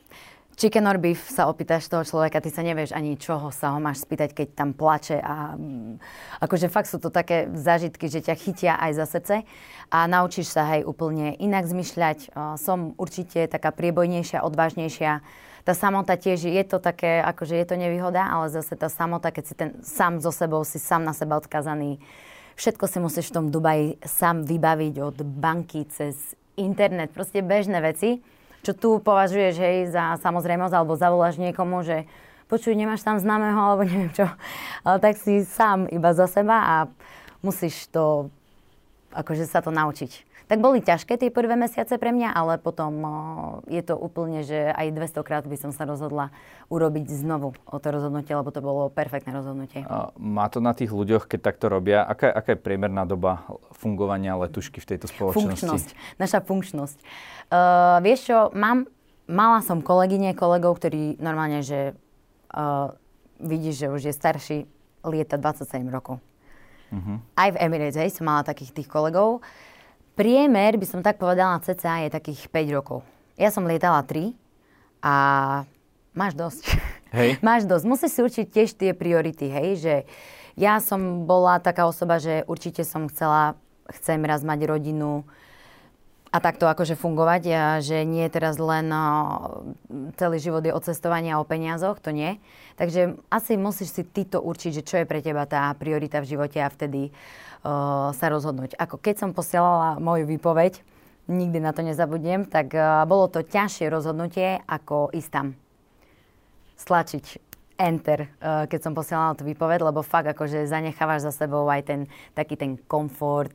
chicken 0.57 0.85
or 0.87 1.01
beef 1.01 1.29
sa 1.29 1.49
opýtaš 1.49 1.89
toho 1.89 2.05
človeka, 2.05 2.41
ty 2.45 2.53
sa 2.53 2.61
nevieš 2.61 2.93
ani 2.93 3.17
čoho 3.17 3.49
sa 3.51 3.73
ho 3.73 3.79
máš 3.81 4.05
spýtať, 4.05 4.37
keď 4.37 4.49
tam 4.53 4.71
plače 4.77 5.19
a 5.19 5.57
mm, 5.57 5.99
akože 6.45 6.69
fakt 6.69 6.89
sú 6.93 7.01
to 7.01 7.09
také 7.09 7.49
zážitky, 7.57 8.09
že 8.09 8.25
ťa 8.25 8.35
chytia 8.37 8.73
aj 8.77 8.93
za 8.97 9.07
srdce 9.09 9.35
a 9.89 9.99
naučíš 10.09 10.53
sa 10.53 10.69
hej 10.73 10.85
úplne 10.85 11.37
inak 11.41 11.69
zmyšľať. 11.69 12.33
Som 12.61 12.97
určite 12.97 13.49
taká 13.49 13.73
priebojnejšia, 13.73 14.45
odvážnejšia. 14.45 15.25
Tá 15.63 15.73
samota 15.79 16.19
tiež 16.19 16.43
je 16.43 16.65
to 16.67 16.83
také, 16.83 17.23
akože 17.23 17.55
je 17.55 17.67
to 17.67 17.77
nevýhoda, 17.79 18.27
ale 18.27 18.51
zase 18.51 18.75
tá 18.75 18.91
samota, 18.91 19.31
keď 19.31 19.45
si 19.47 19.55
ten 19.55 19.71
sám 19.87 20.19
so 20.19 20.35
sebou, 20.35 20.67
si 20.67 20.83
sám 20.83 21.07
na 21.07 21.15
seba 21.15 21.39
odkazaný, 21.39 22.03
všetko 22.59 22.85
si 22.91 22.99
musíš 22.99 23.31
v 23.31 23.37
tom 23.39 23.47
Dubaji 23.55 24.03
sám 24.03 24.43
vybaviť 24.43 24.95
od 24.99 25.17
banky 25.23 25.87
cez 25.87 26.35
internet, 26.59 27.15
proste 27.15 27.41
bežné 27.47 27.79
veci, 27.79 28.21
čo 28.63 28.73
tu 28.79 28.89
považuješ 29.03 29.55
hej, 29.59 29.77
za 29.91 30.17
samozrejmosť, 30.23 30.75
alebo 30.75 30.95
zavoláš 30.95 31.37
niekomu, 31.37 31.83
že 31.83 32.07
počuj, 32.47 32.79
nemáš 32.79 33.03
tam 33.03 33.19
známeho, 33.19 33.59
alebo 33.59 33.83
neviem 33.89 34.15
čo. 34.15 34.27
Ale 34.87 34.97
tak 35.03 35.19
si 35.19 35.43
sám 35.43 35.91
iba 35.91 36.15
za 36.15 36.31
seba 36.31 36.57
a 36.63 36.75
musíš 37.43 37.91
to, 37.91 38.31
akože 39.13 39.45
sa 39.45 39.61
to 39.61 39.75
naučiť. 39.75 40.32
Tak 40.53 40.61
boli 40.61 40.85
ťažké 40.85 41.17
tie 41.17 41.33
prvé 41.33 41.57
mesiace 41.57 41.97
pre 41.97 42.13
mňa, 42.13 42.37
ale 42.37 42.61
potom 42.61 42.93
je 43.73 43.81
to 43.81 43.97
úplne, 43.97 44.45
že 44.45 44.69
aj 44.69 44.93
200 44.93 45.25
krát 45.25 45.45
by 45.49 45.57
som 45.57 45.73
sa 45.73 45.89
rozhodla 45.89 46.29
urobiť 46.69 47.09
znovu 47.09 47.57
o 47.57 47.77
to 47.81 47.89
rozhodnutie, 47.89 48.37
lebo 48.37 48.53
to 48.53 48.61
bolo 48.61 48.93
perfektné 48.93 49.33
rozhodnutie. 49.33 49.81
A 49.89 50.13
má 50.21 50.53
to 50.53 50.61
na 50.61 50.77
tých 50.77 50.93
ľuďoch, 50.93 51.25
keď 51.25 51.41
takto 51.41 51.73
robia, 51.73 52.05
aká, 52.05 52.29
aká 52.29 52.53
je 52.53 52.61
priemerná 52.61 53.09
doba 53.09 53.49
fungovania 53.81 54.37
letušky 54.37 54.85
v 54.85 54.93
tejto 54.93 55.09
spoločnosti? 55.09 55.57
Funkčnosť. 55.57 55.89
Naša 56.21 56.45
funkčnosť. 56.45 56.99
Uh, 57.01 58.05
vieš 58.05 58.29
čo, 58.29 58.53
mám, 58.53 58.85
mala 59.25 59.65
som 59.65 59.81
kolegyne, 59.81 60.37
kolegov, 60.37 60.77
ktorí 60.77 61.17
normálne, 61.17 61.65
že 61.65 61.97
uh, 62.53 62.93
vidíš, 63.41 63.75
že 63.81 63.87
už 63.89 64.01
je 64.05 64.13
starší, 64.13 64.59
lieta 65.01 65.41
27 65.41 65.81
rokov. 65.89 66.21
Uh-huh. 66.93 67.25
Aj 67.41 67.49
v 67.49 67.57
Emirates, 67.57 67.97
hej, 67.97 68.13
som 68.13 68.29
mala 68.29 68.45
takých 68.45 68.77
tých 68.77 68.89
kolegov. 68.93 69.41
Priemer, 70.13 70.77
by 70.77 70.87
som 70.87 71.01
tak 71.01 71.17
povedala, 71.17 71.63
cca 71.65 72.05
je 72.05 72.09
takých 72.13 72.53
5 72.53 72.77
rokov. 72.77 73.01
Ja 73.41 73.49
som 73.49 73.65
lietala 73.65 74.05
3 74.05 74.37
a 75.01 75.15
máš 76.13 76.37
dosť. 76.37 76.65
Hej. 77.17 77.41
máš 77.45 77.65
dosť. 77.69 77.85
Musíš 77.85 78.13
si 78.17 78.21
určiť 78.25 78.47
tiež 78.49 78.71
tie 78.73 78.91
priority, 78.97 79.53
hej, 79.53 79.71
že 79.77 79.95
ja 80.57 80.81
som 80.81 81.29
bola 81.29 81.61
taká 81.61 81.85
osoba, 81.85 82.17
že 82.17 82.41
určite 82.49 82.89
som 82.89 83.05
chcela, 83.09 83.57
chcem 83.89 84.21
raz 84.25 84.41
mať 84.41 84.65
rodinu 84.65 85.29
a 86.33 86.41
takto 86.41 86.65
akože 86.65 86.97
fungovať, 86.97 87.43
a 87.53 87.65
že 87.85 88.09
nie 88.09 88.25
teraz 88.33 88.57
len 88.57 88.89
o, 88.89 89.05
celý 90.17 90.41
život 90.41 90.65
je 90.65 90.73
o 90.73 90.81
cestovaní 90.81 91.29
a 91.29 91.37
o 91.37 91.45
peniazoch, 91.45 92.01
to 92.01 92.09
nie. 92.09 92.41
Takže 92.81 93.21
asi 93.29 93.61
musíš 93.61 93.93
si 93.93 94.03
ty 94.09 94.25
to 94.25 94.41
určiť, 94.41 94.81
že 94.81 94.87
čo 94.89 94.97
je 95.05 95.09
pre 95.09 95.21
teba 95.21 95.45
tá 95.45 95.69
priorita 95.77 96.25
v 96.25 96.33
živote 96.33 96.57
a 96.65 96.73
vtedy 96.73 97.13
sa 98.13 98.27
rozhodnúť. 98.27 98.75
Ako 98.75 98.99
keď 98.99 99.23
som 99.23 99.31
posielala 99.31 100.03
moju 100.03 100.27
výpoveď, 100.27 100.83
nikdy 101.31 101.63
na 101.63 101.71
to 101.71 101.87
nezabudnem, 101.87 102.47
tak 102.51 102.75
o, 102.75 103.07
bolo 103.07 103.31
to 103.31 103.47
ťažšie 103.47 103.87
rozhodnutie 103.87 104.59
ako 104.67 105.15
ísť 105.15 105.31
tam. 105.31 105.47
Stlačiť 106.75 107.25
enter, 107.79 108.31
uh, 108.39 108.67
keď 108.71 108.81
som 108.83 108.93
posielala 108.95 109.35
tú 109.35 109.43
výpoveď, 109.43 109.83
lebo 109.83 110.07
fakt 110.07 110.31
akože 110.31 110.71
zanechávaš 110.71 111.27
za 111.27 111.33
sebou 111.35 111.67
aj 111.67 111.83
ten 111.83 112.01
taký 112.35 112.55
ten 112.55 112.79
komfort 112.87 113.55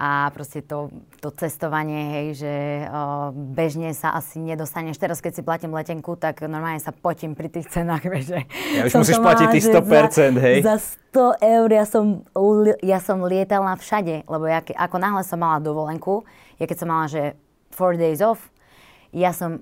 a 0.00 0.32
proste 0.32 0.64
to, 0.64 0.88
to 1.20 1.28
cestovanie, 1.36 2.08
hej, 2.08 2.28
že 2.40 2.54
uh, 2.88 3.28
bežne 3.36 3.92
sa 3.92 4.16
asi 4.16 4.40
nedostaneš. 4.40 4.96
Teraz, 4.96 5.20
keď 5.20 5.32
si 5.36 5.42
platím 5.44 5.76
letenku, 5.76 6.16
tak 6.16 6.40
normálne 6.48 6.80
sa 6.80 6.88
potím 6.88 7.36
pri 7.36 7.52
tých 7.52 7.68
cenách, 7.68 8.08
vieš, 8.12 8.32
že 8.32 8.40
Ja 8.80 8.88
už 8.88 9.04
musíš 9.04 9.20
platiť 9.20 9.46
tých 9.52 9.68
že 9.68 9.76
100%, 9.76 10.40
hej? 10.40 10.56
Za 10.64 10.80
100 11.12 11.44
eur 11.44 11.68
ja 11.68 11.84
som, 11.84 12.24
ja 12.80 12.98
som 13.04 13.20
lietala 13.28 13.76
všade, 13.76 14.24
lebo 14.24 14.48
ja, 14.48 14.64
ako 14.64 14.96
náhle 14.96 15.20
som 15.20 15.36
mala 15.36 15.60
dovolenku, 15.60 16.24
ja 16.56 16.64
keď 16.64 16.76
som 16.80 16.88
mala, 16.88 17.04
že 17.04 17.36
4 17.76 18.00
days 18.00 18.24
off, 18.24 18.48
ja 19.12 19.36
som 19.36 19.60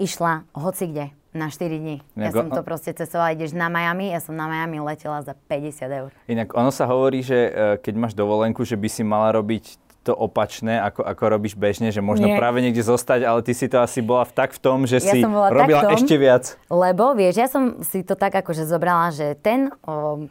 išla 0.00 0.48
hoci 0.56 0.88
kde 0.88 1.12
na 1.36 1.52
4 1.52 1.68
dní. 1.78 1.96
Ja 2.16 2.32
som 2.32 2.48
to 2.48 2.64
proste 2.64 2.96
cestovala, 2.96 3.36
ideš 3.36 3.52
na 3.52 3.68
Miami, 3.68 4.10
ja 4.10 4.18
som 4.24 4.32
na 4.32 4.48
Miami 4.48 4.80
letela 4.80 5.20
za 5.20 5.36
50 5.36 5.86
eur. 5.86 6.10
Inak 6.26 6.56
ono 6.56 6.72
sa 6.72 6.88
hovorí, 6.88 7.20
že 7.20 7.36
e, 7.36 7.50
keď 7.78 7.94
máš 7.94 8.14
dovolenku, 8.16 8.64
že 8.64 8.74
by 8.74 8.88
si 8.88 9.04
mala 9.04 9.30
robiť 9.36 9.86
to 10.06 10.14
opačné, 10.14 10.78
ako, 10.78 11.02
ako 11.02 11.22
robíš 11.26 11.58
bežne, 11.58 11.90
že 11.90 11.98
možno 11.98 12.30
Nie. 12.30 12.38
práve 12.38 12.62
niekde 12.62 12.78
zostať, 12.78 13.26
ale 13.26 13.42
ty 13.42 13.50
si 13.58 13.66
to 13.66 13.82
asi 13.82 13.98
bola 13.98 14.22
v, 14.22 14.32
tak 14.38 14.54
v 14.54 14.60
tom, 14.62 14.86
že 14.86 15.02
Ja 15.02 15.10
si 15.10 15.18
som 15.18 15.34
bola 15.34 15.50
tak 15.50 15.66
robila 15.66 15.82
tom. 15.82 15.94
ešte 15.98 16.14
viac. 16.14 16.44
Lebo, 16.70 17.04
vieš, 17.18 17.34
ja 17.42 17.48
som 17.50 17.82
si 17.82 18.06
to 18.06 18.14
tak 18.14 18.38
akože 18.38 18.70
zobrala, 18.70 19.10
že 19.10 19.34
ten 19.42 19.66
o, 19.82 20.30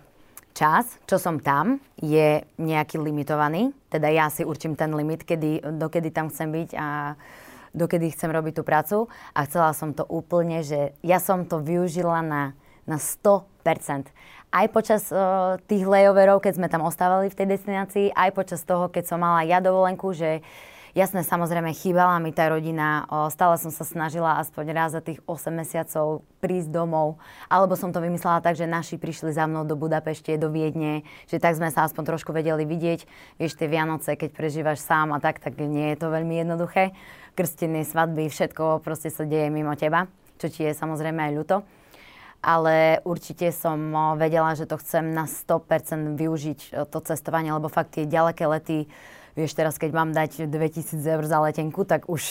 čas, 0.56 0.88
čo 1.04 1.20
som 1.20 1.44
tam, 1.44 1.84
je 2.00 2.48
nejaký 2.56 2.96
limitovaný. 3.04 3.76
Teda 3.92 4.08
ja 4.08 4.32
si 4.32 4.48
určím 4.48 4.80
ten 4.80 4.96
limit, 4.96 5.28
kedy, 5.28 5.76
dokedy 5.76 6.08
tam 6.08 6.32
chcem 6.32 6.56
byť 6.56 6.70
a 6.80 7.20
dokedy 7.76 8.16
chcem 8.16 8.32
robiť 8.32 8.54
tú 8.58 8.64
prácu. 8.64 8.98
A 9.36 9.44
chcela 9.44 9.76
som 9.76 9.92
to 9.92 10.08
úplne, 10.08 10.64
že 10.64 10.96
ja 11.04 11.20
som 11.20 11.44
to 11.44 11.60
využila 11.60 12.24
na, 12.24 12.56
na 12.88 12.98
100%. 12.98 14.10
Aj 14.56 14.66
počas 14.72 15.12
uh, 15.12 15.60
tých 15.68 15.84
layoverov, 15.84 16.40
keď 16.40 16.54
sme 16.56 16.72
tam 16.72 16.88
ostávali 16.88 17.28
v 17.28 17.38
tej 17.38 17.48
destinácii, 17.60 18.16
aj 18.16 18.32
počas 18.32 18.64
toho, 18.64 18.88
keď 18.88 19.04
som 19.04 19.20
mala 19.20 19.44
ja 19.44 19.60
dovolenku, 19.60 20.16
že 20.16 20.40
Jasné, 20.96 21.28
samozrejme, 21.28 21.76
chýbala 21.76 22.24
mi 22.24 22.32
tá 22.32 22.48
rodina. 22.48 23.04
O, 23.12 23.28
stále 23.28 23.60
som 23.60 23.68
sa 23.68 23.84
snažila 23.84 24.40
aspoň 24.40 24.66
raz 24.72 24.96
za 24.96 25.04
tých 25.04 25.20
8 25.28 25.52
mesiacov 25.52 26.24
prísť 26.40 26.72
domov. 26.72 27.20
Alebo 27.52 27.76
som 27.76 27.92
to 27.92 28.00
vymyslela 28.00 28.40
tak, 28.40 28.56
že 28.56 28.64
naši 28.64 28.96
prišli 28.96 29.36
za 29.36 29.44
mnou 29.44 29.68
do 29.68 29.76
Budapešte, 29.76 30.40
do 30.40 30.48
Viedne, 30.48 31.04
že 31.28 31.36
tak 31.36 31.60
sme 31.60 31.68
sa 31.68 31.84
aspoň 31.84 32.16
trošku 32.16 32.32
vedeli 32.32 32.64
vidieť. 32.64 33.12
Vieš, 33.36 33.60
tie 33.60 33.68
Vianoce, 33.68 34.16
keď 34.16 34.32
prežívaš 34.32 34.88
sám 34.88 35.12
a 35.12 35.20
tak, 35.20 35.44
tak 35.44 35.60
nie 35.60 35.92
je 35.92 36.00
to 36.00 36.08
veľmi 36.08 36.40
jednoduché. 36.40 36.96
Krstiny, 37.36 37.84
svadby, 37.84 38.32
všetko 38.32 38.80
proste 38.80 39.12
sa 39.12 39.28
deje 39.28 39.52
mimo 39.52 39.76
teba, 39.76 40.08
čo 40.40 40.48
ti 40.48 40.64
je 40.64 40.72
samozrejme 40.72 41.20
aj 41.20 41.34
ľúto. 41.36 41.58
ale 42.46 43.02
určite 43.02 43.50
som 43.50 43.82
vedela, 44.22 44.54
že 44.54 44.70
to 44.70 44.78
chcem 44.78 45.18
na 45.18 45.26
100% 45.26 46.14
využiť 46.14 46.60
to 46.94 47.00
cestovanie, 47.02 47.50
lebo 47.50 47.74
fakt 47.74 47.98
tie 47.98 48.06
ďaleké 48.06 48.46
lety, 48.46 48.86
vieš 49.34 49.58
teraz, 49.58 49.82
keď 49.82 49.90
mám 49.98 50.14
dať 50.14 50.46
2000 50.46 51.02
eur 51.02 51.26
za 51.26 51.42
letenku, 51.42 51.82
tak 51.90 52.06
už 52.06 52.22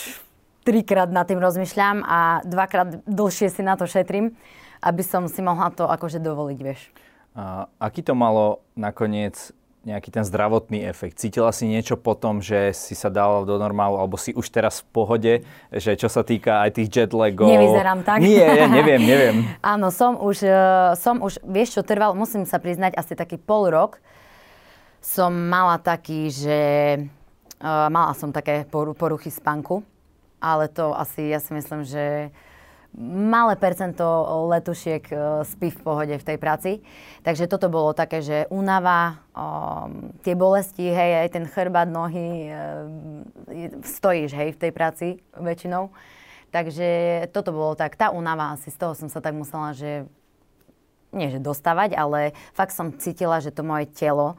trikrát 0.63 1.11
nad 1.11 1.27
tým 1.27 1.43
rozmýšľam 1.43 2.07
a 2.07 2.47
dvakrát 2.47 3.03
dlhšie 3.11 3.51
si 3.51 3.67
na 3.67 3.75
to 3.75 3.91
šetrím, 3.91 4.39
aby 4.87 5.03
som 5.03 5.27
si 5.27 5.43
mohla 5.43 5.75
to 5.75 5.91
akože 5.91 6.23
dovoliť, 6.23 6.59
vieš. 6.63 6.95
A 7.35 7.67
aký 7.83 8.07
to 8.07 8.15
malo 8.15 8.63
nakoniec 8.79 9.51
nejaký 9.85 10.11
ten 10.11 10.25
zdravotný 10.25 10.85
efekt? 10.89 11.21
Cítila 11.21 11.53
si 11.53 11.69
niečo 11.69 12.01
po 12.01 12.17
tom, 12.17 12.41
že 12.41 12.73
si 12.73 12.97
sa 12.97 13.13
dala 13.13 13.45
do 13.45 13.57
normálu, 13.61 14.01
alebo 14.01 14.17
si 14.17 14.33
už 14.33 14.49
teraz 14.49 14.81
v 14.83 14.87
pohode, 14.91 15.33
že 15.71 15.95
čo 15.95 16.09
sa 16.09 16.25
týka 16.25 16.65
aj 16.65 16.81
tých 16.81 16.89
jetlagov? 16.93 17.49
Nevyzerám 17.49 18.01
tak. 18.03 18.19
Nie, 18.25 18.65
ja 18.65 18.67
neviem, 18.67 19.05
neviem. 19.13 19.37
Áno, 19.61 19.93
som 19.93 20.17
už, 20.17 20.45
e, 20.45 20.61
som 20.97 21.21
už, 21.21 21.39
vieš 21.45 21.79
čo, 21.79 21.83
trval, 21.85 22.17
musím 22.17 22.49
sa 22.49 22.57
priznať, 22.57 22.97
asi 22.97 23.13
taký 23.13 23.37
pol 23.37 23.69
rok 23.69 24.03
som 25.05 25.37
mala 25.37 25.77
taký, 25.77 26.33
že 26.33 26.59
uh, 27.61 27.93
mala 27.93 28.17
som 28.17 28.33
také 28.33 28.65
poruchy 28.73 29.29
spánku, 29.29 29.85
ale 30.41 30.73
to 30.73 30.97
asi, 30.97 31.29
ja 31.29 31.45
si 31.45 31.53
myslím, 31.53 31.85
že 31.85 32.33
malé 33.03 33.59
percento 33.59 34.05
letušiek 34.51 35.05
e, 35.11 35.17
spí 35.43 35.69
v 35.75 35.81
pohode 35.83 36.15
v 36.15 36.27
tej 36.27 36.39
práci. 36.39 36.71
Takže 37.27 37.51
toto 37.51 37.67
bolo 37.67 37.91
také, 37.91 38.23
že 38.23 38.47
únava, 38.53 39.19
um, 39.35 40.15
tie 40.23 40.39
bolesti, 40.39 40.87
hej, 40.87 41.27
aj 41.27 41.29
ten 41.35 41.45
chrbát, 41.49 41.91
nohy, 41.91 42.53
um, 42.53 43.25
stojíš, 43.83 44.31
hej, 44.37 44.55
v 44.55 44.61
tej 44.61 44.73
práci 44.77 45.07
väčšinou. 45.35 45.91
Takže 46.55 46.87
toto 47.35 47.51
bolo 47.51 47.75
tak, 47.75 47.99
tá 47.99 48.15
únava 48.15 48.55
asi 48.55 48.71
z 48.71 48.79
toho 48.79 48.95
som 48.95 49.11
sa 49.11 49.19
tak 49.19 49.35
musela, 49.35 49.75
že 49.75 50.07
nie 51.11 51.31
že 51.31 51.43
dostávať, 51.43 51.99
ale 51.99 52.35
fakt 52.55 52.75
som 52.75 52.95
cítila, 52.95 53.43
že 53.43 53.51
to 53.51 53.67
moje 53.67 53.91
telo 53.91 54.39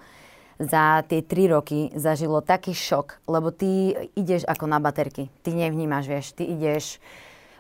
za 0.56 1.03
tie 1.08 1.20
tri 1.20 1.51
roky 1.51 1.91
zažilo 1.95 2.39
taký 2.39 2.72
šok, 2.72 3.28
lebo 3.28 3.51
ty 3.51 3.91
ideš 4.16 4.47
ako 4.47 4.68
na 4.68 4.80
baterky. 4.80 5.28
Ty 5.43 5.51
nevnímaš, 5.51 6.06
vieš, 6.08 6.28
ty 6.32 6.47
ideš 6.47 7.03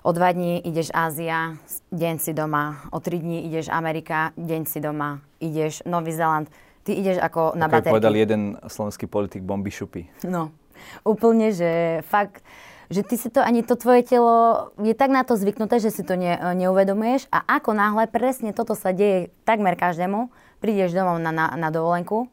O 0.05 0.13
dva 0.13 0.29
dní 0.29 0.61
ideš 0.61 0.93
Ázia, 0.93 1.57
deň 1.89 2.21
si 2.21 2.29
doma. 2.37 2.77
O 2.93 3.01
tri 3.01 3.17
dní 3.17 3.49
ideš 3.49 3.73
Amerika, 3.73 4.37
deň 4.37 4.69
si 4.69 4.77
doma. 4.77 5.17
Ideš 5.41 5.81
Nový 5.89 6.13
Zeland. 6.13 6.45
Ty 6.85 6.93
ideš 6.93 7.17
ako 7.17 7.57
na 7.57 7.65
baterky. 7.65 7.89
povedal 7.89 8.13
jeden 8.13 8.53
slovenský 8.69 9.09
politik, 9.09 9.41
bomby 9.41 9.73
šupy. 9.73 10.05
No, 10.21 10.53
úplne, 11.01 11.49
že 11.49 12.05
fakt, 12.05 12.45
že 12.93 13.01
ty 13.01 13.17
si 13.17 13.33
to, 13.33 13.41
ani 13.41 13.65
to 13.65 13.73
tvoje 13.73 14.05
telo 14.05 14.69
je 14.77 14.93
tak 14.93 15.09
na 15.09 15.25
to 15.25 15.33
zvyknuté, 15.33 15.81
že 15.81 15.89
si 15.89 16.05
to 16.05 16.13
ne, 16.13 16.37
neuvedomuješ 16.37 17.25
a 17.33 17.41
ako 17.57 17.73
náhle 17.73 18.05
presne 18.05 18.53
toto 18.53 18.77
sa 18.77 18.93
deje 18.93 19.33
takmer 19.41 19.73
každému, 19.73 20.29
prídeš 20.61 20.93
domov 20.93 21.17
na, 21.17 21.33
na, 21.33 21.49
na 21.57 21.73
dovolenku 21.73 22.29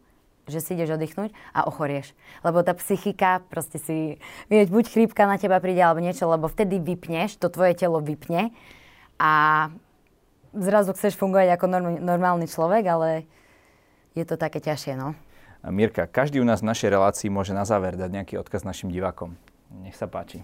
že 0.50 0.58
si 0.58 0.74
ideš 0.74 0.98
oddychnúť 0.98 1.30
a 1.54 1.66
ochorieš. 1.70 2.14
Lebo 2.42 2.66
tá 2.66 2.74
psychika, 2.74 3.42
proste 3.46 3.78
si, 3.78 4.18
vieš, 4.50 4.74
buď 4.74 4.84
chrípka 4.90 5.26
na 5.26 5.38
teba 5.38 5.62
príde 5.62 5.82
alebo 5.82 6.02
niečo, 6.02 6.26
lebo 6.26 6.50
vtedy 6.50 6.82
vypneš, 6.82 7.38
to 7.38 7.46
tvoje 7.46 7.78
telo 7.78 8.02
vypne 8.02 8.50
a 9.22 9.32
zrazu 10.52 10.92
chceš 10.92 11.14
fungovať 11.14 11.54
ako 11.54 11.66
norm, 11.70 11.88
normálny 12.02 12.46
človek, 12.50 12.84
ale 12.90 13.08
je 14.18 14.24
to 14.26 14.36
také 14.36 14.60
ťažšie, 14.60 14.98
no. 14.98 15.14
Mirka, 15.62 16.10
každý 16.10 16.42
u 16.42 16.46
nás 16.46 16.58
v 16.58 16.74
našej 16.74 16.90
relácii 16.90 17.30
môže 17.30 17.54
na 17.54 17.62
záver 17.62 17.94
dať 17.94 18.10
nejaký 18.10 18.34
odkaz 18.42 18.66
našim 18.66 18.90
divákom. 18.90 19.38
Nech 19.86 19.94
sa 19.94 20.10
páči. 20.10 20.42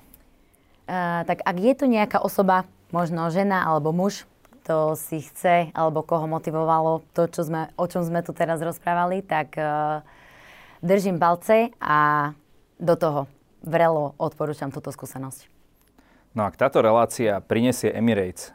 Uh, 0.89 1.27
tak 1.27 1.43
ak 1.43 1.57
je 1.59 1.75
tu 1.75 1.85
nejaká 1.91 2.23
osoba, 2.23 2.65
možno 2.95 3.29
žena 3.29 3.67
alebo 3.67 3.91
muž, 3.91 4.25
kto 4.69 5.01
si 5.01 5.25
chce 5.25 5.73
alebo 5.73 6.05
koho 6.05 6.29
motivovalo 6.29 7.01
to, 7.17 7.25
čo 7.25 7.41
sme, 7.41 7.73
o 7.81 7.89
čom 7.89 8.05
sme 8.05 8.21
tu 8.21 8.37
teraz 8.37 8.61
rozprávali, 8.61 9.25
tak 9.25 9.57
uh, 9.57 10.05
držím 10.85 11.17
palce 11.17 11.73
a 11.81 12.31
do 12.77 12.93
toho 12.93 13.21
vrelo 13.65 14.13
odporúčam 14.21 14.69
túto 14.69 14.93
skúsenosť. 14.93 15.49
No 16.37 16.45
ak 16.45 16.61
táto 16.61 16.85
relácia 16.85 17.41
prinesie 17.41 17.89
Emirates 17.97 18.53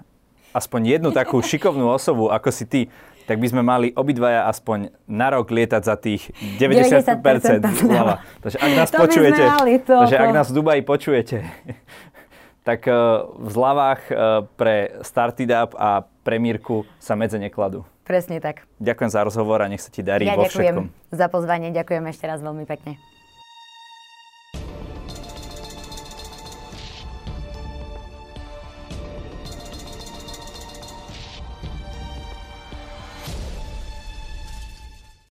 aspoň 0.54 1.02
jednu 1.02 1.10
takú 1.10 1.42
šikovnú 1.50 1.90
osobu, 1.90 2.30
ako 2.30 2.54
si 2.54 2.70
ty, 2.70 2.82
tak 3.26 3.42
by 3.42 3.50
sme 3.50 3.66
mali 3.66 3.90
obidvaja 3.98 4.46
aspoň 4.54 4.94
na 5.10 5.34
rok 5.34 5.50
lietať 5.50 5.82
za 5.82 5.98
tých 5.98 6.30
90%. 6.62 7.10
90% 7.10 7.58
Takže 8.38 8.58
ak 8.62 8.72
nás 8.78 8.90
to 8.94 9.02
počujete, 9.02 9.44
takže 9.82 10.18
ak 10.22 10.30
nás 10.30 10.48
v 10.52 10.62
Dubaji 10.62 10.82
počujete, 10.86 11.42
tak 12.64 12.88
eh, 12.88 12.96
v 13.28 13.48
zľavách 13.52 14.02
eh, 14.10 14.16
pre 14.56 14.76
Started 15.04 15.52
Up 15.52 15.72
a 15.76 16.08
pre 16.24 16.40
Mírku 16.40 16.88
sa 16.98 17.14
medze 17.20 17.36
nekladú. 17.36 17.84
Presne 18.04 18.44
tak. 18.44 18.68
Ďakujem 18.84 19.12
za 19.12 19.22
rozhovor 19.24 19.64
a 19.64 19.68
nech 19.72 19.80
sa 19.80 19.88
ti 19.88 20.04
darí 20.04 20.28
ja 20.28 20.36
vo 20.36 20.44
ďakujem 20.44 20.76
všetkom. 20.76 20.86
za 21.12 21.28
pozvanie, 21.32 21.72
ďakujem 21.72 22.04
ešte 22.12 22.26
raz 22.28 22.44
veľmi 22.44 22.68
pekne. 22.68 23.00